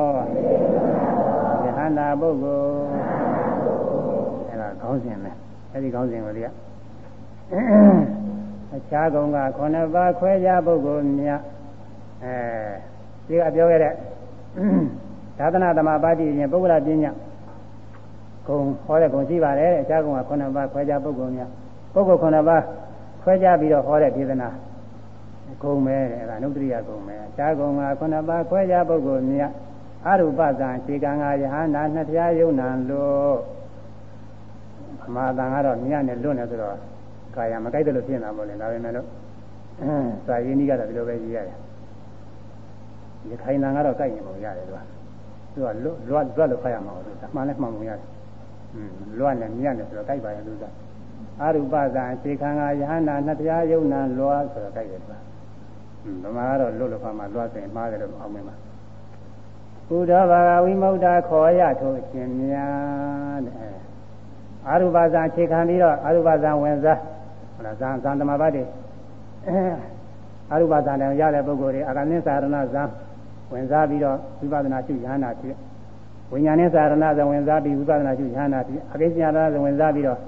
[1.64, 2.82] ယဟန္တာပုဂ္ဂိုလ်
[4.48, 5.30] အဲဒါခေါင်းစဉ်ပဲ
[5.72, 6.42] အဲဒီခေါင်းစဉ်ကိုလေ
[8.76, 11.40] အခြားကောင်ကခုနှစ်ပါးခွဲခြားပုဂ္ဂိုလ်များ
[12.24, 12.32] အဲ
[13.26, 13.94] ဒီကပြောခဲ့တဲ့
[15.38, 17.12] သာသနာသမပါတိရင်ပုဂ္ဂလပညာ
[18.46, 21.50] ဂုံဟောတဲ့ဂုံရှိပါတယ်အခြားကောင်ကခုနှစ်ပါးခွဲခြားပုဂ္ဂိုလ်များ
[21.92, 22.62] ပုဂ္ဂိုလ်ခုနှစ်ပါး
[23.22, 24.48] ခွဲခြားပြီးတော့ဟောတဲ့ဒေသနာ
[25.62, 29.50] ဂုံမဲတဲ့အဲဒါနုတ္တိယဂုံမဲရှားဂုံကခုနှစ်ပါးခွဲခြားပုဂ္ဂိုလ်မြတ်
[30.06, 33.36] အရူပဇံခြေကံကယဟန္တာနှစ်ဖျားယုံနံလို့
[35.04, 36.76] အမှားတန်ကတော့မြတ်နဲ့လွတ်နေဆိုတော့
[37.36, 39.06] ကာယမကြိုက်တယ်လို့ဖြစ်နေတာပေါ့လေဒါပေမဲ့လို့
[40.26, 41.56] စာရင်းကြီးကတော့ဒီလိုပဲရေးရတယ်
[43.28, 44.78] ဒီခိုင်တန်ကတော့ကြိုက်နေပုံရတယ်သူက
[45.54, 45.76] သူကလွတ်
[46.08, 48.06] လွတ်လွတ်လို့ဖတ်ရမှာလို့သူမှန်လဲမှန်ပုံရတယ်
[48.74, 50.64] อืมလွတ်နဲ့မြတ်နဲ့ဆိုတော့ကြိုက်ပါရဲ့သူက
[51.42, 55.18] အရူပဇံအခြေခံကယဟနာနှစ်တရားယုံနာလွာဆိုတော့ကြိုက်တယ်ဗျာ။
[56.22, 58.54] ဗမာကတော့လွတ်လွတ်ဖာမှာလွာဆိုရင်မှားတယ်လို့အောင်းမင်းပါ။
[59.88, 63.54] ဘုဒ္ဓဘာဝဝိမု ക്ത ခေါ်ရထိုးရှင်များတဲ့
[64.68, 66.98] အရူပဇံအခြေခံပြီးတော့အရူပဇံဝင်စား
[67.54, 68.64] ဟိုလားဇံဇံဓမ္မပတ်တွေ
[70.52, 72.82] အရူပဇံတန်ရတဲ့ပုဂ္ဂိုလ်တွေအာရဏိသာရဏဇံ
[73.52, 75.56] ဝင်စားပြီးတော့ဝိပဿနာရှုယဟနာဖြစ်
[76.32, 80.18] ဝိညာဉ်နဲ့သာရဏဇံဝင်စားပြီးဝိပဿနာရှုယဟနာဖြစ်အကိစ္စယရဏဇံဝင်စားပြီးတော့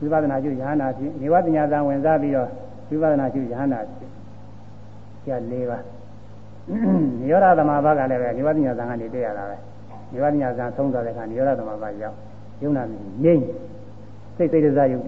[0.00, 2.48] ဝိပဿနာရှုရဟနာဖြစ်နေဝတညာဇာဝင်စားပြီးတော့
[2.88, 4.10] ဝိပဿနာရှုရဟနာဖြစ်
[5.24, 5.84] ကျက်၄ပါး
[7.20, 9.56] နိရောဓသမဘာကလည်းပဲနိဝတညာဇာကနေတည့်ရတာပဲ
[10.12, 12.16] နိဝတညာဇာသုံးသွားတဲ့အခါနိရောဓသမဘာရောက်
[12.62, 13.42] ယုံနာမြင်ငြိမ့်
[14.36, 15.00] စိတ်စိတ်တစားယုံ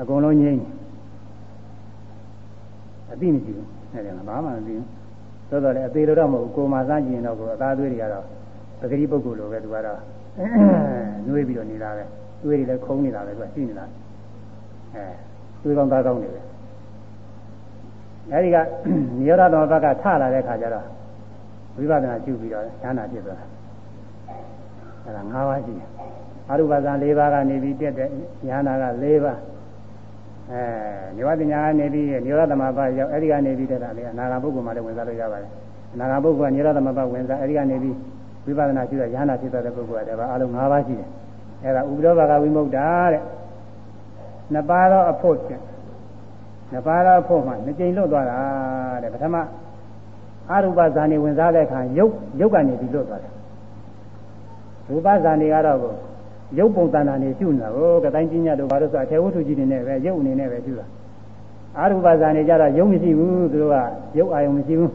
[0.00, 0.62] အကုန်လုံးငြိမ့်
[3.12, 4.86] အသိမရှိဘူးအဲ့ဒါကဘာမှမသိဘူး
[5.50, 8.24] သို့တော်လည်းအသေးလို့တော့မဟုတ်ဘူးကိုမာစားကြည့်ရင်တော့ကိုအသားသွေးတွေကတော့
[8.80, 9.98] ပဂတိပုဂ္ဂိုလ်လိုပဲသူကတော့
[11.26, 12.04] နှွေးပြီးတော့နေတာပဲ
[12.42, 13.84] သွေးတွေလည်းခုံးနေတာပဲသူကရှိနေတာ
[14.94, 15.04] အဲ
[15.62, 16.40] သွေးကောင်းသားကောင်းနေပဲ
[18.32, 18.56] အဲဒီက
[19.18, 20.86] နိရောဓသမဘက်ကထလာတဲ့ခါကျတော့
[21.76, 23.46] ဝိပဿနာရှုပြီးတော့ဉာဏ်နာဖြစ်သွားတာ
[25.04, 25.88] အဲဒါ၅ပါးရှိတယ်
[26.50, 28.08] အရုပဇံ၄ပါးကနေပြီးတက်တဲ့
[28.48, 29.38] ဉာဏ်နာက၄ပါး
[30.50, 30.62] အဲ
[31.16, 35.50] နိဝတညာကနေပြီးနိရောဓသမဘရောက်အဲဒီကနေပြီးတက်တာလေအနာဂတ်ပုဂ္ဂိုလ်မှလည်းဝင်စားလို့ရပါတယ်
[35.94, 37.96] အနာဂတ်ပုဂ္ဂိုလ်ကနိရောဓသမဘဝင်စားအဲဒီကနေပြီး
[38.46, 41.08] ဝိပဿနာရှုတဲ့ဉာဏ်နာဖြစ်တဲ့ပုဂ္ဂိုလ်ကတည်းကအလုံး၅ပါးရှိတယ်
[41.64, 42.78] အဲဒါဥပဒေဘာကဝိမု ക്ത
[43.12, 43.22] တဲ့
[44.52, 45.62] နှစ်ပါးသောအဖို့ဖြင့်
[46.72, 48.38] နှစ်ပါးသောအဖို့မှနှစ်ကြိမ်လွတ်သွားတာ
[49.02, 49.36] တဲ့ပထမ
[50.50, 53.32] အရူပဇာနေဝင်စားတဲ့အခါယုတ်ယုတ်ကနေပြီးလွတ်သွားတယ်
[54.88, 55.78] ရူပဇာနေကတော့
[56.58, 60.86] ရုပ်ပုံတဏ္ဍာနေရှုနေတာကိုကတိုင်းပညာတို့ဘာလို့ဆိုအထေဝတ္ထုကြီးတွေနဲ့ပဲရုပ်အနေနဲ့ပဲရှုတာ
[61.78, 63.76] အာရူပဇာနေကြတော့ရုပ်မရှိဘူးသူတို့က
[64.18, 64.92] ရုပ်အာယုံမရှိဘူး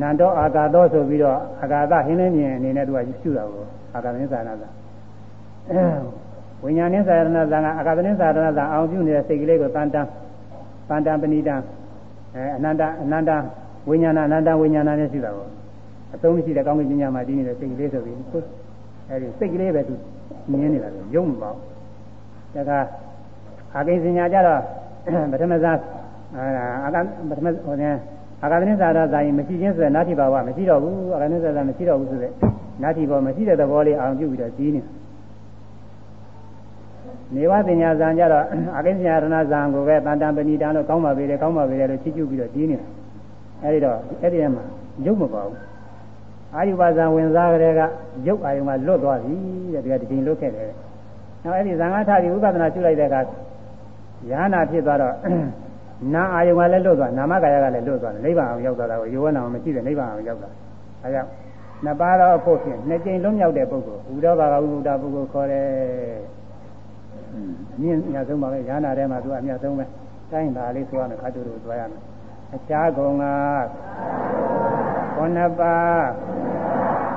[0.00, 4.68] နန္တောအာကာသောဆိုပြီးတော့အာကာသဟင်းလင်းမြင်အနေနဲ့သူကရှုတာကိုအာကာသနိသနာသာ
[6.64, 10.06] ဝိညာဉ်နဲ့သာရဏဇာကအာကာသနိသာရဏဇာအောင်ပြုနေတဲ့စိတ်ကလေးကိုတန်တန်
[10.88, 11.56] တန်တန်ပဏိတံ
[12.34, 13.30] အဲအနန္တအနန္တ
[13.88, 15.46] ဝိညာဏအနန္တဝိညာဏနဲ့ရှုတာကို
[16.14, 18.16] အသုံးမရှိတဲ့ကောင်းကင်ပညာမှာတည်နေတဲ့စိတ်ကလေးဆိုပြီး
[19.08, 19.94] အဲဒီစိတ်ကလေးပဲသူ
[20.50, 21.54] မြင်နေတာရုံမပေါ့
[22.54, 22.78] တခါ
[23.74, 24.60] အာကိစညာကြတော့
[25.32, 25.72] ပထမဇာ
[26.84, 26.96] အာက
[27.30, 27.88] ပထမဟိုနေ
[28.42, 32.32] အာကသနိသာရဇာရင်မရှိချင်းဆိုတဲ့နာတိဘာဝမရှိတော့ဘူးအာကသနိသာရမရှိတော့ဘူးဆိုတဲ့
[32.82, 34.80] နာတိဘောမရှိတဲ့သဘောလေးအောင်ပြုပြီးတော့ကြီးနေ
[37.34, 38.44] နေဝတင်ညာဇံကြတော့
[38.76, 42.86] အာကိစညာရဏဇံကိုပဲတန်တန်ပဏိတံလို့ကောင်းပါပေတယ်ကောင်းပါပေတယ်လို့ချီးကျူးပြီးတော့ကြီးနေတာ
[43.62, 44.64] အဲဒီတော့အဲ့ဒီထဲမှာ
[45.06, 45.58] ရုပ်မပါဘူး
[46.54, 47.80] အာယုပါဇံဝင်စားကြတဲ့က
[48.26, 49.34] ရုပ်အာယုံကလွတ်သွားပြီ
[49.74, 50.70] တဲ့ဒီကဒီချိန်လွတ်ခဲ့တယ်။
[51.42, 53.20] နောက်အဲ့ဒီဇံဃာထပြီးဥပဒနာရှုလိုက်တဲ့အခါ
[54.30, 55.14] ယဟနာဖြစ်သွားတော့
[56.14, 60.48] နာအာယုံကလည်းလွတ်သွားနာမကာယကလည်းလွတ်သွားတယ်နိဗ္ဗာန်အောင်ရောက်သွားတာကိုယောဂနာမရှိတဲ့နိဗ္ဗာန်အောင်ရောက်တာ။
[61.04, 61.28] အဲကြောင့်
[61.84, 65.66] နှစ်ပါးသောအဖို့ဖြင့်နှစ်ကြိမ်လုံးရောက်တဲ့ပုဂ္ဂိုလ်ဥဒ္ဓဘာဂဝိမုဒ္ဓပုဂ္ဂိုလ်ခေါ်တယ်။
[67.76, 69.84] အမြင့်အများဆုံးပါပဲယဟနာထဲမှာသူအမြတ်ဆုံးပဲ။
[70.30, 72.02] တိုင်းပါလေးဆိုရမယ်ခါတူတူသွားရမယ်။
[72.54, 73.24] အခြားကုံက
[75.14, 76.04] ခုနှစ်ပါး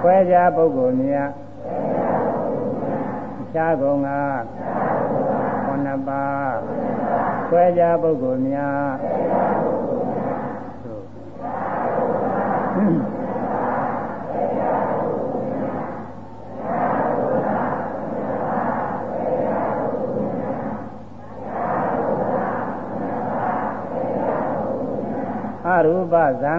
[0.02, 1.30] ခွဲခြားပုဂ္ဂိုလ်များ
[3.54, 4.10] ခြားကုန်က
[5.66, 6.56] ခုနှစ်ပါး
[7.50, 8.88] ခွဲခြားပုဂ္ဂိုလ်များ
[12.78, 13.07] အ
[25.86, 26.56] ရူပဇံ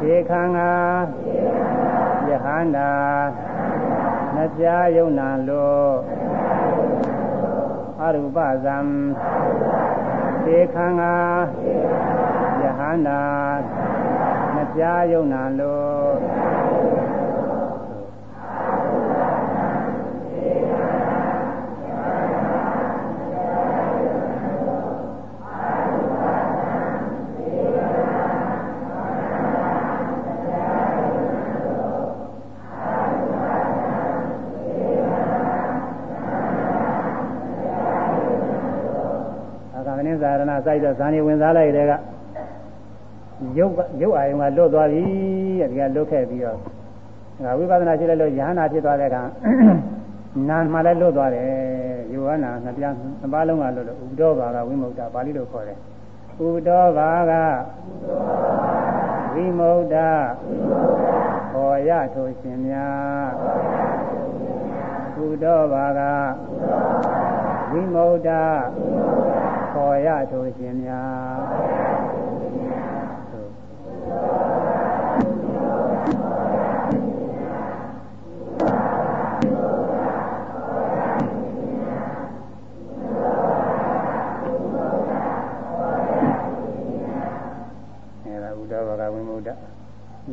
[0.00, 0.72] ခြေခံငါ
[2.28, 2.92] ယဟန္တာ
[4.34, 4.64] နှပြ
[4.96, 5.92] ယုံနာလို့
[8.02, 8.76] အရူပဇံ
[10.44, 11.14] ခြေခံငါ
[12.62, 13.22] ယဟန္တာ
[14.54, 14.82] နှပြ
[15.12, 15.99] ယုံနာလို့
[40.22, 41.92] စာရဏစိုက်တော့ဇာနေဝင်စားလိုက်တဲ့က
[43.58, 45.02] ရုပ်ရုပ်အာယုံကလွတ်သွားပြီ
[45.60, 46.58] တဲ့ဒီကလွတ်ခဲ့ပြီးတော့
[47.44, 49.16] ဒါဝိပဿနာရှိလိုက်လို့ယ ahanan ဖြစ်သွားတဲ့က
[50.48, 51.46] နာမှလည်းလွတ်သွားတယ်
[52.12, 55.78] ယောဟနာနှစ်ပြားနှစ်ပါးလုံးကလွတ်လို့ဥပဒောဘာကဝိမု ക്ത ပါဠိလိုခေါ်တယ်
[56.44, 57.32] ဥပဒောဘာက
[59.32, 59.96] ဝိမု ക്ത
[61.52, 63.28] ဟောရထိုရှင်များ
[65.22, 66.00] ဥပဒောဘာက
[67.70, 68.30] ဝိမု ക്ത
[69.80, 71.70] ခေါ်ရထိုရှင်များ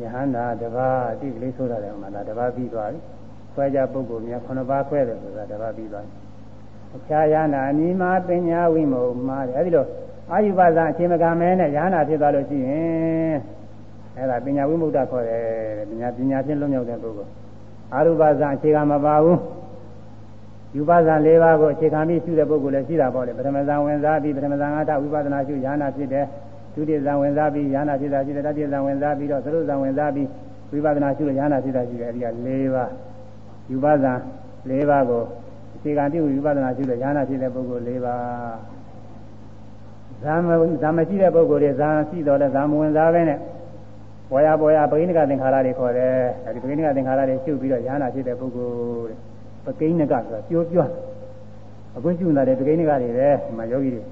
[0.02, 3.00] ယဟန္တာတပါးအတိကလေးဆိုရတယ်မှာဒါတပါးပြီးသွားပြီ
[3.52, 6.27] ခွဲကြပုဂ္ဂိုလ်များခုနှစ်ပါးခွဲတယ်ဆိုတာတပါးပြီးသွားပြီ
[6.96, 9.86] အခြားယဟန္တာအနိမာပညာဝိမုံမှာအဲဒီလို
[10.30, 13.36] အာယုဘဇာအချိန်မကမဲနဲ့ယဟန္တာဖြစ်သွားလို့ရှိရင်
[14.16, 15.42] အဲဒါပညာဝိမုဒ္ဒခေါ်တယ်
[15.90, 17.30] ပညာပညာဖြင့်လွတ်မြောက်တဲ့ပုဂ္ဂိုလ်
[17.94, 19.38] အာရုပဇာအခြေခံမပါဘူး
[20.76, 26.26] ယူပဇာ၄ပါးကိုအခြေခံပြီးရှုတဲ့ပုဂ္ဂိုလ်လည်းရှိတာပေါ့လေပထမဇာဝင်စားပြီးပထမဇာငါထဝိပဿနာရှုယဟန္တာဖြစ်တယ်
[26.74, 30.26] ဒုတိယဇံဝင်စားပြီးယ ahanan ဖြစ်တာရှိတယ်တတိယဇံဝင်စားပြီးတော့သရုပ်ဇံဝင်စားပြီး
[30.72, 32.90] ဝိပဿနာရှုလို့ယ ahanan ဖြစ်တာရှိတယ်အဲဒီက၄ပါး
[33.70, 34.12] ယူပဇံ
[34.70, 35.22] ၄ပါးကို
[35.78, 38.56] အခြေခံပြုဝိပဿနာရှုလို့ယ ahanan ဖြစ်တဲ့ပုဂ္ဂိုလ်၄ပါး
[40.22, 40.48] ဇံမ
[40.82, 43.38] ဇံမရှိတဲ့ပုဂ္ဂိုလ်တွေဇံရှိတော့လဲဇံမဝင်စားပဲနဲ့
[44.30, 46.14] ပေါ်ရပေါ်ရပကိဏကသင်္ခါရတွေခေါ်တယ်
[46.46, 49.18] အဲဒီပကိဏကသင်္ခါရတွေရှုပြီးတော့ယ ahanan ဖြစ်တဲ့ပုဂ္ဂိုလ်တဲ့
[49.66, 50.86] ပကိဏကဆိုတာပြောပြော
[51.96, 54.02] အခုရှုနေတာတဲ့ပကိဏကတွေပဲဒီမှာယောဂီတွေ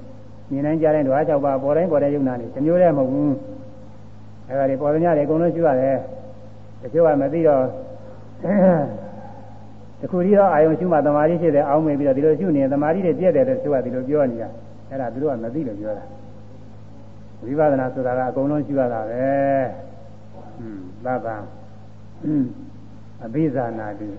[0.51, 3.34] မြင်တိုင်းကြားတိုင်းဓဝါ၆ပါးပေါ်တိုင်းပေါ်တဲ့ယုံနာနေတမျိုးတည်းမဟုတ်ဘူး
[4.48, 5.97] အဲဒါတွေပေါ်သမျှတွေအကုန်လုံးရှိရတယ်
[6.82, 7.62] တချို့ကမသိတော့
[10.01, 14.48] တခုတည်းတော့အာယုံရှုမှသမာဓိဖြစ်တယ်အောင်းမေပြီးတော့ဒီလိုရှုနေရင်သမာဓိတွေပြည့်တယ်တဲ့တချို့ကဒီလိုပြောနေတာ
[14.90, 16.05] အဲ့ဒါသူတို့ကမသိလို့ပြောတာ
[17.43, 19.27] ဝိပဿနာဆိုတာကအကုန်လုံးရှုရတာပဲ
[20.32, 21.36] ဟွန်းသဗ္ဗံ
[23.24, 24.10] အဘိဇာနာတိ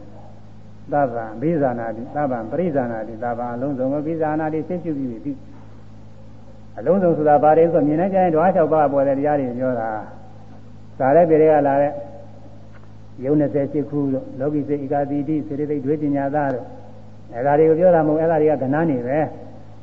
[0.91, 5.33] သဗ္ဗံအဘိဇာနာတိသဗ္ဗံပရိဇာနာတိသဗ္ဗံအလုံးစုံအဘိဇာနာတိသိကျုပ်ပြီးပြီ
[6.79, 9.89] အလုံးစုံဆိုတာဘာတွေဆိုမြင်နေကြရင်ဓဝါ၆ပါးပေါ်တဲ့တရားတွေပြောတာ
[10.99, 11.91] ဒါလည်းပြေတွေကလာတဲ့
[13.25, 16.65] ယုံ28ခုလို့လောကီစိတ်ဧကာတိတိစေတသိက်ဒွေပညာသားတို့
[17.33, 19.19] အဲဒါတွေကိုပြောတာမဟုတ်အဲဒါတွေကကဏ္ဍနေပဲ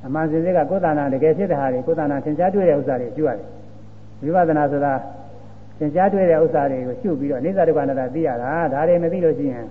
[0.06, 3.46] အမှန်စင်စစ်ကကိုယ်တဏ္ဍာတကယ်ဖြစ်တဲ့ဟာတွေကိုယ်တဏ္ဍာသင်ကြားတွေ့တဲ့ဥစ္စာတွေကျွရတယ်
[4.22, 4.94] ဝိပဿနာဆိုတာ
[5.78, 9.66] သင်ကြားတွေ့တဲ့ဥစ္စာတွေကိုရှုပြီးတော့အိစ္ဆဒုက္ခအနတ္တသိရတာဒါတွေမသိလို့ရှိရင်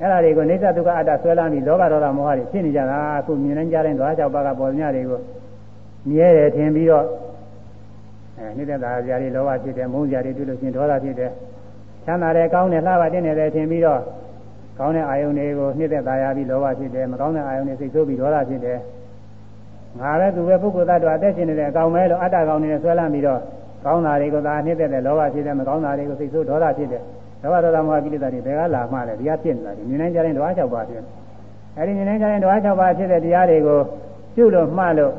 [0.00, 5.20] အဲ့ဒါတွေကိုအိစ္ဆဒုက္ခအတ္တဆွဲလာပြီးလောဘဒေါသမောဟတွေဖြစ်နေကြတာအခုမြင်နေကြတဲ့ဓဝါ၆ပါးကပေါ်ညတွေကို
[6.08, 7.04] မြဲတယ်ထင်ပြီးတော့
[8.38, 11.30] အဲနှိမ့်သက်တာကြရာတွေလောဘဖြစ်တယ်မုန်းကြရာတွေတွေ့လို့ရှိရင်ဒေါသဖြစ်တယ်
[12.06, 14.00] ချမ်းသာတယ်ကောင်းတယ်လှပတင်နေတယ်ထင်ပြီးတော့
[14.78, 18.78] ကောင်းတဲ့အာယုန်တွေကိုနှိမ့်သက်တာရပြီးလောဘဖြစ်တယ်မကောင်းတဲ့အာယုန်တွေစိတ်ဆိုးပြီးဒေါသဖြစ်တယ်
[20.00, 23.40] ငါပဲသူပဲပုဂ္ဂိုလ်သတ္တဝါအသက်ရှင်နေတဲ့အကောင်ပဲလို့အတ္တကောင်နေနဲ့ဆွဲလမ်းပြီးတော့
[23.84, 27.02] ကောင်းတာတွေကိုသာနှိမ့်သက်တယ်လောဘဖြစ်တယ်မကောင်းတာတွေကိုစိတ်ဆိုးဒေါသဖြစ်တယ်
[27.42, 31.02] ဒေါသဒေါသမောဟကိလေသာတွေဘယ်ကလာမှလဲတရားဖြစ်နေတာဒီမြင်နိုင်ကြတဲ့ဓဝါ၆ပါးဖြစ်
[31.76, 33.80] အဲဒီမြင်နိုင်ကြတဲ့ဓဝါ၆ပါးဖြစ်တဲ့တရားတွေကို
[34.34, 35.12] ပြုလို့မှလို့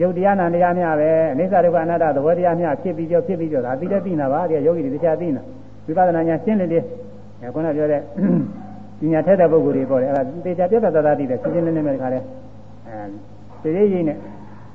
[0.00, 5.42] ယုတ်တရားနာတရားများပဲအနိစ္စဒုက္ခအနတ္တသဘောတရားများဖြစ်ပြီးကြောဖြစ်ပြီးကြောဒါသိတဲ့သိနာပါတရားယောဂီတွေတရားသိနာ
[5.86, 6.78] ဝိပဿနာညာရှင်းနေလေ
[7.54, 8.00] ခုနပြောတဲ့
[9.00, 12.20] ပညာထက်တဲ့ပုဂ္ဂိုလ်တွေပေါ့လေအဲ့ဒါသေချာပြတ်သက်သာသိတယ်ရှင်းရှင်းလင်းလင်းပဲခါလဲ
[12.86, 13.04] အဲ
[13.62, 14.16] သေသေးကြီးနဲ့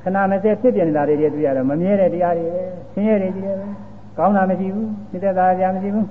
[0.03, 2.61] ခဏမစဲဖြစ်ပြနေတာတွေတွေ့ရတော့မမြဲတဲ့တရားတွေပဲ
[2.93, 3.65] ဆင်းရဲတွေကြီးတယ်ပဲ
[4.17, 6.07] ကောင်းတာမရှိဘူးသိတဲ့သားတရားမရှိဘူး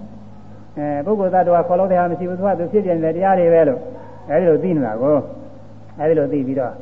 [0.78, 3.80] အဲပုဂ္ဂိုလ်သတ္တဝါခေါ်လို့တရားမရှိဘူးသူကသူဖြစ်ပြနေတဲ့တရားတွေပဲလို့
[4.30, 5.16] အဲဒီလိုသိနေတာကို
[5.98, 6.72] အဲဒီလိုသိပြီးတော့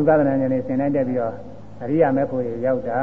[0.00, 1.34] ဥပဒနာဉာဏ်နဲ့သင်တိုင်းတက်ပြီးတော့
[1.82, 3.00] အရိယာမေဖို့တွေရောက်တာ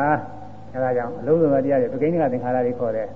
[0.74, 3.08] အဲဒါကြောင့်အလုံးစုံသောတရားတွေပကိဋ္ဌကသင်္ခါရတွေခေါ်တယ်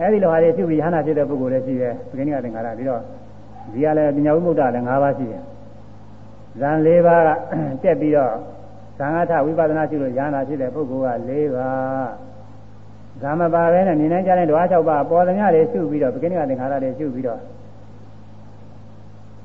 [0.00, 3.02] အဲဒီလိုဟာတွေပြုပြီးဟနာဖြစ်တဲ့ပုဂ္ဂိုလ်လည်းရှိတယ်ပကိဋ္ဌကသင်္ခါရပြီးတော့
[3.72, 5.42] ဒီကလည်းပညာဝိမုဒ္ဒလည်း၅ပါးရှိတယ်
[6.60, 7.30] ဇန်၄ပါးက
[7.82, 8.32] တက်ပြီးတော့
[8.98, 12.10] ဇန်အထဝိပဿနာရှိလို့ဉာဏ်သာဖြစ်တဲ့ပုဂ္ဂိုလ်က၄ပါး
[13.22, 17.40] ဇာမပါပဲနဲ့မြင်နိုင်ကြတဲ့ဓဝါ၆ပါးပေါ်သမျှတွေရှုပြီးတော့ပကိဋ္ဌကသင်္ခါရတွေရှုပြီးတော့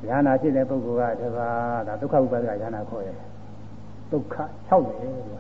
[0.08, 3.18] ဉာဏ်သာဖြစ်တဲ့ပုဂ္ဂိုလ်ကတပါးဒါဒုက္ခဥပါဒကဉာဏ်သာခေါ်တယ်
[4.12, 4.36] ဒုက္ခ
[4.70, 5.36] 6တယ်သူက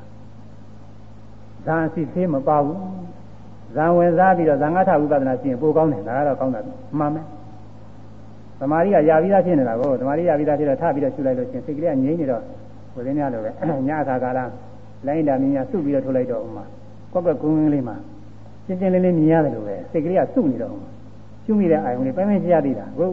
[1.68, 2.80] ဇာစီသေးမပါဘူး
[3.76, 6.62] ဇံဝင်စားပြီးတော့ဇံငါထဝိပဿနာရှိရင်ပိုကောင်းတယ်ဒါကတော့ကောင်းတာ
[7.00, 7.26] မှန်မယ်
[8.60, 12.41] သမာဓိကယာပြီးသားဖြစ်နေတာကိုသမာဓိယာပြီးသားဖြစ်တော့ထပြီးတော့ရှုလိုက်လို့ရှင်စိတ်ကလေးကငြိမ့်နေတော့
[12.94, 13.50] ကိုယ်ရင်းများလို့ပဲ
[13.88, 14.40] ညအခါကာလ
[15.08, 16.64] လိုင်းတာမြင်ရစုပြီးတော့ထုတ်လိုက်တော့ဥမာ
[17.12, 17.95] ကွက်ကွက်ကုန်းကုန်းလေးမှာ
[18.66, 20.74] ရှင်းရှင်းလင်းလင်းမြင်ရတယ်လို့ပဲစိတ်ကလေးကစုနေတော့
[21.45, 23.10] ရှုမိတဲ့အာယုံလေးပိုင်းပိုင်းကြရသေးတာကို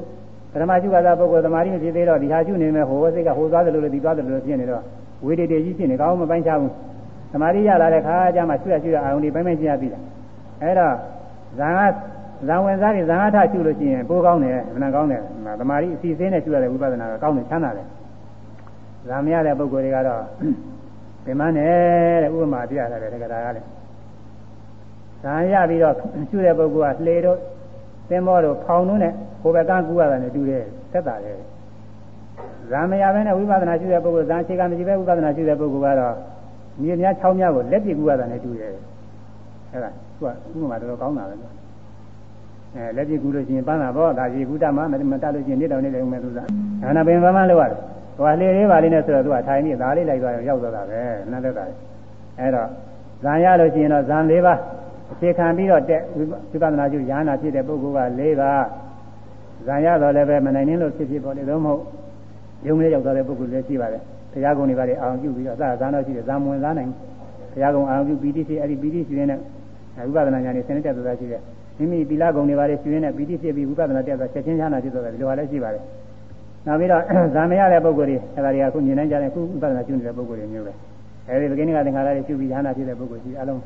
[0.53, 4.83] ပထမရှုကသာပုဂ္ဂိုလ်သမာဓိမဖြစ်သေးတော့ဒီဟာရှုနေမယ်ဟိုစိတ်ကဟိုသွားတယ်လို့လည်းဒီသွားတယ်လို့ဖြစ်နေတော့
[5.25, 6.73] ဝေဒေတေကြီးဖြစ်နေကောင်းမပိုင်းချဘူး
[7.33, 10.03] သမာဓိရလာတဲ့ခါကျမှရှုရရှုရအာရုံဒီပိုင်းပိုင်းကြည့်ရပြီလား
[10.63, 10.95] အဲ့တော့
[11.59, 11.95] ဇာက
[12.49, 15.23] ဇာဝင်စားတွေဇာငါထရှုလို့ရှိရင်ပိုးကောင်းတယ်မနာကောင်းတယ်
[15.61, 17.87] သမာဓိအစီအစဉ်နဲ့ရှုရတဲ့ဝိပဿနာကကောင်းတယ်ချမ်းသာတယ်
[19.09, 20.23] ဇာမရတဲ့ပုဂ္ဂိုလ်တွေကတော့
[21.25, 23.67] ပင်မနဲ့တဲ့ဥပမာပြရတယ်တက္ကရာကလည်း
[25.23, 25.95] ဇာရပြီးတော့
[26.31, 27.39] ရှုတဲ့ပုဂ္ဂိုလ်ကလှေတို့
[28.09, 29.13] သင်္ဘောတို့ဖောင်တို့နဲ့
[29.43, 31.39] ဟိုဘက်ကကူရတာနဲ့တူတယ်သက်တာတယ်
[32.71, 36.15] ဇာမရပဲနဲ့ဝိပဿနာရှိတဲ့ပုဂ္ဂိုလ်ဇာအခြေခံမရှိပဲဝိပဿနာရှိတဲ့ပုဂ္ဂိုလ်ကတော့
[36.83, 38.71] မြေများချောင်းများကိုလက်ပြကူရတာနဲ့တူတယ်
[39.73, 39.91] အဲ့ဒါ
[40.53, 41.35] သူကဥပမာတော်တော်ကောင်းတာပဲ
[42.75, 46.45] အဲလက်ပြကူလို့ရှိရင်ပန်းတာပေါ့ဒါရေကူတမှာမတတ်လို့ရှိရင်နေတော်နေတယ်ဦးမယ်သူကဒါ
[46.97, 47.79] နာပင်ပန်းပန်းလောက်ရတယ်
[48.17, 51.65] ဟိုကလေလေးပါလေးနဲ့ဆိုတော့သူကထိုင်ပြီးဒါလေးလိုက်သွားရောက်သွားတာပဲနတ်သက်တာ
[52.39, 52.69] အဲ့တော့
[53.23, 54.59] ဇံရလို့ရှိရင်တော့ဇံ၄ပါး
[55.13, 58.65] အခြေခံပြီးတော့တက်ဝိပဿနာကျူရဟနာဖြစ်တဲ့ပုဂ္ဂိုလ်က၄ပါး
[59.67, 61.83] ဇံရတော့လည်းပဲမနိုင်နှင်းလို့ဖြစ်ဖြစ်ပေါ်လေတော့မဟုတ်
[62.67, 64.03] ယုံလေးရောက်သွားတဲ့ပုဂ္ဂိုလ်လည်းရှိပါတယ်
[64.33, 66.91] တရားကုံတွေပါလေအာရုံပြုပြီးတော့သာဇာတော့ရှိတယ်ဇာမဝင်စားနိုင်
[67.55, 69.39] တရားကုံအာရုံပြုပီတိရှိအဲ့ဒီပီတိရှိနေတဲ့
[70.07, 71.41] ဝိပဿနာဉာဏ်နဲ့ဆင်းရဲတဲ့သာရှိတဲ့
[71.79, 75.83] မိမိသီလဂုဏ်တွေပါလေရှင်ရင်းနဲ့ပီတိဖြစ်ပြီးဝိပဿနာတက်တာချက်ချင်းချမ်းသာဖြစ်သွားတယ်ဒီလိုဟာလည်းရှိပါတယ်။
[76.67, 77.03] နောက်ပြီးတော့
[77.35, 80.73] ဇာမရတဲ့ပုဂ္ဂိုလ်တွေအဲဒါတွေကအခုမြင်နိုင်ကြတဲ့အခုဝိပဿနာရှုနေတဲ့ပုဂ္ဂိုလ်တွေမျိုးပဲ။
[81.29, 83.61] အဲဒီပကိနိကသင်္ခါရတွေရှုပြီးချမ်းသာဖြစ်တဲ့ပုဂ္ဂိုလ်ရှိအလုံး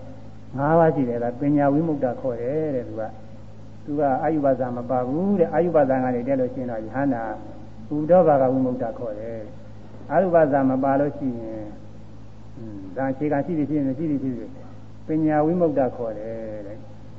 [0.58, 3.02] ၅ပါးရှိတယ်ဒါပညာဝိမု ക്ത ခေါ်တယ်တဲ့သူက
[3.84, 7.22] သူကအာယုဘဇာမပါဘူးတဲ့အာယုဘဇာကနေတက်လို့ရှိရင်တော့ယဟန္တာ
[7.94, 9.40] ဥဒ္ဓဘာကဝိမု ക്ത ခေါ်တယ်။
[10.10, 11.64] အာယုဘဇာမပါလို့ရှိရင်
[12.96, 14.50] ဒါအခြေခံရှိသည်ဖြစ်ရင်ရှိသည်ဖြစ်တယ်
[15.06, 16.76] ပညာဝိမု ക്ത ခေါ်တယ်တဲ့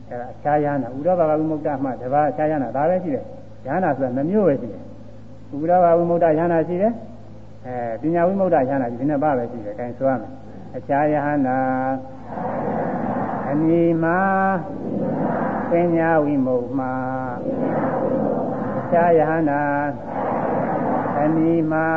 [0.10, 3.26] အဲဒါအခြားယန္တာဥဒ္ဒဘာဝိမု ക്ത မှတပါးအခြားယန္တာဒါပဲရှိတယ်
[3.66, 4.82] ယန္တာဆိုတာနှမျိုးပဲရှိတယ်
[5.54, 6.94] ဥဒ္ဒဘာဝိမု ക്ത ယန္တာရှိတယ်
[7.66, 10.32] အဲပညာဝိမု ക്ത ယန္တာဒီနှစ်ပါးပဲရှိတယ်အဲဒါဆိုရမယ်
[10.78, 11.60] အခြားယန္တာ
[13.50, 14.20] အနိမာ
[15.70, 16.82] ပညာဝိမု ക്ത
[18.80, 19.62] အခြားယန္တာ
[21.20, 21.88] အနိမာ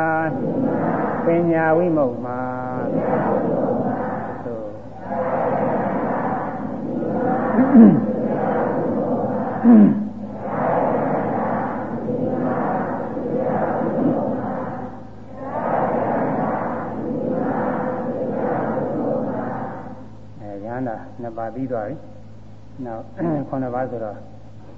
[1.25, 3.38] ပညာဝိမု ക്ത
[21.21, 21.95] နှစ်ပါးပြီးသွားပြီ
[22.85, 23.03] နောက်
[23.49, 24.17] ခုနှစ်ပါးဆိုတော့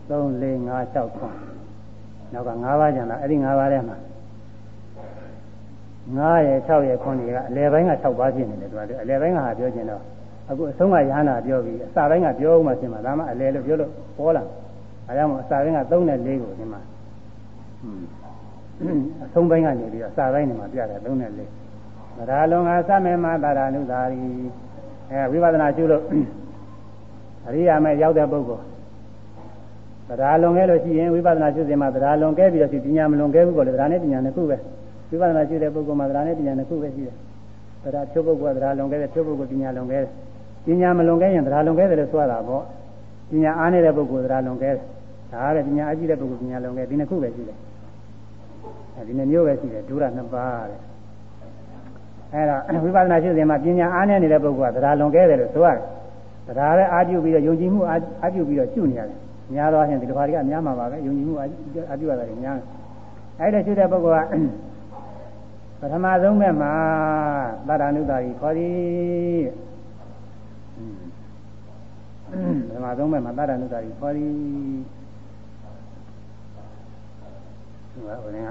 [0.10, 1.28] 3 4 5 6ခု
[2.34, 3.98] နောက်က5ပါးကျန်တာအဲ့ဒီ5ပါးထဲမှာ
[6.18, 10.04] 9ရဲ့6ရဲ့9တွေကအလယ်ပိုင်းက6ပါးဖြစ်နေတယ်သူကအလယ်ပိုင်းကဟာပြောခြင်းတော့
[10.52, 14.44] အခုအဆုံးကရဟနာပြောပြီးအစပိုင်းကပြောဦးမှရှင်မှာဒါမှအလယ်လို့ပြောလို့ပေါ်လာ
[15.08, 16.82] အဲဒါမှအစပိုင်းက3နဲ့4ကိုဒီမှာ
[19.26, 24.30] အဆုံးပိုင်းကနေပြီးတော့အစပိုင်းနေမှာပြတယ်3နဲ့4ဒါလုံးကသမေမတာရဏုသာရီ
[25.12, 26.04] အဲဝိပဿနာရှုလို့
[27.48, 28.64] အရိယာမဲ့ရောက်တဲ့ပုဂ္ဂိုလ်
[30.20, 34.58] တရားလွန်ခဲ့လို့ရှိရင်ဝိပဿနာရှုစဉ်မှာတရားလွန်ခဲ့ပြီးတော့ရှိပညာမလွန်ခဲ့ဘူးကိုလေတရားနဲ့ပညာနှစ်ခုပဲ
[35.10, 37.16] ဝိပဿနာရှုတဲ့ပုဂ္ဂိုလ်မှာတရားနဲ့ပညာနှစ်ခုပဲရှိတယ်
[37.84, 40.12] တရားချုပ်ပုဂ္ဂိုလ်ကတရားလွန်ခဲ့တယ်ချုပ်ပုဂ္ဂိုလ်ပညာလွန်ခဲ့တယ်
[40.66, 42.64] ပညာမလွန်ခဲ့ရင်တရားလွန်ခဲ့တယ်လို့ဆိုရတာပေါ့
[43.30, 44.86] ပညာအားနေတဲ့ပုဂ္ဂိုလ်တရားလွန်ခဲ့တယ်
[45.32, 47.58] ဒါကလည်းပညာအကြည့်တဲ့ပုဂ္ဂိုလ်ပညာလွန်ခဲ့ဒီနှစ်ခုပဲရှိတယ်
[48.96, 50.80] အဲဒီနှစ်မျိုးပဲရှိတယ်ဒုရနှစ်ပါးတဲ့
[52.34, 55.78] အဲ့တော့ဝိပဿနာရှုစဉ်မှာပညာအားနည်းနေတဲ့ပုဂ္ဂိုလ်ကတရားလွန်ခဲ့တယ်လို့ဆိုရတ
[56.50, 57.82] ယ်တရားလည်းအာပြုပြီးတော့ယုံကြည်မှု
[58.22, 59.18] အာပြုပြီးတော့ရှုနေရတယ်
[59.54, 62.58] များသောအားဖြင့်ဒီလိုပါတွေကအများမှာပါပဲယုံကြည်မှုအာပြုရတာတွေများ
[63.40, 64.34] အဲ့ဒါရှုတဲ့ပုဂ္ဂိုလ်က
[65.82, 66.74] ပထမဆုံးမဲ့မှာ
[67.68, 69.71] သာရဏုတာကြီးခေါ်သည်
[72.32, 72.34] ပ
[72.72, 74.30] ထမဆုံးမဲ့မှာသာရဏုတာကြီးခေါ်သည်
[77.92, 78.46] ဒီမှာဘယ်နဲ့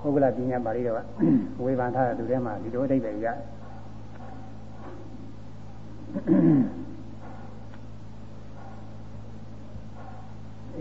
[0.00, 0.96] ကပုဂ္ဂလပညာပါဠိတော်
[1.56, 3.26] ကဝေဖန်ထားတဲ့သူထဲမှာဒီလိုအဓိပ္ပာယ်ရ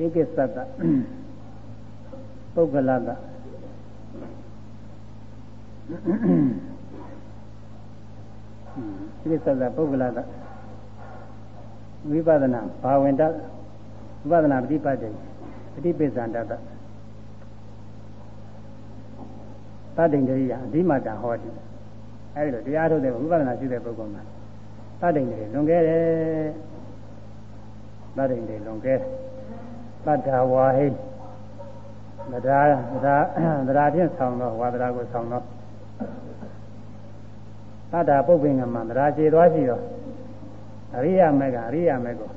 [0.04, 0.58] ဧကသတ္တ
[2.54, 3.10] ပုဂ္ဂလတ
[9.32, 10.20] ဧကသတ္တပုဂ္ဂလတ
[12.10, 13.24] ဝိပဿနာဘာဝင်တ
[14.30, 15.14] ဝိပဿနာပฏิပတ်တယ်
[15.74, 16.54] ပฏิပိစ္ဆန္တတသ
[20.04, 21.50] တ္တိန္ဒရိယအဓိမတဟောတိ
[22.36, 24.24] အဲဒီလိုတရားထုတ်တဲ့ဝိပဿနာရှိတဲ့ပုဂ္ဂိုလ်မှာ
[25.02, 26.02] သတ္တိန္ဒရိလွန်ခဲ့တယ်
[28.18, 29.00] သတ္တိန္ဒရိလွန်ခဲ့
[30.06, 30.92] သတ္တဝါဟိတ
[32.48, 32.68] ရား
[33.06, 35.46] တရားတရားဖြင့်ဆောင်တော့ဝါဒရာကိုဆောင်တော့
[37.96, 39.84] သတ္တပုပ္ပင်္ဂမတရားခြေသွားရှိတော့
[40.96, 42.30] အရိယာမေကအရိယာမေကို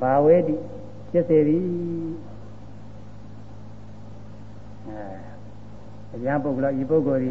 [0.00, 0.54] ဘာဝေတိ
[1.10, 1.64] ဖြစ်စေသည်
[4.86, 7.30] အဲအရာပုဂ္ဂလဤပုဂ္ဂိုလ်ဒီ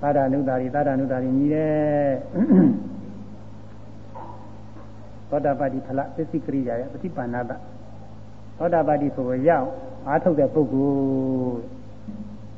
[0.00, 2.12] သာဒနုတာရီသာဒနုတာရီညီတယ်
[5.30, 7.52] သောတာပတိဖလသစ္စည်းကရိယာရဲ့ပฏิပါဏတ
[8.58, 9.66] သောတာပတိဆိုရောက်
[10.08, 11.58] အားထုတ်တဲ့ပုဂ္ဂိုလ်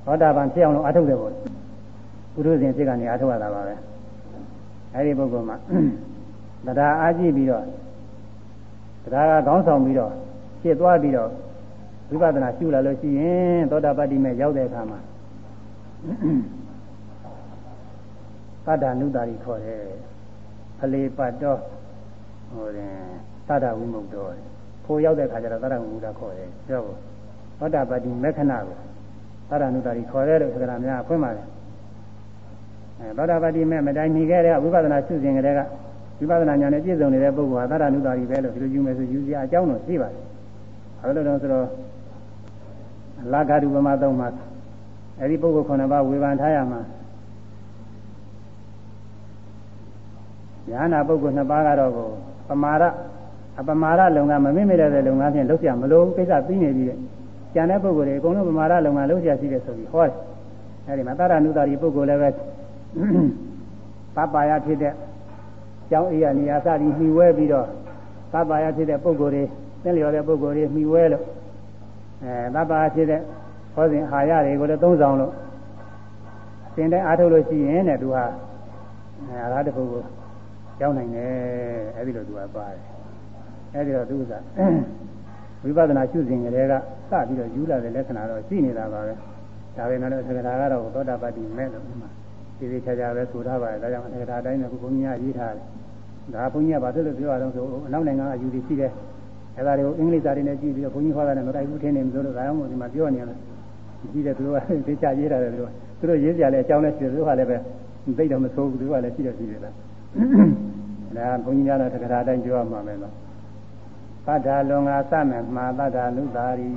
[0.07, 1.33] သောတာပန်ဖြစ်အောင်လို့အားထုတ်တယ်ပေါ့
[2.37, 3.75] ပုရုဇဉ်ဖြစ်ကနေအားထုတ်ရတာပါပဲ
[4.95, 5.57] အဲဒီပုဂ္ဂိုလ်မှာ
[6.67, 7.65] တရားအားကြည့်ပြီးတော့
[9.05, 10.13] တရားကခေါင်းဆောင်ပြီးတော့
[10.63, 11.31] ဖြစ်သွားပြီးတော့
[12.11, 14.99] ဝိပဿနာရှုလာလို့ရှိရင်သောတာပတ္တိမဲ့ရောက်တဲ့အခါမှာ
[18.67, 19.83] သတ္တနုတာရီခေါ်တယ်
[20.79, 21.59] ဖလေပတ်တော့
[22.53, 22.95] ဟိုတယ်
[23.49, 24.31] သတ္တဝိမုတ်တော်
[24.85, 26.99] ဖိုးရောက်တဲ့ခါကျတော့သတ္တဝိမုတ်တာခေါ်တယ်ပြောဖို့
[27.59, 28.77] သောတာပတ္တိမေခဏကို
[29.51, 31.56] သတ္တနုတာရီခေါ်တယ်လို့သက္ကရာများဖွင့်ပါတယ်အဲ
[33.17, 35.61] သောတာပတ္တိမေမတိုင်မီခဲ့တဲ့ဝိပဿနာရှုစဉ်ကလေးက
[36.19, 40.23] ဝိပဿနာဉာဏ်နဲ့ပြည့်စုံနေတဲ့ပုဂ္ဂိုလ်ဟာသတ္တနုတာရီပဲလို့ဒီလိုယူမယ်ဆိုယူစရာအကြောင်းတော့ရှိပါတယ်။
[41.01, 41.67] ဘာလို့လဲဆိုတော့
[43.23, 44.29] အလာဂတုပမသုံးမှာ
[45.21, 46.81] အဲ့ဒီပုဂ္ဂိုလ်ခုနှစ်ပါးဝေဖန်ထားရမှာ
[50.71, 52.09] ညာနာပုဂ္ဂိုလ်နှစ်ပါးကတော့ကို
[52.49, 52.83] ပမာရ
[53.59, 56.99] အပမာရလုံကမမေ့မိတဲ့လုံကဖြင့်လုပ်ကြမလို့ကိစ္စပြီးနေပြီတဲ့။
[57.55, 60.15] ကျန်တဲ့ပုဂ္ဂိုလ်တွေအကုန်လုံးပမာရလုံကလုပ်ကြရှိတယ်ဆိုပြီးဟောတယ်။
[60.87, 62.29] အဲဒီမှာသတ္တနုတာရီပုဂ္ဂိုလ်လည်းပဲ
[64.17, 64.95] ပပယာဖြစ်တဲ့
[65.91, 67.67] ကျောင်းအေးရနေရာစသည်မှီဝဲပြီးတော့
[68.33, 69.45] ပပယာဖြစ်တဲ့ပုဂ္ဂိုလ်တွေ
[69.83, 71.25] သင်လျော်တဲ့ပုဂ္ဂိုလ်တွေမှီဝဲလို့
[72.25, 73.21] အဲပပယာဖြစ်တဲ့
[73.75, 75.33] ဟောစဉ်အာရတွေကိုလည်းသုံးဆောင်လို့
[76.75, 78.25] သင်တဲ့အားထုတ်လို့ရှိရင်တဲ့သူဟာ
[79.29, 80.03] အဲအရာတစ်ခုကို
[80.81, 81.31] ရောက်နိုင်တယ်
[81.97, 82.81] အဲဒီလိုသူကပါတယ်
[83.75, 84.33] အဲဒီတော့သူက
[85.63, 86.75] ဝိပဿနာရှုစဉ်ကလေးက
[87.11, 89.15] စပြီးတော့ယူလာတဲ့လက္ခဏာတော့ရှိနေတာပါပဲ
[89.77, 92.09] ဒါပေမဲ့လည်းသက္ကရာကတော့သောတာပတ္တိမဲ့လို့ဒီမှာ
[92.59, 95.65] ဒီဒီချာချာပဲဆိုထားပါတယ်ဒါကြောင့်သက္ကရာတိုင်းကဘုန်းကြီးကရေးထားတယ်
[96.35, 98.93] ဒါဘုန်းကြီးကဘာဖြစ်လို့ပြောရအောင်ဆိုအနောက်နိုင်ငံအယူတွေရှိတယ်
[99.57, 103.39] အဲဒါတွေကိုအင်္ဂလိပ်စာတွေနဲ့ကြည့်ပြီးတော့ဘုန်းကြီးဟောတာနဲ့မတိုက်ဘူးထင်နေမလို့ဒါကြောင့်မို့ဒီမှာပြောနေရတယ်
[104.13, 107.57] ကြည့်တယ်သူတို့ကသိချရေးထားတယ်သူတို့သူတို့ရေးကြလဲအကြောင်းနဲ့ရှိတယ်သူတို့ကလည်းပဲ
[108.19, 109.75] သိတော့မဆိုးဘူးသူကလည်းရှိတယ်ရှိတယ်လား
[111.17, 113.13] ဒါဘုန်းကြီးများတော့သက္ကရာတိုင်းပြောရမှာပဲလို့
[114.27, 116.71] သတ္တလွန်ငါစမယ်မှာသတ္တလူသားရီ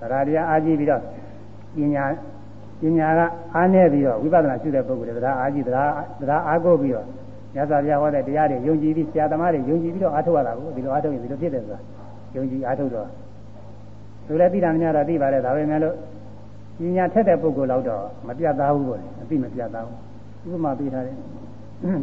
[0.00, 1.02] သရတရားအာကြည့်ပြီးတော့
[1.76, 2.04] ပညာ
[2.80, 3.20] ပညာက
[3.54, 5.90] အားနည်းပြီးတော့ဝိပဿနာရှုတဲ့ပုဂ္ဂိုလ်တွေတရားအားကြည့်တရား
[6.20, 7.06] တရားအားကိုးပြီးတော့
[7.54, 11.80] မြတ်စွာဘုရားဟောတဲ့တရားတွေယုံကြည်ပြီးဆရာသမားတွေယုံကြည်ပြီးတော့အားထုတ်ရတာကိုဒီလိုအားထုတ်ရင်ဒီလိုဖြစ်တယ်ဆိုတာ
[12.36, 13.08] ယုံကြည်အားထုတ်တော့
[14.26, 15.94] သူလည်းသိတာများတော့သိပါတယ်ဒါပေမဲ့လို့
[16.78, 19.98] ပညာထက်တဲ့ပုဂ္ဂိုလ်တော့တော့မပြတ်သားဘူးပေါ့လေအသိမပြတ်သားဘူး
[20.54, 21.14] ဥပမာပေးထားတယ်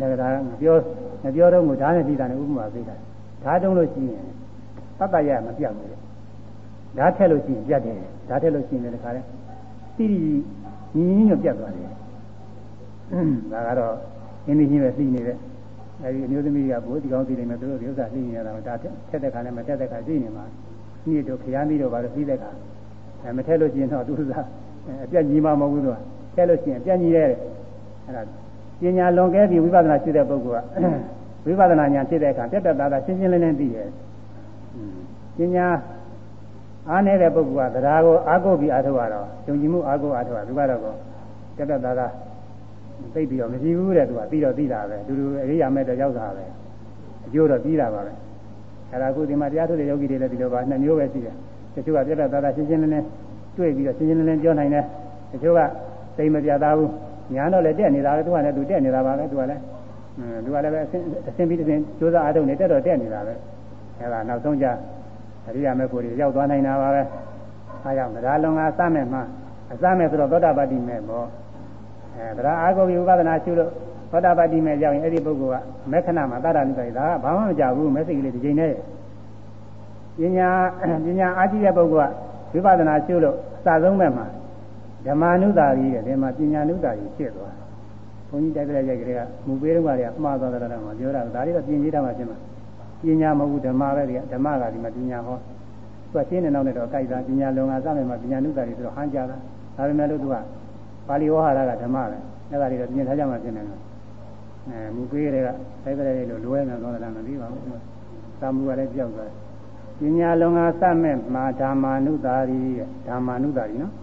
[0.01, 0.75] ဒါကဒါမပြော
[1.23, 2.95] မပြောတော့ဘူးဓာတ်နဲ့ပြီးတာနဲ့ဥပမာပေးတာ
[3.43, 4.23] ဓာတ်တုံးလို့ရှိရင်
[4.99, 5.97] တတ်တရမပြတ်ဘူးလေ
[6.97, 7.97] ဓာတ်ထက်လို့ရှိရင်ပြတ်တယ်
[8.29, 9.21] ဓာတ်ထက်လို့ရှိရင်လည်းတခါလဲ
[9.97, 10.19] တိတိ
[10.95, 11.87] ညီညီညွတ်ပြတ်သွားတယ်
[13.51, 13.93] ဒါကတော့
[14.45, 15.37] အင်းကြီးပဲသိနေတဲ့
[16.03, 18.73] အဲဒီအမျိုးသမီးကဘိုးဒီကောင်းသိနေမယ်သူတို့ဒီဥစ္စာသိနေရတာဒါ
[19.09, 20.45] ထက်တဲ့ခါနဲ့မထက်တဲ့ခါသိနေမှာ
[21.07, 22.49] ညစ်တို့ခရမ်းပြီးတော့ဘာလို့သိတဲ့ခါ
[23.23, 24.33] အဲမထက်လို့ရှိရင်တော့သူက
[25.03, 25.97] အပြတ်ကြီးမှမဟုတ်ဘူးသူက
[26.35, 28.21] ထက်လို့ရှိရင်အပြတ်ကြီးတဲ့အဲဒါ
[28.81, 33.87] ပညာလွန်ကဲပြီးဝိပဿနာရှိတဲ့ပုဂ္ဂိုလ်ကဝိပဿနာဉာဏ်ဖြစ်တဲ့အခါတက်တက်သားသားရှင်းရှင်းလင်းလင်းသိတယ်
[35.37, 35.67] ပညာ
[36.89, 40.81] အားနေတဲ့ပုဂ္ဂိုလ်ကတရားကိုအားကိုးပြီးအားထုတ်ရတော့ယုံကြည်မှုအားကိုးအားထုတ်ရသူကတော့
[41.57, 42.11] တက်တက်သားသား
[43.13, 46.45] သိပြီးတော့မရှိဘူးတဲ့သူကပြီးတော့သိတာပဲတူတူအရိယာမဲ့တော့ရောက်တာပဲ
[47.25, 48.13] အကျိုးတော့ပြီးတာပါပဲ
[48.91, 51.35] အဲ့ဒါခုဒီမှာတရားထုတ်တဲ့ယောဂီတွေလည်းဒီလိုပါနှစ်မျိုးပဲရှိတယ်
[51.73, 53.05] တချို့ကပြတ်ပြတ်သားသားရှင်းရှင်းလင်းလင်း
[53.57, 54.83] တွေ့ပြီးတော့ရှင်းရှင်းလင်းလင်းပြောနိုင်တယ်
[55.31, 55.59] တချို့က
[56.17, 56.91] သိမပြတ်သားဘူး
[57.35, 59.61] ညာတော့လည်းတက်နေတာပဲသူကလည်းသူတက်နေတာပါပဲသူကလည်း
[60.45, 63.33] သူကလည်းပဲအစင်းပြီးတစ်စင်းကြိုးစားအားထုတ်နေတက်တော့တက်နေတာပဲ
[63.99, 64.67] အဲ့ဒါနောက်ဆုံးကြ
[65.47, 67.03] အရိယာမဲ့ကိုယ်တွေရောက်သွားနိုင်တာပါပဲ
[67.83, 69.21] အားကြောင့်တရားလုံးကအစမဲ့မှာ
[69.71, 71.27] အစမဲ့ဆိုတော့သောတာပတ္တိမဲ့ပေါ့
[72.15, 73.69] အဲတရားအာဂုဝိဝဒနာရှုလို့
[74.11, 78.73] သောတာပတ္တိမဲ့ရောက်ရင်အဲ့ဒီပုဂ္ဂိုလ်ကမေခဏမှာတတ္တနိစ္စဒါကဘာမှမကြဘူးမက်ဆေ့ကလေးတစ်ချိန်နဲ့
[80.19, 80.49] ပညာ
[81.05, 82.09] ပညာအားကြီးတဲ့ပုဂ္ဂိုလ်
[82.51, 84.25] ကဝိပဿနာရှုလို့အစဆုံးမဲ့မှာ
[85.05, 87.55] ဓမ္မနုတာရီတဲ့ဒီမှာပညာနုတာရီဖြစ်သွား
[88.29, 92.37] ဘုန်းကြီးတိုက်ပြလိုက်ရိုက်ကလေးကမူပေးတော့ကလည်းအမှားသွားတယ်တော့ပြောတာဒါလေးတော့ပြင်ကြီးထားမှဖြစ်မှာ
[93.01, 95.37] ပညာမဟုတ်ဘူးဓမ္မပဲဒီဓမ္မကဒီမှာပညာဟော
[96.11, 99.37] သူကရှင်းနေတော့လည်းတော့ကြိုက်တာပညာလုံငါစမယ်မှာပညာနုတာရီဆိုတော့ဟန်ကြတာ
[99.77, 100.35] ဒါပေမဲ့လို့သူက
[101.07, 102.17] ပါဠိဝါဟာရကဓမ္မပဲ
[102.49, 103.79] အဲ့ဒါတွေတော့ပြင်ထားကြမှဖြစ်နေတယ်
[104.69, 105.47] အဲမူပေးတဲ့က
[105.83, 107.63] တိုက်ပြလိုက်လို့လွဲနေတော့လည်းမပြီးပါဘူး
[108.41, 109.47] သာမူကလည်းပြောက်သွားတယ်
[109.99, 112.61] ပညာလုံငါစမဲ့မှာဓမ္မာနုတာရီ
[113.07, 113.93] ဓမ္မာနုတာရီနော်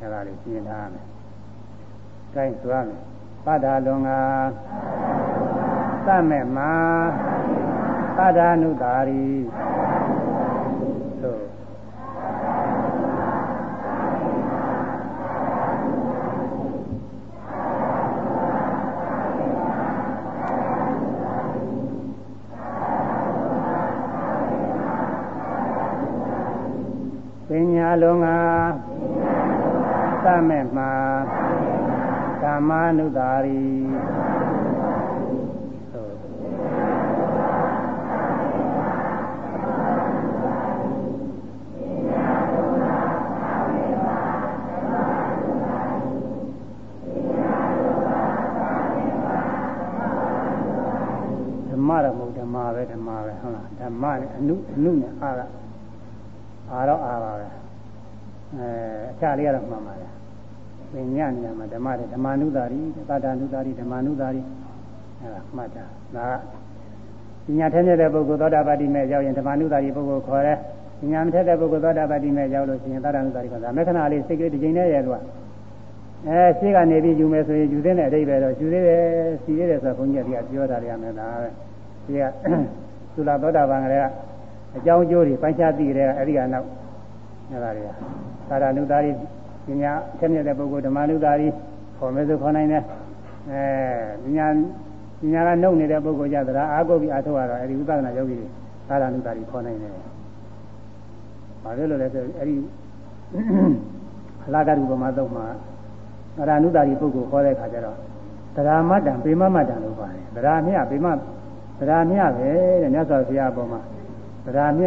[0.00, 1.04] အဲ့ဒါလေးပြင်ထားရမယ်။
[2.34, 3.00] ကိုင်းဆိုရမယ်။
[3.46, 4.10] ပဒ္ဒါလွန်က
[6.06, 6.72] သမဲ့မှာ
[8.16, 9.28] ပဒ္ဒါနုတာရီ
[11.22, 11.42] သို့
[27.48, 28.26] ပညာလုံးက
[30.24, 30.90] သမဲ့မှာ
[31.67, 31.67] ဓ
[32.54, 33.62] မ္မာနုတာရီ
[51.70, 55.40] ဓမ္မရမဟုတ်ဓမ္မပဲဓမ္မပဲဟုတ်လားဓမ္မနဲ့အနုအနုနဲ့အာရ
[56.70, 57.46] အာတော့အာပါပဲ
[58.56, 58.68] အဲ
[59.12, 60.07] အခြားလေးကတော့မှန်ပါလား
[60.92, 64.42] ပညာနေရာမှာဓမ္မတဲ့ဓမ္မနုတာရီသာတာနုတာရီဓမ္မနုတာရီ
[65.20, 65.84] အဲဒါမှတ်တာ
[66.16, 66.28] ဒါ
[67.46, 70.58] ကပညာထက်တဲ့ပုဂ္ဂိုလ်သောတာပတိမဲ့ရောက်ရင်ဓမ္မနုတာရီပုဂ္ဂိုလ်ခေါ်တယ်
[71.00, 75.16] ပညာမထက်တဲ့ပုဂ္ဂိုလ်သောတာပတိမဲ့ရောက်လို့ရှိရင်သာတာနုတာရီခေါ်တာမေခဏလေးစိတ်ကလေးတစ်ချိန်တည်းရဲ့သူက
[76.26, 79.02] အဲရှိကနေပြီးယူမယ်ဆိုရင်ယူတဲ့အတိတ်ပဲတော့ယူသေးတယ်
[79.42, 81.48] စီသေးတယ်ဆိုတော့ဘုန်းကြီးကပြောတာရမယ်ဒါပဲ
[82.06, 82.24] ဒီက
[83.14, 84.04] သုလာသောတာပန်ကလေးက
[84.76, 86.66] အကြောင်းအကျိုးတွေပိုင်းခြားသိကြတဲ့အဲဒီကနောက်
[87.50, 87.88] အဲ့ဒါတွေက
[88.48, 89.10] သာရနုတာရီ
[89.68, 91.48] ပညာထက်မြက်တဲ့ပုဂ္ဂိုလ်ဓမ္မနုတာရီ
[91.98, 92.82] ခေါ်မယ်ဆိုခေါ်နိုင်တယ်
[93.50, 93.62] အဲ
[94.24, 94.46] ပညာ
[95.20, 98.48] ပညာကနှုတ်နေတဲ့ပုဂ္ဂိုလ်ကြသလားအာဂုတ်ပြီးအထောက်ရတော့အဲဒီဝိပဿနာယောဂီတွေ
[98.88, 99.92] သာရနုတာရီခေါ်နိုင်တယ်။
[101.62, 102.56] ဘာလို့လဲဆိုအဲဒီ
[104.46, 105.44] အလာကရုပမာတော့မှာ
[106.38, 107.98] အရဏုတာရီပုဂ္ဂိုလ်ခေါ်တဲ့ခါကျတော့
[108.56, 112.48] တရားမတ္တံပေမမတ္တံလို့ပါတယ်တရားမြပေမတရားမြပဲ
[112.82, 113.80] တဲ့မြတ်စွာဘုရားအပေါ်မှာ
[114.46, 114.86] တရားမြ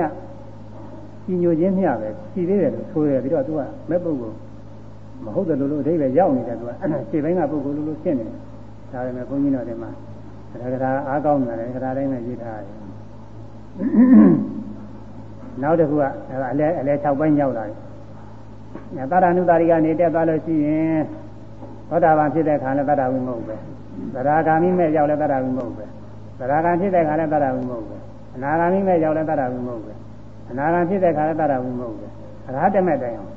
[1.26, 4.36] ကြီးညိုခြင်းမြပဲရှိသေးတယ်လို့ဆိုတယ်ပြီးတော့သူကမဲ့ပုဂ္ဂိုလ်
[5.26, 6.72] မဟုတ်တယ်လို့လို့အဓိပ္ပာယ်ရောက်နေတယ်သူက
[7.12, 8.38] ခြေပိုင်းကပုဂ္ဂိုလ်လို့လို့ရှင်းနေတယ်
[8.94, 9.92] ဒါပေမဲ့ဘုန်းကြီးတော်တွေမှာ
[10.52, 12.82] တရားကရာအားကောင်းတယ်တရားတိုင်းနဲ့ရေးထားတယ်
[15.62, 16.04] နောက်တစ်ခုက
[16.52, 17.78] အလဲအလဲ6ပိုင်းရောက်လာတယ်။
[19.12, 21.02] သာရဏုတာရိကနေတက်သွားလို့ရှိရင်
[21.90, 23.56] သောတာပန်ဖြစ်တဲ့ခါလည်းသတ္တဝိမဟုတ်ပဲ။
[24.14, 25.86] သရဂါမိမဲ့ရောက်လည်းသတ္တဝိမဟုတ်ပဲ။
[26.40, 27.98] သရဂံဖြစ်တဲ့ခါလည်းသတ္တဝိမဟုတ်ပဲ။
[28.36, 29.94] အနာဂါမိမဲ့ရောက်လည်းသတ္တဝိမဟုတ်ပဲ။
[30.50, 32.08] အနာဂံဖြစ်တဲ့ခါလည်းသတ္တဝိမဟုတ်ပဲ။
[32.48, 33.32] အရဟတမဲ့တိုင်အောင်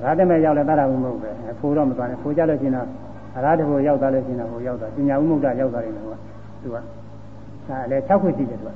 [0.00, 2.88] အရာတမဲ့ရောက်လဲတရဝိမုတ်ပဲဖိုးတော့မသွားနဲ့ဖိုးကြလို့ရှိရင်တော့
[3.36, 6.18] အရာတဖို့ရောက်သွားလို့ရှိရင်တော့ဟိုရောက်သွားပညာဝိမုတ်တာရောက်သွားတယ်ကွာ
[6.62, 8.72] သူကအဲလေ၆ခုရှိတယ်သူက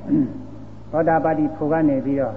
[0.93, 2.35] သောတာပတိဖိုးကနေပြီးတော့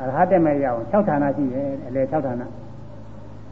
[0.00, 2.42] အရဟတမဲ့ရောက်6ဌာနရှိတယ်အလေ6ဌာန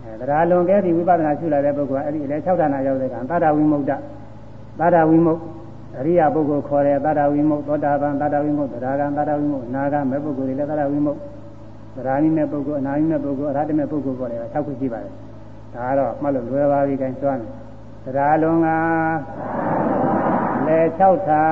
[0.02, 3.93] အဲတရားလွန်ကဲပြီးဝိပဿနာရှုလာတဲ့ပုဂ္ဂိုလ်အဲ့ဒီအလေ6ဌာနရောက်တဲ့ကံတရဝိမုတ်တ
[4.81, 5.40] တရဝိမုတ်
[5.98, 11.19] အရိယပုဂ္ဂိုလ်ခေါ်တဲ့တတဝိမုတ်သောတာပန်တတဝိမုတ်သရဂံတတဝိမုတ်နာဂံမဲ့ပုဂ္ဂိုလ်တွေလည်းတတဝိမုတ်
[11.99, 15.12] သရဏိမဲ့ပုဂ္ဂိုလ်အနာဟိမဲ့ပုဂ္ဂိုလ်အရဟတမဲ့ပုဂ္ဂိုလ်ခေါ်တယ်6ခုရှိပါတယ်
[15.75, 17.43] ဒါကတော့မှတ်လို့လွယ်ပါပြီခိုင်းစွမ်း
[18.05, 18.69] တရားလွန်က
[20.66, 21.47] လေ6ဌာ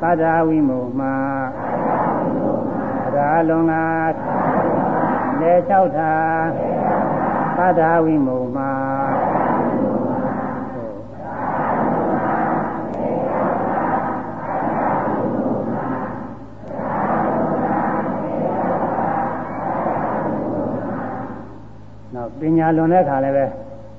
[0.00, 1.14] သာဒဝိမုမှာ
[3.14, 3.74] တရားလွန်က
[5.40, 6.12] လေ၆ထာ
[7.56, 8.70] သတ္တဝိမုံမှာ
[22.14, 23.44] နောက်ပ ညာလွန်တဲ့ခါလည်းပဲ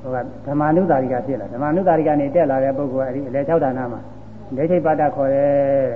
[0.02, 0.18] ဟိုက
[0.48, 4.02] ဓမ္မနုတာရိကဖြစ်လာဓမ္မနုတာရိကနေတက်လာတဲ့ပုဂ္ဂိုလ်ကအဲဒီအလေ၆ဌာနမှာ
[4.58, 5.88] ဒိဋ္ဌိပါဒခေါ်တယ်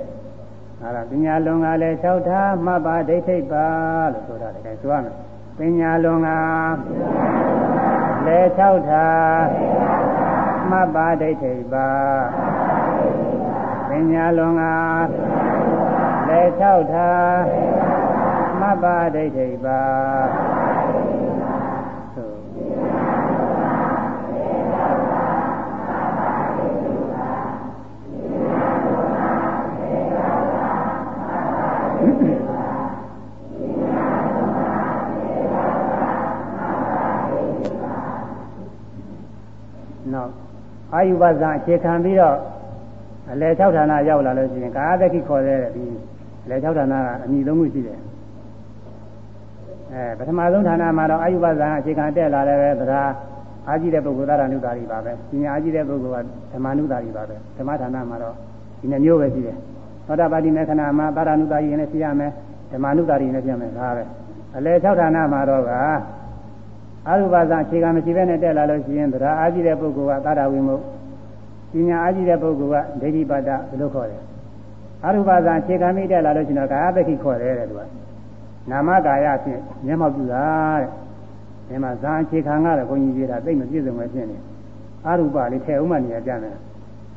[0.80, 3.68] ဟာလားပညာလွန်ကလည်း၆ဌာမှတ်ပါဒိဋ္ဌိပါ
[4.14, 5.14] လို့ဆိုတာတကယ်ဆိုရမယ်
[5.58, 6.30] ပညာလွန်က
[8.26, 9.08] လေ၆ထာ
[10.70, 11.90] မှတ်ပါဒိဋ္ဌိပါ
[13.90, 14.64] ပညာလွန်က
[16.30, 16.62] လေ၆
[16.92, 17.10] ထာ
[18.60, 19.82] မှတ်ပါဒိဋ္ဌိပါ
[40.93, 42.38] အာ ယုဘဇံအခြေခံပြီးတော့
[43.32, 45.86] အလယ်၆ဌာနရောက်လာလို့ရှိရင်ကာသကိခေါ်တဲ့ဒီ
[46.46, 48.00] အလယ်၆ဌာနကအမြည်သုံးခုရှိတယ်
[49.94, 53.04] အဲပထမဆုံးဌာနမှာတော့အာယုဘဇံအခြေခံတက်လာတယ်ပဲသဒ္ဓါ
[53.68, 58.36] အာကြည့်တဲ့ပုဂ္ဂိုလ်သရဏုတာရီပါပဲပညာအာကြည့်တဲ့ပုဂ္ဂိုလ်ကဓမ္မနုတာရီပါပဲဓမ္မဌာနမှာတော့
[58.80, 59.58] ဒီနှမျိုးပဲရှိတယ်
[60.08, 62.32] သောတာပတိမေခဏမှာသရဏုတာရီနဲ့ရှိရမယ်
[62.72, 64.04] ဓမ္မနုတာရီနဲ့ပြမယ်ဒါပဲ
[64.58, 65.72] အလယ်၆ဌာနမှာတော့က
[67.08, 70.84] အရုပါဇအခြေခံမရှိဘဲနဲ့တက်လာလို့ရှိရင်တရားအားကြီးတဲ့ပုဂ္ဂိုလ်ကသာရဝိမုတ်
[71.74, 74.18] ပညာအားကြီးတဲ့ပုဂ္ဂိုလ်ကဒိဋ္ဌိပါဒဘယ်လိုခေါ်လဲ
[75.04, 77.82] အရုပါဇအခြေခံမိတက်လာလို့ရှိရင်ကာယတခိခေါ်တယ်တဲ့သူက
[78.72, 80.46] နာမကာယဖြင့်မျက်မှောက်ပြုတာ
[80.80, 80.90] တဲ့
[81.68, 84.38] ဒီမှာဇာအခြေခံကတော့ဘုန်းကြီးပြတာသိမပြည့်စုံပဲဖြစ်နေ
[85.08, 86.56] အရူပလေးထဲဥမှနေရာကြတယ်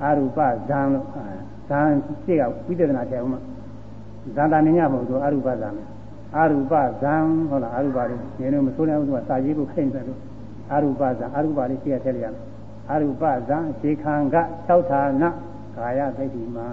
[0.02, 0.38] အရူပ
[0.68, 1.06] ဇံလို့
[1.68, 1.80] ဇံ
[2.24, 3.36] ရှိကဝိသေသနာထဲဥမှ
[4.36, 5.86] ဇာတာမြင်ရမဟုတ်သူအရူပဇံမယ်
[6.36, 6.72] အရူပ
[7.02, 7.14] ဇံ
[7.50, 10.20] ဟုတ်လားအရူပလေးနေလို့မဆိုးနိုင်ဘူးသူကစာရေးကိုခိမ့်တယ်လို့
[10.72, 12.55] အရူပဇံအရူပလေးရှိရထည့်လိုက်ရမယ်
[12.92, 14.36] အရူပဇံအခြေခံက
[14.68, 15.24] 6ဌာန
[15.76, 16.68] ကာယသိတိမှာ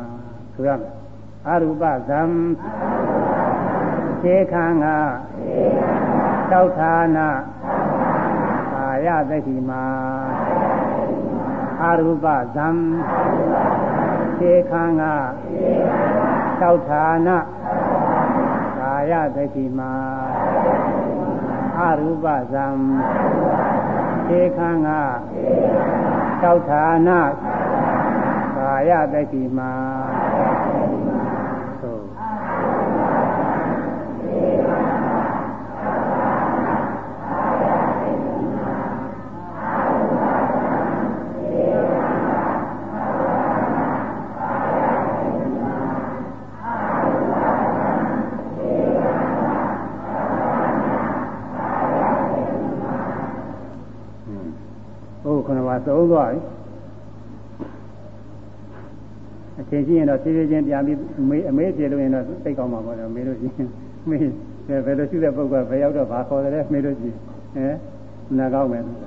[0.54, 0.92] ဆိုရမယ်
[1.48, 2.22] အရူပဇံ
[4.12, 4.88] အခြေခံက
[6.52, 7.20] 6ဌာန
[8.74, 9.84] ကာယသိတိမှာ
[11.84, 12.68] အရူပဇံ
[14.24, 15.04] အခြေခံက
[16.62, 17.30] 6ဌာန
[19.12, 19.94] ယသတိမှာ
[21.80, 22.66] အရူပဇံ
[24.30, 24.90] သေခံက
[26.42, 27.10] သောဌာန
[28.56, 29.72] ကာယသတိမှာ
[56.04, 56.40] ကသုံးသွားပြီ
[59.60, 60.98] အချိန်ကြီးရင်တော့ဖြည်းဖြည်းချင်းပြန်ပြီး
[61.30, 63.68] မေးအမေးပြေလို့ရင်တော့သိကောင်းမှာပေါ့လေမေးလို့ရှိရင်
[64.10, 64.20] မေး
[64.86, 67.18] ဘယ်လိုရှိတဲ့ပုဂ္ဂိုလ်ကဘယ်ရောက်တော့ဘာခေါ်တယ်မေးလို့ရှိရင်
[67.56, 69.06] ဟဲနာကောင်းမယ်လို့ပ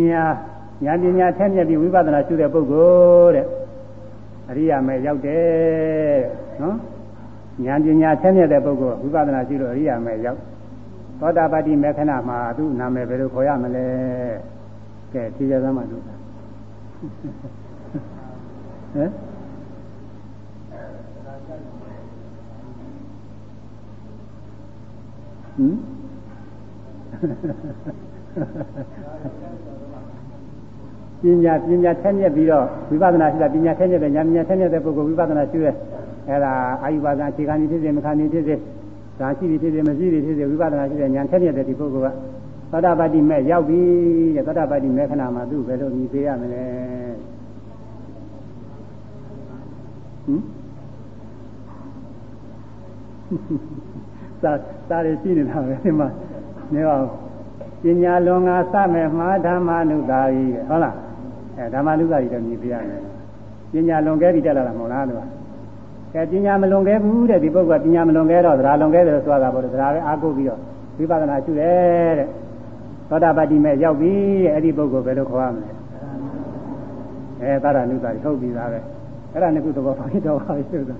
[0.00, 0.24] ညာ
[0.84, 3.46] ညာပညာထက်မြက်ပြီးဝိပဿနာရှုတဲ့ပုဂ္ဂိုလ်တဲ့
[4.50, 6.20] အရိယာမဲရောက်တယ်
[6.62, 6.76] နော်
[7.64, 10.40] ညာပညာထက်မြက်တဲ့ပုဂ္ဂိုလ်ဝိပဿနာရှုလို့အရိယာမဲရောက်
[11.24, 13.86] သောတာပတိမေခဏမှာသူ့နာမည်ဘယ်လိုခေါ်ရမလဲ
[15.12, 16.16] ကဲဖြေကြသမှာလို့ဟမ်
[18.94, 18.96] ဟ
[31.28, 35.70] င်ပညာပညာထက်မြက်ပြီးတော့ဝိပဿနာရှိတာပညာထက်မြက်တဲ့ဉာဏ်ပညာထက်မြက်တဲ့ပုဂ္ဂိုလ်ဝိပဿနာရှိရဲ
[36.28, 36.52] အဲ့ဒါ
[36.82, 38.54] အာယုပါဒအခြေခံနေဖြစ်စေမခံနေဖြစ်စေ
[39.20, 42.16] ဒါရှိပြီဖြစ်စေမရှိပြီဖြစ်စေဝိပဿနာရှိတဲ့ဉာဏ်ထက်မြက်တဲ့ဒီပုဂ္ဂိုလ်က
[42.70, 43.80] သောတာပတ္တိမဲ့ရောက်ပြီ
[44.36, 46.64] တဲ့သောတာပတ္တိမဲ့ခဏမှာသူ့ဘယ်လိုမြည်ပေးရမလဲ
[50.24, 50.40] ဟင်
[54.42, 54.52] သာ
[54.88, 56.08] သာရရှိနေတာပဲဒီမှာ
[56.74, 57.06] နေအောင်
[57.82, 60.96] ပညာလွန်ငါစမဲ့မှာဓမ္မနုတာကြီးဟုတ်လား
[61.56, 63.02] အဲဓမ္မနုတာကြီးတော့မြည်ပေးရမယ်
[63.72, 65.14] ပညာလွန်ခဲ့ပြီတက်လာတာမဟုတ်လားသူ
[66.14, 70.60] ကဲပညာမလွန်ခဲ့ဘူးတဲ့ဒီပုဂ္ဂိုလ်ကပညာမလွန်ခဲ့တော့သဒ္ဓါလွန်ခဲ့တယ်ဆိုတာပေါ့သဒ္ဓါပဲအားကိုးပြီးတော့
[70.98, 72.28] ဝိပဿနာရှုတယ်တဲ့
[73.08, 74.12] သောတာပတ္တိမဲ့ရောက်ပြီ
[74.44, 75.70] တဲ့အဲ့ဒီပုဂ္ဂိုလ်ဘယ်လိုခေါ်ရမလဲ
[77.40, 78.78] အဲသာရဏုတာဟုတ်ပြီသားပဲ
[79.32, 80.96] အဲ့ဒါနှစ်ခုသဘောပေါက်တော့ပါပြီဆိုတာ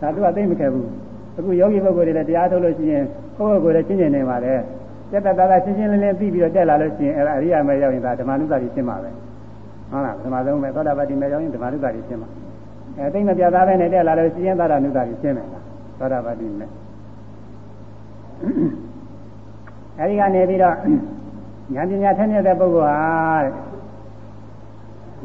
[0.00, 0.88] ဒါသူကသိမခဲ့ဘူး
[1.38, 3.04] အခုယောဂီပုဂ္ဂိုလ်တွေလည်းတရားထုတ်လို့ရှိရင်
[3.36, 4.54] ကိုယ့်ကိုယ်ကိုယ်လည်းရှင်းရှင်းနေပါလေ
[5.10, 9.10] တက်တက်တာတာရှင်းရှင်းလင်းလင်းသိပြီးတော့တက်လာလို့ရှိရင်အဲ့ဒါအရိယာမဲ့ရောက်ရင်ဒါဓမ္မနုတာကြီးရှင်းပါပဲ
[9.90, 12.28] ဟုတ်လားဓမ္မဆုံးမဲ့သောတာပတ္တိမဲ့ရောက်ရင်ဓမ္မနုတာကြီးရှင်းပါ
[12.98, 15.62] အဲသိမပြသားပဲနဲ့တက်လာလို့ရှိရင်သာရဏုတာကြီးရှင်းမယ်လား
[15.98, 16.70] သောတာပတ္တိမဲ့
[19.98, 20.74] အဲဒီကနေပြီးတော့
[21.74, 22.98] ဉာဏ်ပညာထက်မြက်တဲ့ပုဂ္ဂိုလ်ဟာ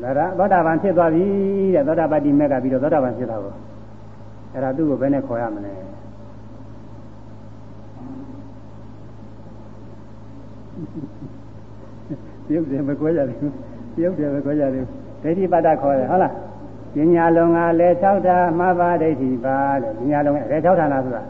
[0.01, 1.25] တဲ့ဒါသောတာပန်ဖြစ်သွားပြီ
[1.75, 3.53] တဲ့သောတာပတ္တိမက်ကပြီးတော့သောတာပန်ဖြစ်တာကို
[4.53, 5.73] အဲ့ဒါသူ့ကိုဘယ်နဲ့ခေါ်ရမလဲ
[12.47, 13.53] ပြုတ်တယ်မကွဲကြဘူး
[13.95, 14.87] ပြုတ်တယ်မကွဲကြဘူး
[15.23, 16.33] ဒိဋ္ဌိပတ္တခေါ်တယ်ဟုတ်လား
[16.95, 21.23] ပညာလုံးကလည်း၆ဓာမှားပါဒိဋ္ဌိပါတဲ့ပညာလုံးကလည်း၆ဌာနဆိုတာ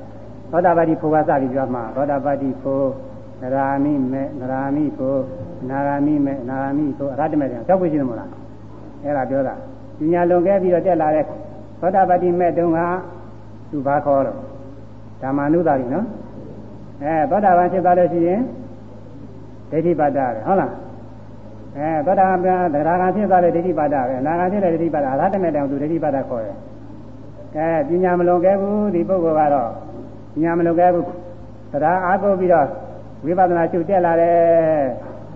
[0.51, 2.87] သောတာပတ္တိဖို့ကစပြီးပြောမှာသောတာပတ္တိဖို့
[3.41, 5.17] သရာမိမေသရာမိကို
[5.69, 8.29] နာဂာမိမေနာဂာမိကိုအရဟတမေတောက်ဖို့ရှိတယ်မို့လား
[9.03, 9.55] အဲ့ဒါပြောတာ
[9.99, 11.23] ပညာလွန်ခဲ့ပြီးတော့တက်လာတဲ့
[11.79, 12.79] သောတာပတိမေတုံက
[13.71, 14.37] သူဘာခေါ်တော့
[15.21, 16.05] ဓမ္မနုသာရီနော်
[17.03, 18.41] အဲသောတာပန်ဖြစ်သွားလို့ရှိရင်
[19.71, 20.71] ဒိဋ္ဌိပါဒပဲဟုတ်လား
[21.77, 26.57] အဲသောတာပန်သရဂံဖြစ်သွားတဲ့ဒိဋ္ဌိပါဒပဲနာဂံဖြစ်တဲ့ဒိဋ္ဌိပါဒအရဟတမေတောင်သူဒိဋ္ဌိပါဒခေါ်တယ်
[27.55, 29.69] အဲပညာမလွန်ခဲ့ဘူးဒီပုဂ္ဂိုလ်ကတော့
[30.33, 31.05] ပညာမလွန်ခဲ့ဘူး
[31.71, 32.67] သရအားကိုပြီးတော့
[33.25, 34.83] ဝိပဿနာရှုတက်လာတယ်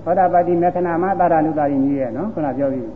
[0.03, 2.89] သောတာပတိမေခဏမှာသာရဏုတာရီကြီးရဲ့နော်ခုနပြောပြီး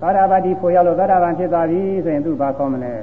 [0.00, 2.94] သောတာပတိဖို့ရောက်လို့သောတာပန်ဖြစ်သွားပြီဆိုရင်သူဘာခေါ်မလဲ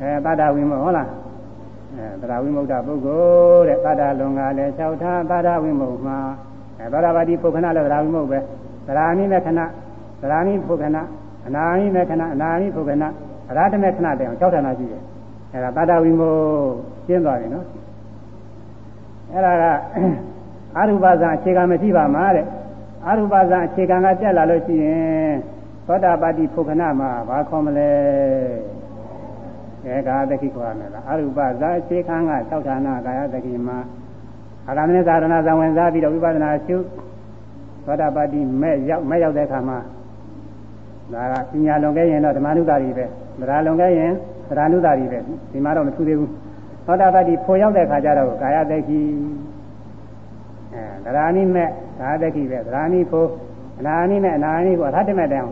[0.00, 1.08] အဲသတ္တဝိမုတ်ဟုတ်လား
[1.96, 3.22] အဲသတ္တဝိမုတ်တာပုဂ္ဂို
[3.56, 6.18] လ်တဲ့သတ္တလွန်ကလည်း၆ထားသတ္တဝိမုတ်မှာ
[6.78, 8.38] အဲသောတာပတိဖို့ခဏလည်းသတ္တဝိမုတ်ပဲ
[8.86, 9.60] သရဏိမေခဏ
[10.20, 10.98] သရဏိဖို့ခဏ
[11.46, 13.04] အနာဟိမေခဏအနာဟိဖို့ခဏ
[13.50, 15.02] အရဟတမေခဏတဲ့အောင်၆ဌာနရှိတယ်
[15.52, 16.40] အဲဒါသတ္တဝိမုတ်
[17.06, 17.66] ကျင်းသွားပြီနော်
[19.32, 19.64] အဲ့ဒါက
[20.78, 22.46] အရူပဇာအခြေခံမရှိပါမှာတဲ့
[23.06, 25.34] အရူပဇာအခြေခံကတက်လာလို့ရှိရင်
[25.86, 27.90] သောတာပတိဖုခဏမှာဘာခေါ်မလဲ
[29.84, 33.78] အဲကာသတိခေါ်ရမယ်လားအရူပဇာအခြေခံကသောဌာနကာယတတိမှာ
[34.68, 36.76] အာဂမနသာရဏသံဝင်စားပြီးတော့ဝိပဿနာရှု
[37.84, 39.78] သောတာပတိမဲ့ရောက်မဲ့ရောက်တဲ့အခါမှာ
[41.12, 43.04] ဒါကပညာလွန်ခဲ့ရင်တော့ဓမ္မနုတာရီပဲ
[43.40, 44.12] ဗရာလွန်ခဲ့ရင်
[44.50, 45.18] ဗရာနုတာရီပဲ
[45.52, 46.30] ဒီမှာတော့မထူးသေးဘူး
[46.86, 49.00] သောတာပတိဖို့ရောက်တဲ့အခါကျတော့ကာယတက္ခိ
[50.72, 51.68] အဲဗရာနိမဲ့
[52.00, 53.28] ဒါတက္ခိပဲဗရာနိဖို့
[53.78, 55.50] အနာနိနဲ့အနာနိကိုအထက်တမဲ့တောင်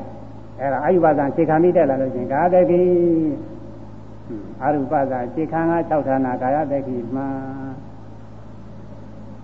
[0.60, 2.80] အဲဒါအာယုပဇံခြေခံပြီးတက်လာလို့ချင်းကာယတက္ခိ
[4.62, 7.26] အာရုပဇံခြေခံက6ဌာနကာယတက္ခိမှာ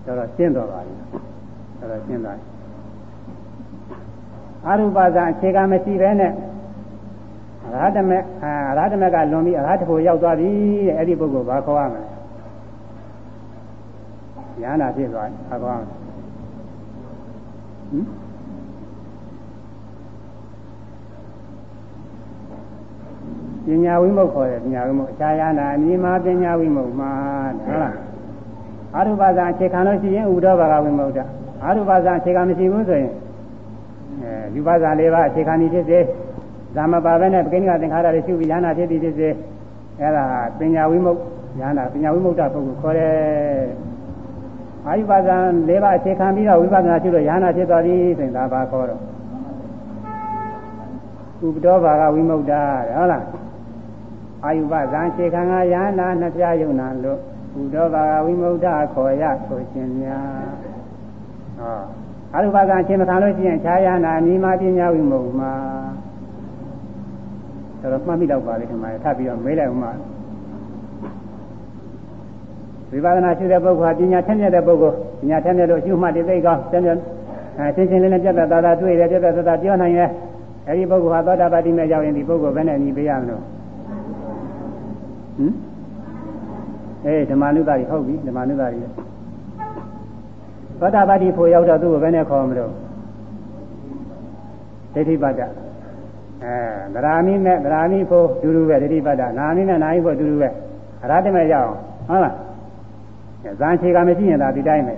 [0.05, 0.93] တော့တော့ရှင်းတော်ပါပြီ
[1.79, 2.45] တော့တော့ရှင်းသွားပြီ
[4.65, 6.31] အာရုပဇံအခြေခံမရှိပဲနဲ့
[7.63, 8.45] အရဟတမေအ
[8.77, 10.49] ရဟတမေကလွန်ပြီးအရဟတဖို့ရောက်သွားပြီ
[10.87, 12.03] တဲ့အဲ့ဒီပုဂ္ဂိုလ်ဘာခေါ်ရမလဲ
[14.61, 16.01] ဉာဏ်နာဖြစ်သွားပြီဘာခေါ်ရမလဲ
[17.89, 18.05] ဟင်
[23.65, 27.11] ပညာဝိမုတ်ခေါ်တယ်ပညာဝိမုတ်အခြားရနာအမြင်မှာပညာဝိမုတ်မှာ
[27.65, 28.10] ဟုတ်လား
[28.95, 31.25] အာရုပဇာအခြေခံလို့ရှိရင်ဥဒ္ဓဘာဂဝိမုတ်တာ
[31.63, 33.11] အာရုပဇာအခြေခံမရှိဘူးဆိုရင်
[34.21, 35.99] အဲယူပဇာ၄ပါးအခြေခံနေဖြစ်စေ
[36.75, 39.29] ဇာမပါပဲနဲ့ပကိဏ္ဍသင်္ခါရတွေရှုပြီးဉာဏဖြစ်ပြီးဖြစ်စေ
[39.99, 40.25] အဲ့ဒါ
[40.59, 41.19] ပညာဝိမုတ်
[41.59, 43.11] ဉာဏပညာဝိမုတ်တပုဂ္ဂိုလ်ခေါ်တယ်
[44.87, 45.37] အာယုပါဒံ
[45.69, 48.99] ၄ပါးအခြေခံပြီးတော့ဝိပဿနာရှုလို့ဉာဏ်ဖြစ်သွားပြီဆိုရင်ဒါပါခေါ်တော့
[51.45, 53.23] ဥပဒေဘာကဝိမု ക്ത တဲ့ဟုတ်လား
[54.45, 57.19] အာယုပဇံခြေခံကယန္နာနှစ်ပြားယုံနာလို့
[57.59, 60.51] ဥဒောဘာဝိမု ക്ത ခေါ်ရဆိုရှင်များ
[61.59, 61.81] ဟော
[62.33, 65.51] အရုပကအရှင်မခံလို့ရှိရင်ခြားရနာမိမာပညာဝိမု ക്ത မှာ
[67.79, 69.91] ဆိုတော့မှတ်မိတော့ပါလိမ့်မယ်ထပ်ပြီးတော့မေးလိုက်ဦးမှာ
[72.91, 76.99] ဝိပဿနာရှိတဲ့ပုဂ္ဂိုလ်ဟာပညာထက်မြက်တဲ့ပုဂ္ဂိုလ်ပညာထက်မြက်လို့အကျုမှတ်တဲ့သိကောင်းကျန်ကျန်
[77.59, 80.09] အချင်းချင်းလေးနဲ့ပြတ်သက်သာသာတွေ့တယ်ပြတ်သက်သာသာပြောနိုင်ရဲ့
[80.67, 83.41] အဲဒီပုဂ္ဂိုလ်ဟာသောတာပတိမေရောက်ရင်ဒီပုဂ္ဂိုလ်ဘယ်နဲ့ညီပေးရမလို့
[85.37, 85.70] ဟင်
[87.05, 88.81] အေးဓမ္မနုတာတွေဟုတ်ပြီဓမ္မနုတာတွေ
[90.79, 92.71] သောတာပတိဖို့ရောက်တော့သူ့ကိုဘယ်နဲ့ခေါ်မလို့
[94.93, 95.41] ဒိဋ္ဌိပတ္တ
[96.43, 96.55] အဲ
[96.93, 100.49] ဗราမိမဲ့ဗราမိဖို့ဒူဒူပဲဒိဋ္ဌိပတ္တနာမိနဲ့နာမိဖို့ဒူဒူပဲ
[101.03, 101.71] အရဟတမဲ့ရအောင်
[102.09, 102.35] ဟုတ်လား
[103.59, 104.95] ဇန်ခြေကမရှိရင်ဒါဒီတိုင်းပဲ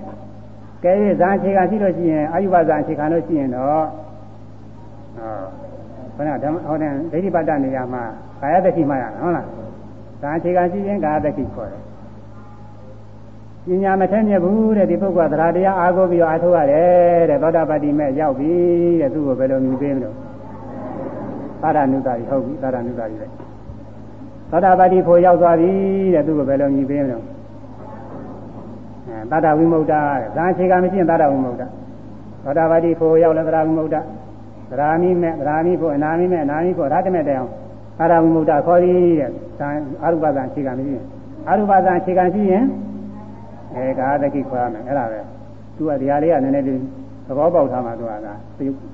[0.83, 3.85] ကဲ၍ဇန်ခြေကရှိလို့ရှိရင်အာယုဘဇန်ခြေခံလို့ရှိရင်တော့
[6.15, 8.03] ဟောခဏဓမ္မဟောတဲ့ဒိဋ္ဌိပတ္တနေရာမှာ
[8.41, 9.47] ကာယတ္တိမှရဟုတ်လား
[10.21, 11.81] ဇန်ခြေကရှိရင်ကာယတ္တိခေါ်တယ်
[13.67, 18.51] ပညာမထက်မြက်ဘူးတဲ့ဒီပုဂ္ဂိုလ်ကသရတရားအားကိုးပြီးတော့အားထုတ်ရတယ်တဲ့သောတာပတိမဲ့ရောက်ပြီ
[19.01, 20.15] တဲ့သူ့ကိုဘယ်လိုမြင်ပေးမလို့
[21.61, 23.27] သာရဏုတာကြီးဟုတ်ပြီသာရဏုတာကြီးလေ
[24.49, 25.71] သောတာပတိဖို့ရောက်သွားပြီ
[26.13, 27.23] တဲ့သူ့ကိုဘယ်လိုမြင်ပေးမလို့
[29.07, 30.03] အဲသာတာဝိမု ക്ത တဲ့
[30.37, 33.95] ဒါအခြေခံမရှိရင်သာတာဝိမု ക്ത သောတာပတိဖို့ရောက်လဲသာတာဝိမု ക്ത
[34.71, 37.47] သရာမိမဲ့သရာမိဖို့အနာမိမဲ့အနာမိဖို့ရတ္တမဲ့တရား
[37.99, 39.31] သာတာဝိမု ക്ത ခေါ်သည်တဲ့
[40.03, 41.05] အာရုပသံအခြေခံမရှိရင်
[41.47, 42.63] အာရုပသံအခြေခံရှိရင်
[43.75, 45.19] အဲကာသကိခေါ်ရမယ်အဲ့ဒါပဲ
[45.75, 46.79] သူကတရားလေးကနည်းနည်းလေး
[47.27, 48.33] သဘောပေါက်ထားမှသူကဒါ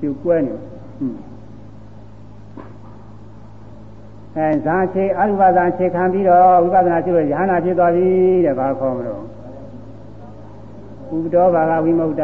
[0.00, 1.30] သူကွဲနေဟွန်း
[4.36, 8.08] အဲဇာချေအရူပဇာချေခံပြီးတော့ဝိပဿနာရှိလို့ယ ahanan ဖြစ်သွားပြီ
[8.46, 9.22] တဲ့ဘာခေါ်မလို့
[11.14, 12.22] ဥပဒေဘာကဝိမု ക്ത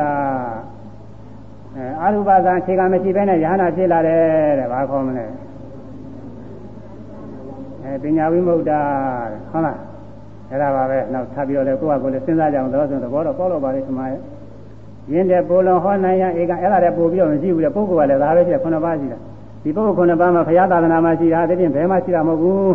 [1.76, 4.22] အဲအရူပဇာချေခံမရှိဘဲနဲ့ယ ahanan ဖြစ်လာတယ်
[4.58, 5.26] တဲ့ဘာခေါ်မလဲ
[7.82, 8.84] အဲပညာဝိမု ക്ത တဲ့
[9.50, 9.78] ဟုတ်လား
[10.50, 14.18] အဲ့ဒါပါပဲနောက်ထပ်ပြီးတော့လေကိုယ့်ဟာကိုယ်လည်းစဉ်းစားကြအောင်တော့ဆိုသဘောတော့ပေါ်တော့ပါလေခမရဲ့
[15.12, 19.18] ရင်းတဲ့ပိုလုံဟောနိုင်ရဧကအဲ့ဒါလည်းပို့ပြီးတော့မရှိဘူးလေပုဂ္ဂိုလ်ကလည်းဒါပဲရှိတယ်ခုနှစ်ပါးရှိတာ
[19.62, 22.74] ဒီပုဂ္ဂိုလ်ခုနှစ်ပါးမှာဘုရားသာသနာမှာရှိတာဒီပြင်ဘယ်မှရှိတာမဟုတ်ဘူး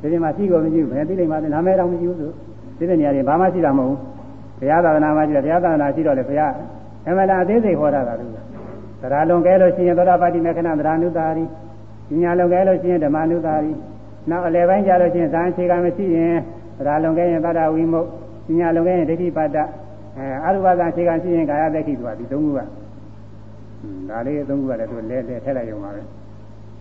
[0.00, 2.30] ဒီပြင်မှာရှိကိုမရှိဘူးဘယ်သိလိမ့်မှာလဲနာမည်တော့မရှိဘူးဆို
[2.78, 3.98] ဒီတဲ့နေရာတွေဘာမှရှိတာမဟုတ်ဘူး
[4.58, 6.52] ဘုရားသာသနာမှာရှိတယ်ဘုရားသာသနာရှိတော့လေဘုရား
[7.06, 11.44] အမှန်တရားအသေးစိတ်ဟောတာကလို့သရလွန်ကဲလို့ရှိရင်သောတာပတိမေခဏသရဏုတာရီ
[12.08, 13.72] ပညာလွန်ကဲလို့ရှိရင်ဓမ္မနုတာရီ
[14.30, 16.36] နောက်အလယ်ပိုင်းကျလို့ရှိရင်ဇာန်ခြေကမရှိရင်
[16.80, 18.06] သရလွန်ကဲရင်သတ္တဝိမုတ်
[18.46, 19.56] ပညာလွန်ကဲရင်ဒိဋ္ဌိပါဒ
[20.16, 22.60] အဲအရုပဇာခြေကရှိရင်ကာယတက္ခိဆိုတာဒီသုံးခုက
[24.08, 26.02] ဒါလေးသုံးခုကလည်းသူလဲလဲထည့်လိုက်ရုံပါပဲ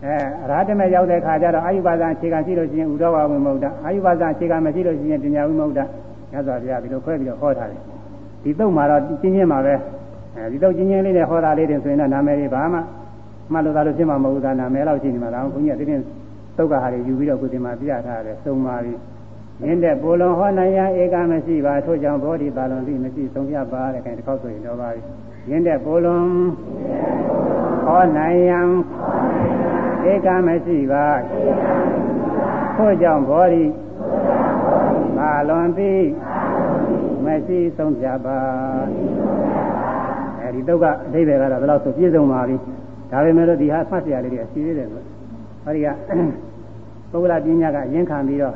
[0.03, 5.80] အဲအရဟတမေရောက်တဲ့ခါကျတော့အာယုပါဇာခြေကရှိလို့ရှိရင်ဥဒ္ဓဝဝိမုတ်တအာယုပါဇာခြေကမရှိလို့ရှိရင်ပညာဝိမုတ်တ
[6.31, 7.81] မြတ်စွာဘုရားဒီလိုခွဲပြီးတော့ဟောထားတယ်
[8.43, 9.73] ဒီတုတ်မှာတော့ကျင်းချင်းမှာပဲ
[10.35, 12.80] အဲဒီတုတ်ကျင်းချင်းလေးနဲ့ဟောတာလေးတွေဆိုရင်တော့နာမည်တွေဘာမှ
[13.51, 15.99] မှတ်လို့သာလို့ဖြစ်မှာမဟုတ်ဘူးဒါနာမည်လောက်ရှိနေမှာလားဘုန်းကြီးကဒီနေ့
[16.57, 18.93] တုတ်ကဟာတွေယူပြီးတော့ကိုယ်ဒီမှာပြထားတယ်သုံးပါပြီ
[19.61, 25.02] မင်းတဲ့ပိုလွန်ဟောနိုင်ရန်ဧကမရှိပါထို့ကြောင့်ဘောဓိပါလွန်တိမရှိဆုံးဖြတ်ပါတဲ့ခင်တစ်ခေါက်ဆိုရင်တော့ပါပြီ
[25.49, 26.26] မင်းတဲ့ပိုလွန်
[27.86, 28.68] ဟောနိုင်ရန်
[30.11, 31.06] ဧကမရှိပါ
[32.77, 33.64] ထို့ကြောင့်ဘောဓိ
[35.18, 35.91] ပါလွန်တိ
[37.26, 38.40] မရှိဆုံးဖြတ်ပါ
[40.41, 42.56] အဲဒီတော့ကအတိဘယ်ကတော့ဘယ်လောက်ဆိုပြည့်စုံပါပြီ
[43.11, 45.03] ဒါပေမဲ့လို့ဒီဟာဖတ်စရာလေးတွေအစီအစဉ်တယ်ဆို
[45.65, 45.88] အဲဒီက
[47.11, 48.56] ပုဂ္ဂလပညာကအရင်ခံပြီးတော့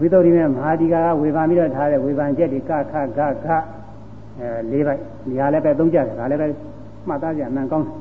[0.00, 2.72] ဝိသုဒ္ဓိမေမဟာဒီကာကဝေဖန်ပြီးတော့ထားတဲ့ဝေဖန်ချက်တွေကခ
[3.18, 3.48] ဂခ
[4.40, 6.46] အဲ၄ပိုက်ဒီဟာလည်းပဲသုံးကြတယ်ဒါလည်းပဲ
[7.08, 7.96] မှတ်သားကြအမှန်ကောင်းတယ်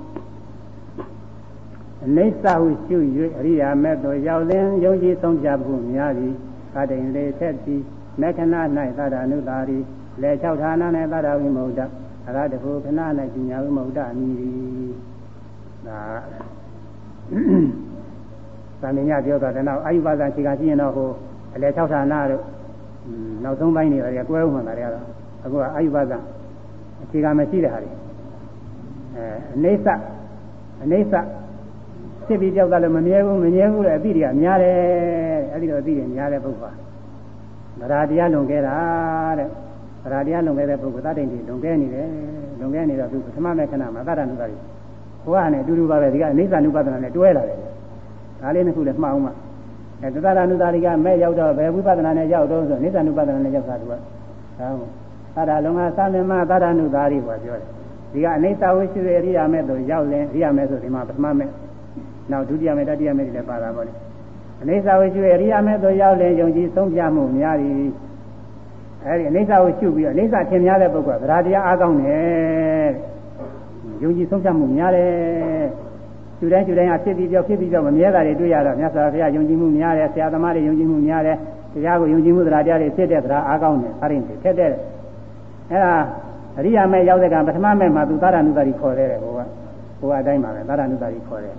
[2.04, 2.98] အိဋ္ဌဟုရှု၍
[3.38, 6.34] အရိယာမဲ့သို့ရောက်လင်းယုံကြည်ဆုံးဖြတ်ဖို့များသည်
[6.74, 7.82] ကာတိန်လေးထက်သည်
[8.22, 8.56] မက္ခဏ၌
[8.98, 9.78] သဒ္ဒနုတာရီ
[10.22, 11.82] လေ၆ဌာန၌သဒ္ဒဝိမုဒ္ဒ
[12.28, 13.00] အရတဟုခဏ၌
[13.34, 14.92] ပညာဝိမုဒ္ဒအမည်သည်
[15.88, 16.00] ဒါ
[18.82, 21.10] သံဉာပြောတာတဲ့နောက်အာယုပါဒခြေကရှိရင်တော့ဟို
[21.56, 22.44] အလေ၆ဌာနတို့
[23.44, 25.06] နောက်ဆုံးပိုင်းနေတယ်ကွဲဥမှန်တယ်ကတော့
[25.46, 26.14] အခုကအာယုပါဒ
[27.04, 27.92] အခြေခံမရှိတဲ့ဟာတွေ
[29.16, 29.88] အဲအနေစ
[30.84, 31.14] အနေစ
[32.26, 34.76] ဖြစ်ပြီးကြောက်တာလည်းမမြဲဘူးမမြဲဘူးလေအသည့်တွေကများတယ်
[35.52, 36.78] အဲ့ဒီတော့အသည့်တွေများတဲ့ပုဂ္ဂိုလ်
[37.80, 38.76] ဗရာတရားလွန်ခဲ့တာ
[39.40, 39.48] တဲ့
[40.04, 42.08] ဗရာတရားလွန်ခဲ့တဲ့ပုဂ္ဂိုလ်သတ္တိန်တွေလွန်ခဲ့နေတယ်
[42.60, 44.58] လွန်ခဲ့နေတော့သူပထမမဲ့ခဏမှာသတ္တနုပါရီ
[45.24, 47.58] ဟိုကနဲ့အတူတူပါပဲဒီကအနိစ္စနုပါဒနာနဲ့တွဲလာတယ်
[48.42, 49.32] ဒါလေးနှစ်ခုလည်းမှတ်အောင်မှ
[50.02, 54.92] အဲသတ္တနုတာရီကမဲ့ရောက်တော့ဘယ်ဝိပဿနာနဲ့ရောက်တော့ဆိုအနိစ္စနုပါဒနာနဲ့ရောက်တာသူကဒါဟုတ်
[55.36, 57.68] သတ္တလုံကသမေမသတ္တနုတာရီကပြောတယ်
[58.14, 61.50] ဒီကအနိစ္စဝိရှိရေအရိယာမဲ့တို့ရောက်လင်အရိယာမဲ့ဆိုဒီမှာပထမမဲ့
[62.32, 63.94] နောက်ဒုတိယမဲ့တတိယမဲ့တွေလည်းပါတာပေါ့လေ
[64.62, 67.74] အနိစ္စဝိကျွေအရိယာမဲ့သို့ရောက်လင်ယုံကြည်ဆုံးဖြတ်မှုများသည်
[69.06, 72.90] အဲဒီအိဋ္ဌကိုရှုပြီးတော့အိဋ္ဌထင်များတဲ့ပုဂ္ဂိုလ်ကသရတရားအားကောင်းတယ်
[74.04, 75.10] ယုံကြည်ဆုံးဖြတ်မှုများတယ်
[76.40, 81.38] လူတိုင်းလူတိုင်းကဖြစ်ပြီးကြောက်ဖြစ်ပြီးကြောက်မမြဲတာတွေတွေ့ရတော့မြတ်စွာဘုရားယုံကြည်မှုများတယ်ဆရာသမားတွေယုံကြည်မှုများတယ်
[81.74, 84.72] တရားကိုယုံကြည်မှုသရာတရားတွေဖြစ်တဲ့သရာအားကောင်းတယ်အရင်ကထက်တဲ့
[85.72, 85.94] အဲဒါ
[86.58, 89.40] အရိယာမဲရောက်တဲ့ကပထမမဲမှာသူသာရဏုတာရီခေါ်တယ်ဟိုက
[90.00, 91.56] ဟိုကအတိုင်းပါပဲသာရဏုတာရီခေါ်တယ်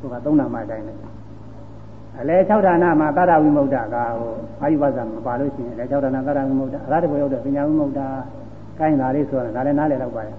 [0.00, 0.92] ဟိုကသုံးနာမအတိုင်းပဲ
[2.20, 4.32] အလဲ၆ဌာနမှာသာရဝိမု ക്ത ကဟို
[4.62, 8.00] အာယုဝဇ္ဇမပါလို့ရှိရင်အလဲ၆ဌာနသာရဝိမု ക്ത အရဟတဘုရောက်တဲ့ပညာဝိမု ക്ത
[8.78, 10.36] ကိုင်းတာလေးဆိုရင်ဒါလည်းနားလည်တော့ပါတယ်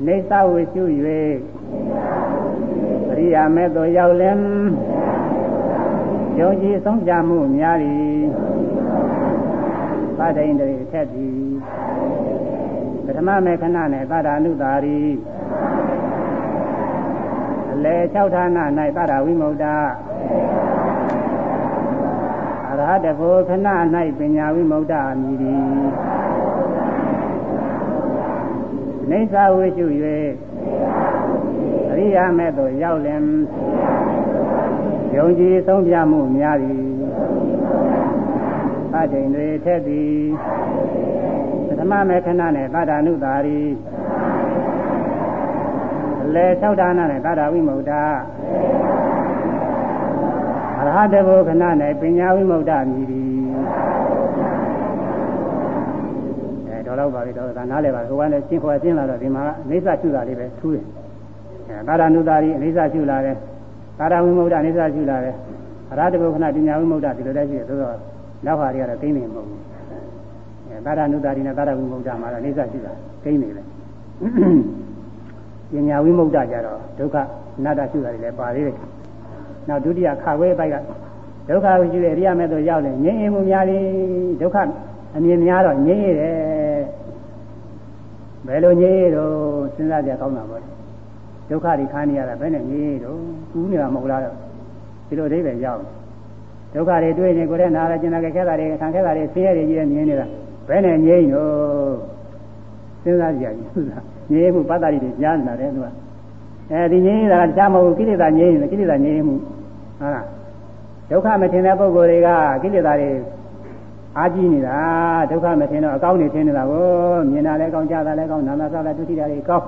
[0.00, 0.82] အနိစ္စကိုရှု၍
[3.06, 4.38] ပရိယာမေသို့ရောက်လင်
[6.38, 8.18] ယုံကြည်ဆုံးကြမှုများသည်
[10.18, 11.40] သတ္တိန္ဒြေထက်သည်
[13.04, 15.00] ပထမမေခဏနဲ့သဒ္ဓနုတာရီ
[17.72, 18.46] အလေ၆ဌာန၌
[18.96, 19.64] သဒ္ဓဝိမု ക്ത
[22.70, 23.68] အရဟတကိုခဏ၌
[24.18, 25.88] ပညာဝိမု ക്ത အမိသည်
[29.10, 29.86] နိစ္စဝိရှု၍
[31.90, 33.22] အရိယာမဲ့သို့ရောက်လင်
[35.16, 36.88] ယုံကြည်ဆုံးပြမှုများသည်
[38.92, 40.16] သတ္တိန်တွေထက်သည်
[41.66, 43.60] ပထမမေခဏနဲ့သာဒနုတာရီ
[46.34, 47.92] လေ၆ဒါနနဲ့သာဒဝိမု ക്ത
[50.80, 53.17] အရဟတဘုခဏနဲ့ပညာဝိမု ക്ത မြည်သည်
[56.98, 60.84] တော့ပါပြီတော့ဒါနားလဲပါဟိုကလည်းရှင်းခေါ်ရှင်းလာတော့ဒီမှာအိဋ္ဌရှုတာလေးပဲထူးတယ်
[61.68, 63.36] အဲသာရဏုတာရီအိဋ္ဌရှုလာတယ်
[63.98, 65.34] သာရဝိမုဒ္ဒအိဋ္ဌရှုလာတယ်
[65.90, 67.96] အရာတဘုခဏပညာဝိမုဒ္ဒဒီလိုတည်းရှိတယ်သို့တော့
[68.46, 69.60] နောက်ဟာတွေကတော့သိနေမဟုတ်ဘူး
[70.68, 72.92] အဲသာရဏုတာရီနဲ့သာရဝိမုဒ္ဒမှာတော့အိဋ္ဌရှုတာ
[73.24, 73.66] သိနေတယ်
[75.72, 77.16] ပညာဝိမုဒ္ဒကြတော့ဒုက္ခ
[77.58, 78.76] အနာတ္တရှုတာတွေလည်းပါသေးတယ်
[79.68, 80.76] နောက်ဒုတိယခါခွဲပိုက်က
[81.48, 83.78] ဒုက္ခကိုရှုတဲ့အရိယာမဲ့သို့ရောက်တယ်ငြိမ်းရင်မှုများလေ
[84.40, 84.56] ဒုက္ခ
[85.14, 86.38] အမြင်များတော့ငြိမ်းရတယ်
[88.46, 89.34] ဘယ်လိုညည်းတော့
[89.74, 90.62] စဉ်းစားကြကောင်းတာပေါ့
[91.48, 93.18] ဒုက္ခတွေခံနေရတာဘယ်နဲ့ညည်းတော့
[93.52, 94.36] ကူးနေတာမဟုတ်လားတော့
[95.08, 95.82] ဒီလိုအဓိပ္ပာယ်ရောက်
[96.74, 100.26] ဒုက္ခတွေတွေ့နေကိုယ်နဲ့နာရကျင်လာခဲ့တာတွေခံခဲ့တာတွေဆင်းရဲတွေကြီးမြင်နေတာ
[100.68, 101.96] ဘယ်နဲ့ညည်းတော့
[103.02, 105.86] စဉ်းစားကြကြည့်လားညည်းမှုပတ္တရီတွေကြားနေတာတဲ့သူက
[106.70, 109.34] အဲဒီညည်းတာတခြားမဟုတ်ကိလေသာညည်းနေကိလေသာညည်းမှု
[110.00, 110.26] ဟုတ်လား
[111.10, 112.28] ဒုက္ခမထင်တဲ့ပုဂ္ဂိုလ်တွေက
[112.62, 113.08] ကိလေသာတွေ
[114.18, 114.78] အားကြီးနေတာ
[115.30, 116.86] ဒုက္ခမထင်တော့အကောင်းနေထင်နေတာကို
[117.30, 119.64] မြင်တာလည်းကောင်းကြားတာလည်းကောင်းနာမစားတာဒုတိယတွေကောင်း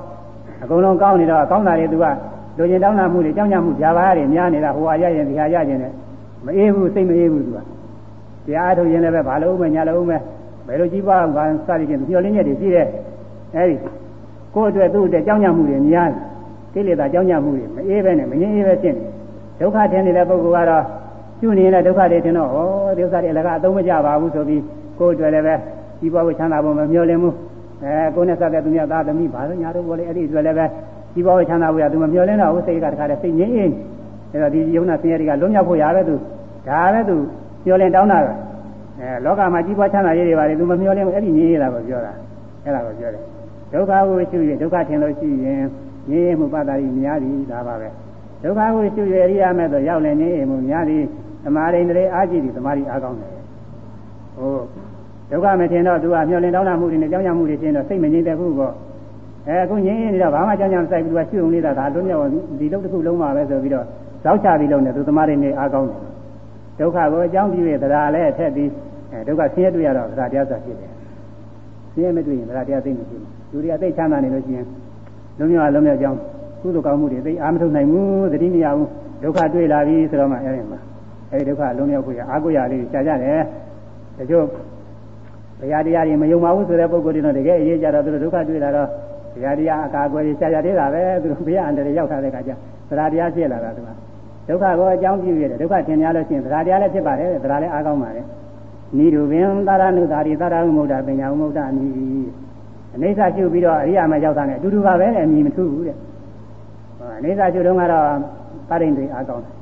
[0.62, 2.06] အကုန်လုံးကောင်းနေတော့ကောင်းတာတွေသူက
[2.58, 5.94] လူကျင်တောင်းတာမှုတွေကြောင်းကြမှုဂျာပါတွေများနေတာဟိုဟာရရင်ဒီဟာရရင်လည်း
[6.44, 7.58] မအေးဘူးစိတ်မအေးဘူးသူက
[8.46, 10.12] တရားထုတ်ရင်လည်းပဲဘာလို့မညာလို့မ
[10.66, 12.86] ဘယ်လိုကြီးပွားအောင်ကစသည်ဖြင့်မျောလင်းချက်တွေရှိတယ်
[13.54, 13.76] အဲဒီ
[14.54, 16.10] ကိုယ့်အတွက်သူ့အတွက်ကြောင်းကြမှုတွေများ
[16.72, 19.02] ကိလေသာကြောင်းကြမှုတွေမအေးပဲနဲ့မငြင်းအေးပဲဖြစ်နေ
[19.60, 20.84] ဒုက္ခထင်နေတဲ့ပုဂ္ဂိုလ်ကတော့
[21.40, 22.56] ကျွနေတဲ့ဒုက္ခတွေတင်တော့ဩ
[22.98, 24.62] ဒုက္ခတွေအလကအသုံးမကျပါဘူးဆိုပြီး
[24.98, 25.54] ကိုယ်အတွက်လည်းပဲ
[26.00, 27.34] ဒီဘဝချမ်းသာဖို့မမျှော်လင့်ဘူး
[27.84, 30.66] အဲကိုယ်နဲ့ဆက်တဲ့သူများသားသမီးဘာလို့ညာတော့ဘောလေအဲ့ဒီအတွက်လည်းပဲ
[31.14, 33.72] ဒီဘဝချမ်းသာဖို့ရသူမမျှော်လင့်တော့ဘူးစိတ်ကတခါတည်းစိတ်ငြိမ်းအေး
[34.32, 36.14] အဲတော့ဒီယုံနာဆင်းရဲတွေကလွတ်မြောက်ဖို့ရပဲသူ
[36.68, 37.16] ဒါပဲသူ
[37.64, 38.32] မျှော်လင့်တောင်းတာပဲ
[39.00, 42.12] အဲလောကမှာကြီးပွားချမ်းသာရေးတွေပါလေသူမမျှော်လင့်ဘူးအဲ့ဒီငြိမ်းရတာကိုပြောတာ
[42.64, 43.22] အဲ့ဒါကိုပြောတယ်
[43.72, 45.62] ဒုက္ခကိုရှုရင်ဒုက္ခထင်လို့ရှိရင်
[46.10, 47.88] ငြိမ်းမှုပတ္တာရီများသည်ဒါပါပဲ
[48.42, 51.04] ဒုက္ခကိုရှုရရိယာမဲ့ဆိုရောက်လည်းငြိမ်းမှုများသည်
[51.44, 53.32] သမာဓိတွေအားကြည့်ပြီးသမာဓိအားကောင်းတယ်
[54.36, 54.58] ဟို
[55.30, 58.72] ဒုက္ခမထင်တော့သူကမျောလင်းတောင်းတမှုတွေနဲ့ကြောင်းကြမှုတွေရှင်းတော့စိတ်မငြိမ်တဲ့ခုပေါ့
[59.48, 62.28] အဲအခုငြိမ်နေတော့ဘာမှကြောင်းကြမစိုက်ပြီးသူကရှုုံနေတာဒါတို့မြောက်
[62.60, 63.84] ဒီလုံးတစ်ခုလုံးမှာပဲဆိုပြီးတော့
[64.24, 66.00] ဇောက်ချပြီးလုံးနေသူသမာဓိနဲ့အားကောင်းတယ်
[66.78, 68.68] ဒုက္ခကိုအကြောင်းပြုရတရားလည်းထက်ပြီး
[69.12, 70.90] အဲဒုက္ခဆင်းရဲတွေ့ရတော့တရားတရားဆိုဖြစ်တယ်
[71.94, 74.66] ဆင်းရဲမတွေ့ရင်တရားတရားသိမရှိဘူးလူတွေကသိချမ်းသာနေလို့ရှိရင်
[75.38, 76.18] လုံးမြောက်လုံးမြောက်ကြောင်း
[76.60, 78.88] ကုသိုလ်ကောင်းမှုတွေသိအားမထုတ်နိုင်ဘူးသတိမရဘူး
[79.22, 80.80] ဒုက္ခတွေ့လာပြီဆိုတော့မှအဲ့ဒီမှာ
[81.32, 83.40] အဲဒီဒုက္ခလုံးရောက်ကိုရအာကိုရလေးရှားကြတယ်
[84.18, 84.44] တချို့
[85.60, 88.88] ဘုရားတရားတွေမယုံပါဘူးဆိုတဲ့ပုဂ္ဂိုလ်တွေတော့တကယ်အရေးကြတော့သူတို့ဒုက္ခတွေ့လာတော့
[89.34, 92.52] ဘုရားတရားအကာအကွယ်ရှားကြသေးတာပဲသူတို့ဘုရားအန္တရာယ်ရောက်ထားတဲ့အခါကျ
[92.88, 93.88] သရတရားဖြစ်လာတာသူက
[94.48, 98.26] ဒုက္ခကိုအကြောင်းပြုရတယ်ဒုက္ခထင်များလို့ရှိရင်သရတရားလည်းဖြစ်ပါတယ်သရလည်းအားကောင်းပါတယ်
[98.96, 101.86] နိရူပင်သာရဏုသာရိသာရဝုမုဒ္ဒပညာဝုမုဒ္ဒအမိ
[102.94, 105.96] အနေစာရှုပြီးတော့အရိယာမရောက်တာနဲ့အတူတူပါပဲအမိမထူးဘူးတဲ့
[107.18, 108.06] အနေစာရှုတုန်းကတော့
[108.70, 109.59] သရိန်တွေအားကောင်းတယ်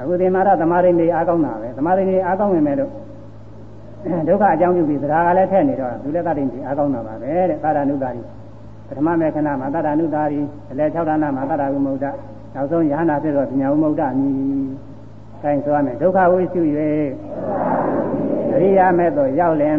[0.00, 2.92] အခုဒီမှာတော့သမာဓိနေအားကောင်းတာပဲသမာဓိနေအားကောင်းဝင်မယ်လို့
[4.28, 8.22] ဒုက္ခအကြောင်းပြုပြီးသဒ္ဓါကလည်းထည့်နေတော့သူလည်းသတ္တိနေအားကောင်းတာပါပဲတဲ့သာရဏုတာရီ
[8.88, 12.06] ပထမမေခဏမှာသာရဏုတာရီအလဲ၆ဌာနမှာသာရဝိမုဒ္ဒ
[12.54, 14.34] နောက်ဆုံးယဟနာဖြစ်တော့ပညာဝိမုဒ္ဒမြည်
[15.42, 16.60] တိုင်းဆိုရမယ်ဒုက္ခဝိစု၍
[18.54, 19.78] အရိယာမဲ့တော့ရောက်လင်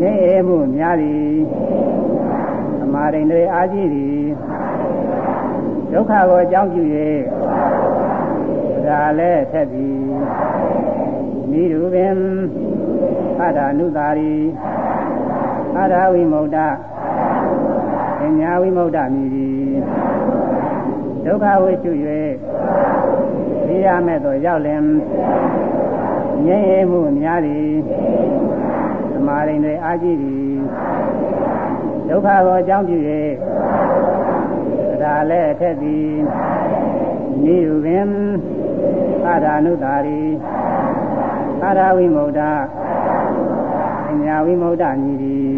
[0.00, 1.36] ငြိမ်းမှုများသည်
[2.80, 4.24] သမာဓိနေအားကြီးသည်
[5.92, 6.82] ဒုက္ခကိုအကြောင်းပြု၍
[8.86, 9.98] စာလည်းထက်သည်
[11.50, 12.16] မိရုပင်
[13.40, 14.34] အထာနုတာရီ
[15.78, 16.56] အထာဝိမု ക്ത
[18.18, 19.76] ပညာဝိမု ക്ത မိသည်
[21.24, 21.90] ဒုက္ခဝိစု၍
[23.66, 24.80] သိရမဲ့သောရောက်လင်
[26.46, 27.68] ငြိမ်းရမှုများသည်
[29.12, 30.54] သမာဓိတွေအာကြည့်သည်
[32.08, 32.96] ဒုက္ခကိုအကြောင်းပြု၍
[35.02, 36.10] ဒါလည်းထက်သည်
[37.42, 38.06] မိဟုပင်
[39.26, 40.20] သဒ္ဓနုတာရီ
[41.60, 42.40] သဒ္ဓဝိမု ക്ത
[44.06, 45.56] ပညာဝိမု ക്ത မြည်သည်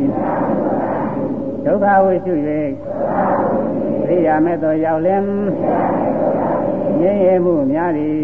[1.65, 2.35] ဒုက္ခဝိစု၍
[4.07, 5.23] သိရမဲ့သောရောက်လင်
[7.01, 8.20] ငြိမ်းရမှုများသည်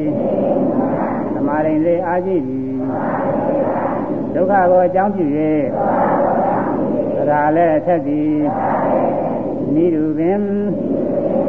[1.35, 2.75] သမာဓိလေးအားကြီးသည်
[4.35, 5.25] ဒုက္ခကိုအကြောင်းပြု၍
[7.15, 8.33] သရာလည်းထက်သည်
[9.75, 10.41] နိရုပင်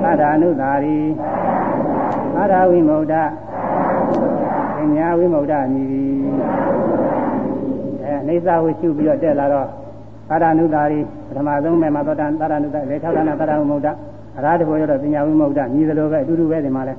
[0.02, 1.00] သဒ္ဓနုတာရီ
[2.36, 3.16] သဒ္ဓဝိမု ക്ത
[5.06, 5.88] ညာဝိမု ద్ధ မည်
[8.04, 9.68] အဲအိသဟုရှုပြီးတော့တက်လာတော့
[10.30, 13.88] သာရဏုတာရီပထမဆုံးမဲ့မှာသောတာသာရဏုတာလေ၆ဌာနသာရဝိမု ద్ధ
[14.38, 16.94] အရာတဘောရတော့ပညာဝိမု ద్ధ မြည်သလိုပဲအတူတူပဲဒီမှာလဲ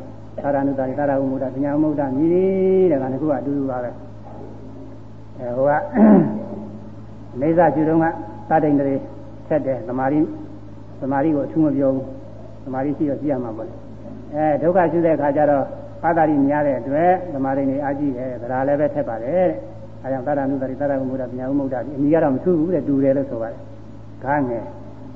[0.44, 3.90] သာရဏုတာရီသာရဝိမု ద్ధ ပညာဝိမု ద్ధ မြည်တယ်တဲ့ကတခုကအတူတူပါပဲ
[5.38, 5.72] အဲဟိုက
[7.40, 8.04] အိသရှုတော့က
[8.50, 8.94] သတိန်တွေ
[9.46, 10.20] ထက်တယ်သမာဓိ
[11.00, 12.06] သမာဓိကိုအထူးမပြောဘူး
[12.64, 13.74] သမာဓိရှိတော့ကြည့်ရမှာပေါ့လေ
[14.34, 15.64] အဲဒုက္ခရှိတဲ့အခါကျတော့
[16.02, 23.60] ပါတာရိများတဲ့အတွက်သမာဓိနေအာကြည့်တယ်ဒါလည်းပဲထက်ပါတယ်တဲ့အဲကြောင့်သာရဏုတာသာရဝိမုဒ္ဒပညာဝိမုဒ္ဒဒီအမိကတော့မထူးဘူးတဲ့တူတယ်လို့ဆိုပါတယ်
[24.24, 24.64] ခါငယ်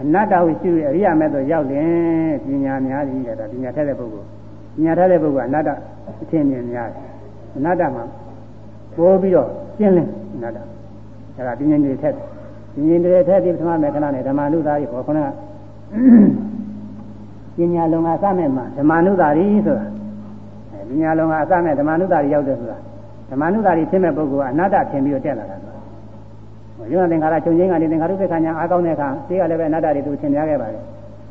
[0.02, 4.28] အနတ္တဝိရှိအရိယာမဲ့တော့ရောက်ရင်ပညာများကြီးတဲ့ဒါပညာထက်တဲ့ပုဂ္ဂိုလ်
[4.82, 5.70] ညာထားတဲ့ပုဂ္ဂိုလ်ကအနတ္တ
[6.22, 7.04] အထင်မြင်များတယ်
[7.56, 8.04] အနတ္တမှာ
[8.96, 9.48] ပိုးပြီးတော့
[9.78, 10.58] ကျင်းလင်းအနတ္တ
[11.36, 12.14] အဲဒါပြင်းပြင်းတွေထက်
[12.74, 15.28] ပြင်းပြင်းတွေထက်ဒီပထမမေခဏနဲ့ဓမ္မနုသာရီခေါ်ခုနက
[17.56, 19.86] ပညာလုံကအစမဲ့မှာဓမ္မနုသာရီဆိုတာ
[20.90, 22.78] အဲပညာလုံကအစမဲ့ဓမ္မနုသာရီရောက်တယ်ဆိုတာ
[23.30, 25.80] ဓမ္မနုသာရီဖြစ်မဲ့ပုဂ္ဂိုလ်ကအနတ္တထင်ပြီးတော့တက်လာတာဆိုတာ
[26.92, 30.78] ယုံနာသင်္ခါရချုပ်ငိမ့်ကနေသင်္ခါရုပ္ပခဏအားကောင်းတဲ့အခါသိရလည်းပဲအနတ္တတွေသူသင်များခဲ့ပါလေ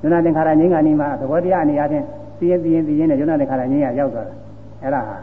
[0.02, 2.06] ယုံနာသင်္ခါရငိမ့်ကနေမှသဘောတရားအနေအချင်း
[2.40, 4.34] သိရင်သိရင်သိရင်နဲ့ယုံနာတဲ့ခါတိုင်းငြိမ်းရရောက်သွားတာ
[4.84, 5.18] အဲ့ဒါဟာ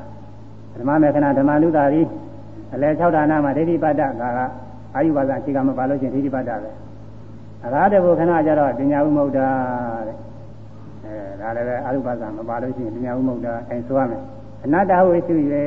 [0.80, 2.02] ဓမ္မမေခဏဓမ္မနုတာရီ
[2.74, 4.40] အလဲ6ဌာနမှာဒိဋ္ဌိပတ္တဒါက
[4.94, 6.70] အာယုဘာသာအခြေခံမပါလို့ချင်းဒိဋ္ဌိပတ္တပဲ
[7.64, 10.25] အရာတဘုခဏကျတော့ပညာဥမုဒ္ဒတဲ့
[11.06, 14.22] အဲဒါလည်းပဲအာယုဘာသာမပါလို့ချင်းပညာဥမုဒ္ဒအဲဆိုရမယ်
[14.64, 15.66] အနတ္တဝိစုရေ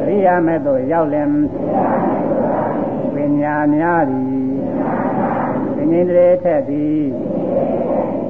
[0.00, 1.28] အရိယာမဲ့သို့ရောက်လင်
[3.14, 4.30] ပညာများသည်
[5.74, 7.00] ပင်္ဂိန္ဒြေထက်သည်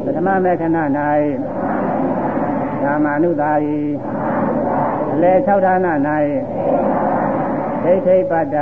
[0.05, 0.79] ပထမမေခဏ၌
[2.83, 3.81] ဓမ္မနုသာရီ
[5.13, 5.77] အလဲ၆ဌာန၌
[7.83, 8.57] ဒိဋ္ဌိပတ္တ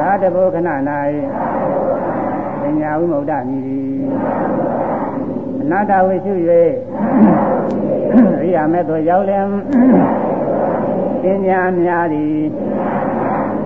[0.00, 0.70] ရာတဘုခဏ၌
[2.60, 3.63] ပညာဝိမု ക്ത မြည်သည်
[5.66, 9.46] အနာတဝိရှု၍ရိယာမဲ့သို့ရောက်လင်
[11.22, 12.36] ပညာများသည်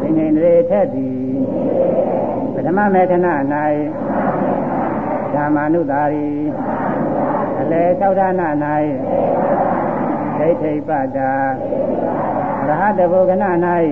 [0.00, 1.20] ပင်ငင်တွေထက်သည်
[2.52, 3.26] ပထမမေခဏ၌
[5.34, 6.30] ဓမ္မနုသာရီ
[7.60, 8.30] အလဲ၆ဌာန၌
[10.38, 11.32] ဒိဋ္ဌိပတ္တာ
[12.68, 13.50] ရဟတဘုဂနာ၌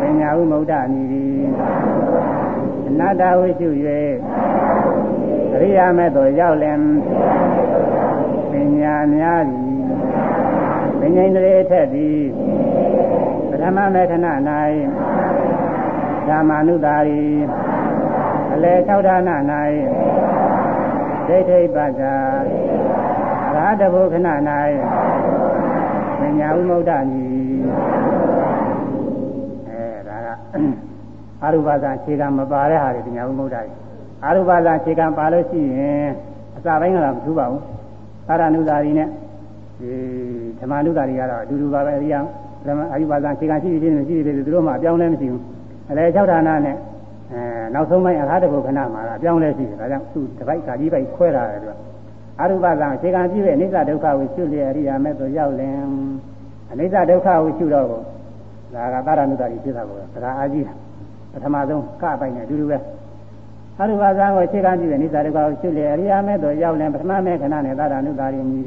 [0.00, 1.42] ပညာဥမုဒ္ဒမည်သည်
[2.86, 3.68] အနတ္တဝိရှု၍
[4.70, 4.71] အ
[5.62, 6.78] ရိယာမဲ့သို့ရောက်လင်
[8.50, 9.82] ပညာများသည်
[11.00, 12.20] ပညာဉာဏ်တွေထက်သည်
[13.50, 14.26] ပထမမေခဏ၌
[16.28, 17.24] ဓမ္မာနုတာရီ
[18.52, 19.30] အလေ၆ဌာန၌
[21.28, 22.14] ဒိဋ္ဌိပဇာ
[23.54, 24.28] ရာတဘုခဏ၌
[26.20, 27.62] ပညာဝိမု ക്ത မည်
[29.68, 30.28] အဲဒါက
[31.42, 33.91] အရူပဇာခြေကမပါတဲ့ဟာတွေပညာဝိမု ക്ത တွေ
[34.24, 36.08] အာရုပဇာခြေကပါလို့ရှိရင်
[36.56, 37.62] အစာပိုင်းကတော့မထူးပါဘူး
[38.28, 39.08] သာရဏုသာရီနဲ့
[39.80, 39.90] ဒီ
[40.60, 42.20] ဓမ္မနုသာရီကတော့အတူတူပါပဲအရိယာ
[42.66, 45.42] ဓမ္မအာရုပဇာခြေကရှိပြီးဖြစ်နေရှိပြီးသူတို့မှအပြောင်းလဲမရှိဘူး
[45.90, 46.76] အလဲ၆ဌာနနဲ့
[47.32, 47.40] အဲ
[47.74, 51.74] နောက်ဆုံးပိုင်းအခါတဘုခဏမှာအပြောင်းလဲရှိတယ်ဒါကြောင့်သူ့တပိုက်ကာကြီးပိုက်ခွဲတာတယ်သူက
[52.40, 55.76] အရုပသံခြေခံပြည့်ရဲ့အနိစ္စဒုက္ခကိုရှုလျက်အရိယာမဲ့သို့ရောက်လင်
[56.72, 58.00] အနိစ္စဒုက္ခကိုရှုတော့ကို
[58.74, 60.66] ဒါကသာရဏုတ္တိဖြစ်တာကိုသရအာကြီး
[61.32, 62.78] ပထမဆုံးကပိုက်နဲ့အတူတူပဲ
[63.78, 68.64] အရုပသံကိုခြေခံပြည့်ရဲ့အနိစ္စဒုက္ခကိုရှုလျက်အရိယာမဲ့သို့ရောက်လင်ပထမမဲ့ခဏနဲ့သာရဏုတ္တိမြည်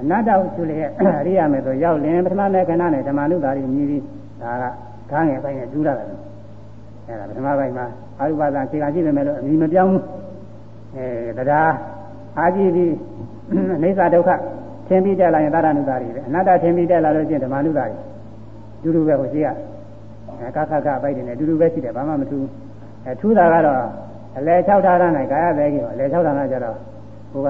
[0.00, 0.90] အနတ္တကိုရှုလျက်
[1.20, 4.02] အရိယာမဲ့သို့ရောက်လင်ပထမမဲ့ခဏနဲ့ဓမ္မနုတ္တိမြည်
[4.42, 4.64] ဒါက
[5.10, 6.06] ခန်းငယ်ပိုင်းနဲ့ကျူးလာတယ်
[7.06, 7.86] အဲဒါပထမပိုင်းမှာ
[8.20, 10.02] အာရုပသခြေခံကြည့်နေမယ်လို့အမိမပြောင်းဘူး
[10.96, 11.72] အဲတရား
[12.38, 12.92] အာကြည့်ပြီး
[13.82, 14.30] အိဋ္ဌဒုက္ခ
[14.88, 17.96] သင်ပြီးတက်လာရင်သာရဏုတာတွေပဲအနတ္တသင်ပြီးတက်လာလို့ချင်းဓမ္မနုတာတွေ
[18.82, 19.48] ဒူဒူပဲဟိုရှိက
[20.40, 22.46] အဲကခခပိုက်တယ်နဲ့ဒူဒူပဲရှိတယ်ဘာမှမထူး
[23.06, 23.82] အဲထူးတာကတော့
[24.38, 26.76] အလဲ၆ဌာနနဲ့ကာယသေးကြီးအလဲ၆ဌာနကျတော့
[27.32, 27.48] ဟိုက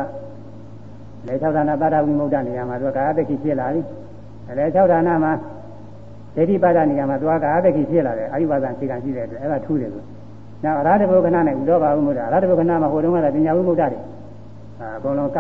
[1.27, 3.83] လဲ၆ဌာနသာရဝိမုဒ္ဒနေရာမှာသူကကာယသိကိဖြစ်လာပြီ
[4.51, 5.33] အလဲ၆ဌာနမှာ
[6.37, 10.05] ဒိဋ္ဌိပါဒနေရာမှာသွားကာသကိဖြစ်လာတယ်အာယုပါဒအခြေခံရှိတဲ့အတွက်အဲ့ဒါထူးတယ်လို့
[10.65, 14.03] နောက်အရဟတဘုခဏနဲ့ဥဒောဘာဝုမုဒ္ဒအရဟတဘုခဏမှာဟိုတုန်းကလည်းပညာဝုမုဒ္ဒတယ်
[14.81, 15.39] အာအကုန်လုံးက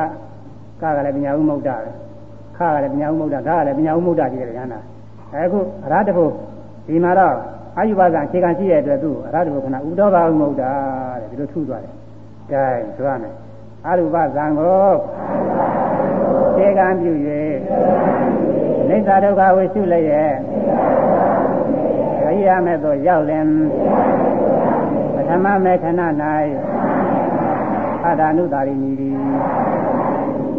[0.82, 1.90] ကကလည်းပညာဝုမုဒ္ဒပဲ
[2.56, 4.80] ခကလည်းပညာဝုမုဒ္ဒဂကလည်းပညာဝုမုဒ္ဒကြီးတယ်ရဟန္တာ
[5.34, 6.24] အခုအရဟတဘု
[6.86, 7.34] ဒီမှာတော့
[7.76, 11.94] အာယုပါဒအခြေခံရှိတဲ့အတွက်သူအရဟတဘုခဏဥဒောဘာဝုမုဒ္ဒတဲ့ဒီလိုထူးသွားတယ်
[12.52, 12.64] ကဲ
[12.96, 13.34] ဆိုရမယ်
[13.86, 14.90] အရူပဇံကို
[16.56, 17.12] ခြေကံပြု၍
[18.88, 20.32] နိစ္စဒုက္ခဝိစုလည်းရဲ့
[22.22, 23.46] ရိယာမဲ့သို့ရောက်လင်
[25.14, 26.00] ပထမမေခဏ၌
[28.04, 29.10] အာဒာနုတာရိမီဒီ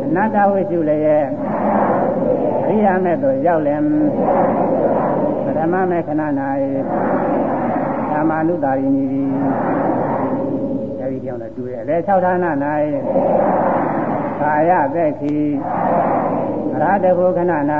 [0.05, 1.25] အနတ္တဝိစုလည်းရဲ့
[2.67, 3.81] ရိယာမဲ့သို့ရောက်လင်
[5.63, 6.21] ပထမမေခဏ၌
[8.11, 9.23] ဓမ္မနုတာရိမီဒီ
[10.99, 12.45] အဲဒီကြောင့်လည်းတူရဲ့အလေ၆ဌာန၌
[14.41, 15.35] ကာယသက်ခိ
[16.73, 17.53] အရဟတဘုခဏ၌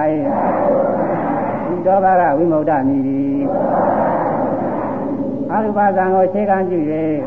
[1.73, 3.39] ဤတော်ဘာကဝိမု ക്ത မိသည်
[5.51, 6.79] အရူပဇံကိုခြေခံပြု၍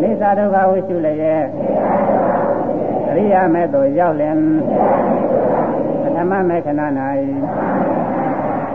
[0.00, 1.44] နေသာဒုက္ခဝိရှုလည်းရဲ့
[3.08, 4.36] အရိယာမဲ့သို့ရောက်လင်
[6.02, 6.80] ပထမမေခဏ၌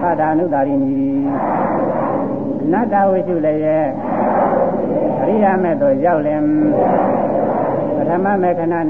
[0.04, 0.94] သဒ္ဒါနုတာရိမိ
[2.64, 3.86] အနတ္တဝိရှုလည်းရဲ့
[5.22, 6.42] အရိယာမဲ့သို့ရောက်လင်
[7.96, 8.74] ပထမမေခဏ၌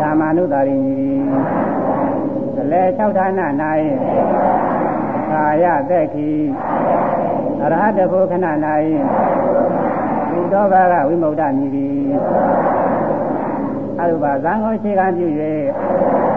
[0.00, 0.96] သာမနုတာရိမိ
[2.60, 3.40] အလဲ၆ဌာန၌
[5.30, 6.28] ကာယသက်ခိ
[7.62, 8.46] အရဟတဘုခဏ၌
[10.30, 12.06] ဒီတော်ဘာကဝိမု ക്ത မြည်သည်
[14.00, 15.26] အရုပဇံကိုခြေခံပြု၍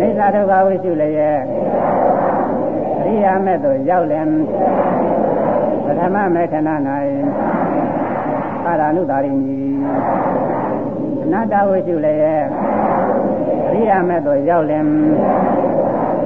[0.00, 1.38] အိဋ္ဌဒုက္ခဝိရှုလည်းရဲ့
[3.00, 4.28] အရိယာမဲ့သို့ရောက်လင်
[5.84, 6.68] ပထမမေခဏ၌
[8.66, 9.58] အာရဏုတာရိမီ
[11.22, 12.44] အနတ္တဝိရှုလည်းရဲ့
[13.70, 14.86] အရိယာမဲ့သို့ရောက်လင်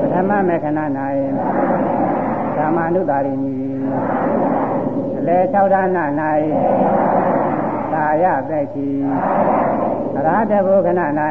[0.00, 0.80] ပထမမေခဏ၌
[2.56, 3.54] ကာမနုတာရိမီ
[5.18, 5.84] အလေ၆ဌာန၌
[7.92, 8.88] ကာယသက်ချီ
[10.16, 11.00] အရဟတဘုခဏ၌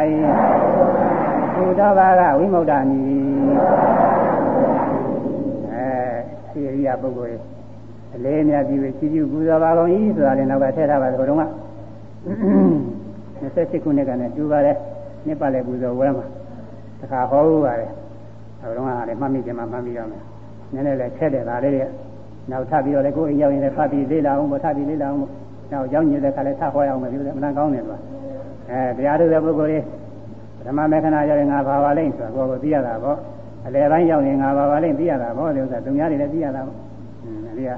[1.60, 3.00] သုတောဘာကဝိမု ക്ത မီ
[5.74, 5.86] အဲ
[6.52, 7.40] ဒီအရိယာပုဂ္ဂိုလ်
[8.16, 11.44] အလေးအမြတ်ပြီးချီးကျူးပူဇော်ပါကုန်၏ဆိုတာလည်းနောက်ကထည့်ထားပါတော့တော့က
[13.42, 14.76] 28ခုနှစ်ကနဲ့တူပါတယ်
[15.26, 16.26] နှစ်ပတ်လည်းပူဇော်ဝဲမှာ
[17.00, 17.90] တခါဟောဦးပါတယ်
[18.62, 20.22] အဲတော့ကလည်းမှတ်မိကြမှာမှတ်ပြီးရမယ်
[20.74, 21.84] နည်းနည်းလည်းခက်တယ်ဒါလေးတွေ
[22.52, 25.32] နောက်ထပ်ပြီးတော့လည်းကိုယ်အိမ်ရောက်ရင်လည်းဖတ်ပြီးလေ့လာအောင်ပေါ့ထပ်ပြီးလေ့လာအောင်ပေါ့
[25.72, 27.98] နောက်ရောက်ညတဲ့ခါလည်းထပ်ဟောရအောင်မယ်ဒီလိုမနကောင်းတယ်ကွာ
[28.70, 29.80] အဲတရားထုတ်တဲ့ပုဂ္ဂိုလ်တွေ
[30.60, 33.18] ပထမမေခဏရောက်ရင်ငါဘာပါလိမ့်ဆိုတော့ကိုယ်ကိုသိရတာပေါ့
[33.66, 36.78] အလယ်ပိုင်းရောက်ရင်ငါဘာပါလိမ့်သိရတာပေါ့ဒီဥစ္စာသူများတွေလည်းသိရတာပေါ့
[37.24, 37.72] အဲဒီက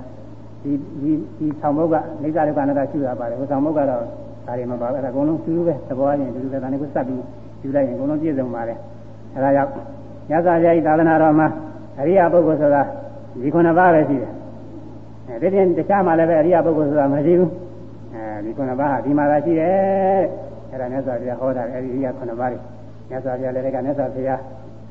[0.63, 0.71] ဒီ
[1.01, 7.21] ဒီဒီဆောင်မုတ်ကနေသာဒုက္ခနာတာရှိတာပါတယ်ဟိုဆောင်မုတ်ကတော့ဒါတွေမပါဘူးအဲ့ဒါအကုန်လုံးသူလူပဲသဘောချင်းသူလူပဲဒါနဲ့ကိုစပ်ပြီး
[7.61, 8.77] ယူလိုက်ရင်အကုန်လုံးပြည့်စုံပါတယ်
[9.33, 9.71] အဲ့ဒါကြောင့်
[10.29, 11.47] ညဇာကြိသာသနာတော်မှာ
[11.99, 12.81] အရိယပုဂ္ဂိုလ်ဆိုတာ
[13.41, 14.31] ဒီခုနှစ်ပါးပဲရှိတယ်
[15.27, 17.51] အဲဒီပြင်တခြားမှာလည်းပဲအရိယပုဂ္ဂိုလ်ဆိုတာမရှိဘူး
[18.13, 22.59] အဲဒီခုနှစ်ပါးဟာဒီမှာသာရှိတယ် အဲ့ဒါမြတ်စွာဘုရားဟောတာအဲဒီအရိယခုနှစ်ပါးတွေ
[23.09, 24.39] မြတ်စွာဘုရားလည်းကမြတ်စွာဘုရား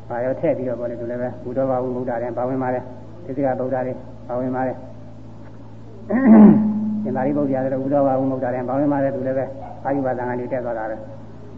[0.09, 2.83] ဘာရောထည့်ပြီးတော့ပေါ်လေသူလည်းပဲဘုဒ္ဓဘာဝဘုဒ္ဓတဲ့ဘာဝင်ပါတယ်
[3.25, 3.93] သိက္ခာဗုဒ္ဓတွေ
[4.29, 4.77] ဘာဝင်ပါတယ်
[7.03, 9.45] ရှင်သာရိပုတ္တရာလည်းဘုဒ္ဓဘာဝဘုဒ္ဓတဲ့ဘာဝင်ပါတယ်သူလည်းပဲ
[9.85, 10.97] အာယုဘသံကနေတက်သွားတာပဲ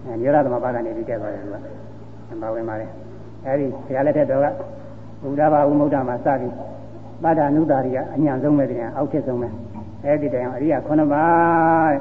[0.05, 1.55] အဲညရသမဘာသာနေပြီးတက်သွားတယ်သူက
[2.43, 2.89] ဘာဝင်ပါတယ်
[3.47, 4.47] အဲဒီဘုရားလက်ထက်တော်က
[5.23, 6.55] ဘုရားဘာဝဘုဒ္ဓမှာစပြီး
[7.23, 9.49] ပါဒနုတာရီကအညာဆုံးပဲတရားအောက်ထက်ဆုံးပဲ
[10.05, 11.97] အဲဒီတိုင်အရိယာ9ပါး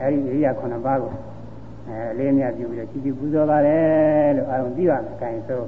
[0.00, 1.10] အဲဒီအရိယာ9ပါးကို
[1.88, 5.62] အဲလေးမြတ်ပြုပြီးတော့ချီးကျူးပူဇော်ပါတယ်လို့အာရုံကြည့်ရမယ်အကိုင်းဆို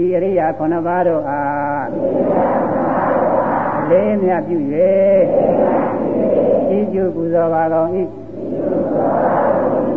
[0.00, 1.88] ဤအရိယာ9ပါးတို့အား
[3.90, 4.56] လေးမြတ်ပြု၍
[6.68, 7.88] ချီးကျူးပူဇော်ပါကုန်၏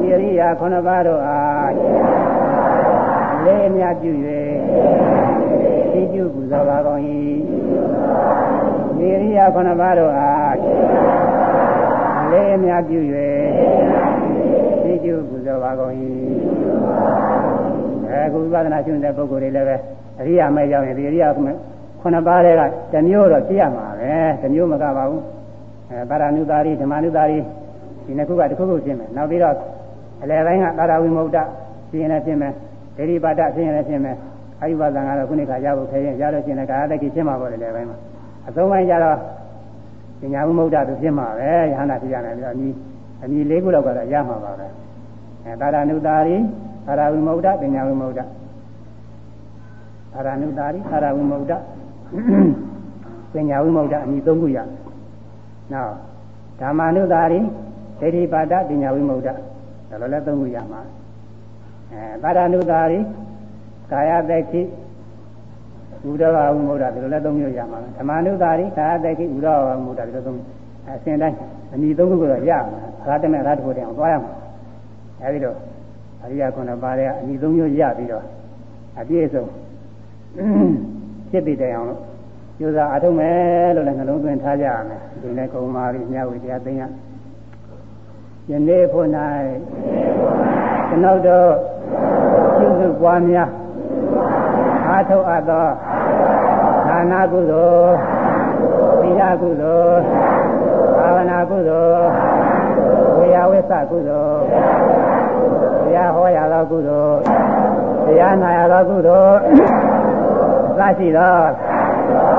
[0.06, 1.72] ဤအရိယာ9ပါးတို့အား
[3.46, 4.12] လေးမြတ်ပြု၍
[5.92, 7.02] ချီးကျူးပူဇော်ပါကုန်၏
[9.06, 10.58] ဤအရိယာ9ပါးတို့အား
[12.32, 14.03] လေးမြတ်ပြု၍ကျိုးပူဇော်ပါ
[15.80, 15.94] ကုန်၏
[18.12, 19.76] အခုဝိပဿနာရှုတဲ့ပုဂ္ဂိုလ်တွေလည်းပဲ
[20.20, 22.62] အရိယာမဲရောက်ရင်ဒီအရိယာခုနှစ်ပါးတွေက
[22.94, 25.24] တမျိုးတော့ပြရမှာပဲတမျိုးမကပါဘူး
[25.90, 27.40] အဲပါရဏုတာရီဓမ္မနုတာရီ
[28.06, 29.56] ဒီနှစ်ခုကတစ်ခုခုဖြစ်မယ်နောက်ပြီးတော့
[30.24, 31.38] အလယ်ပိုင်းကသာရဝိမု ക്ത
[31.90, 32.54] ဖြစ်ရင်လည်းဖြစ်မယ်
[32.98, 34.16] ဒိဋ္ဌိပါဒဖြစ်ရင်လည်းဖြစ်မယ်
[34.62, 37.98] အာယုဘသံဃာတော့ခုနှစ်ခါရဖို့ခဲရင်ရလို့ရှိရင်လည်းကာယတက္ကိဖြစ်မှာပေါ့လေလည်းပိုင်းမှာ
[38.48, 39.18] အဆုံးပိုင်းကျတော့
[40.22, 42.70] ပညာဝိမု ക്ത သူဖြစ်မှာပဲယဟန္တာဖြစ်ရမယ်ပြီးတော့အမီ
[43.24, 44.68] အမီလေးခုလောက်ကတော့ရမှာပါပဲ
[45.46, 46.38] အဲတာရဏုတာရီ
[46.86, 48.24] သာရဝိမု ద్ధ ပညာဝိမု ద్ధ သာ
[50.26, 51.52] ရဏုတာရီသာရဝိမု ద్ధ
[53.34, 54.58] ပညာဝိမု ద్ధ အမည်၃ခုရ
[55.74, 55.94] နောက်
[56.60, 57.40] ဓမ္မနုတာရီ
[58.00, 60.82] ဒိဋ္ဌိပါဒပညာဝိမု ద్ధ ဒါလိုလဲ၃ခုရမှာ
[61.92, 63.00] အဲသာရဏုတာရီ
[63.92, 64.62] ကာယသက်ခိ
[66.10, 70.38] ဥဒဝဝိမု ద్ధ ဒါလိုလဲ၃မျိုးရမှာဓမ္မနုတာရီကာယသက်ခိဥဒဝဝိမု ద్ధ ဒါလို၃
[70.88, 71.38] အစဉ်တိုင်း
[71.74, 74.32] အမည်၃ခုကိုတော့ရမှာသာတမေရာတဖို့တည်းအောင်သွားရမှာ
[75.24, 75.58] အဲဒီတော့
[76.24, 78.24] အရိယခုနှစ်ပါးတဲ့အမိသုံးမျိုးရပြီးတော့
[79.00, 79.46] အပြည့်စုံ
[81.30, 82.02] ဖြစ်ပြီးတိုင်အောင်လို့
[82.60, 86.88] ကျိုးစားအထုံးမယ်လို့လည်းနှလုံးသွင်းထားကြရမယ်ဒီနေ့ကုံမာပြီးမြတ်ဝိတရားသိညာ
[88.50, 89.08] ယနေ့ဖို့၌
[90.90, 91.50] ကျွန်ုပ်တို့
[92.58, 93.50] ပြုစုပွားများ
[94.88, 95.68] အားထုတ်အပ်သော
[96.88, 97.96] ဒါနာကုသိုလ်
[99.02, 100.02] သီလကုသိုလ်
[100.98, 102.08] ဘာဝနာကုသိုလ်
[103.18, 104.33] ဝေယဝိသကုသိုလ်
[106.04, 107.18] တရားဟောရသောကုသိုလ်
[108.06, 109.38] တရားနာရသောကုသိုလ်
[110.70, 111.38] အစရှိသော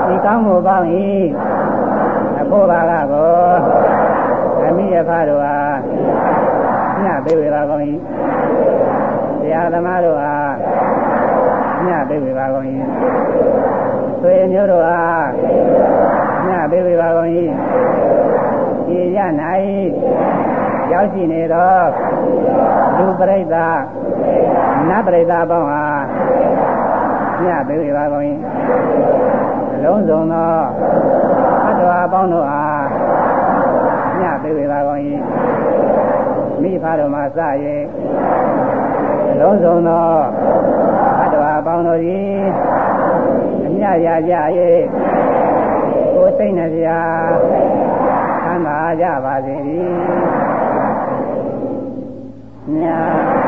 [0.06, 0.86] ဒီကောင်းမှုပေါင်း၏
[2.40, 3.32] အဖို့ပါကကို
[4.66, 5.78] အမိယဖတို့အား
[7.02, 7.84] ညပေးဝေပါကောင်း၏
[9.40, 10.54] တရားသမားတို့အား
[11.86, 12.68] ညပေးဝေပါကောင်း၏
[14.20, 15.28] ဆွေမျိုးတို့အား
[16.48, 17.32] ညပေးဝေပါကောင်း၏
[18.86, 19.18] ဒီရ၌
[20.92, 21.76] ရောက်ရှိနေသော
[22.96, 23.78] လူပရိသတ်
[24.88, 26.02] နတ်ပရိသတ်ပေါင်းအား
[27.44, 28.26] ညပေးဝေပါကောင်း၏
[29.74, 30.52] အလုံးစုံသော
[31.66, 32.84] အတ္တဝါပေါင်းတို့အား
[34.20, 35.02] ညပေးဝေပါကောင်း၏
[36.62, 37.24] မိဖတို့မှစ၍
[39.32, 40.08] အလုံးစုံသော
[41.20, 42.38] အတ္တဝါပေါင်းတို့သည်
[43.66, 44.34] အမြတ်ရကြ၍
[46.14, 46.88] ကိုယ်စိတ်နှပြ
[48.44, 49.54] သမ်းသာကြပါစေ၏
[52.66, 53.43] No.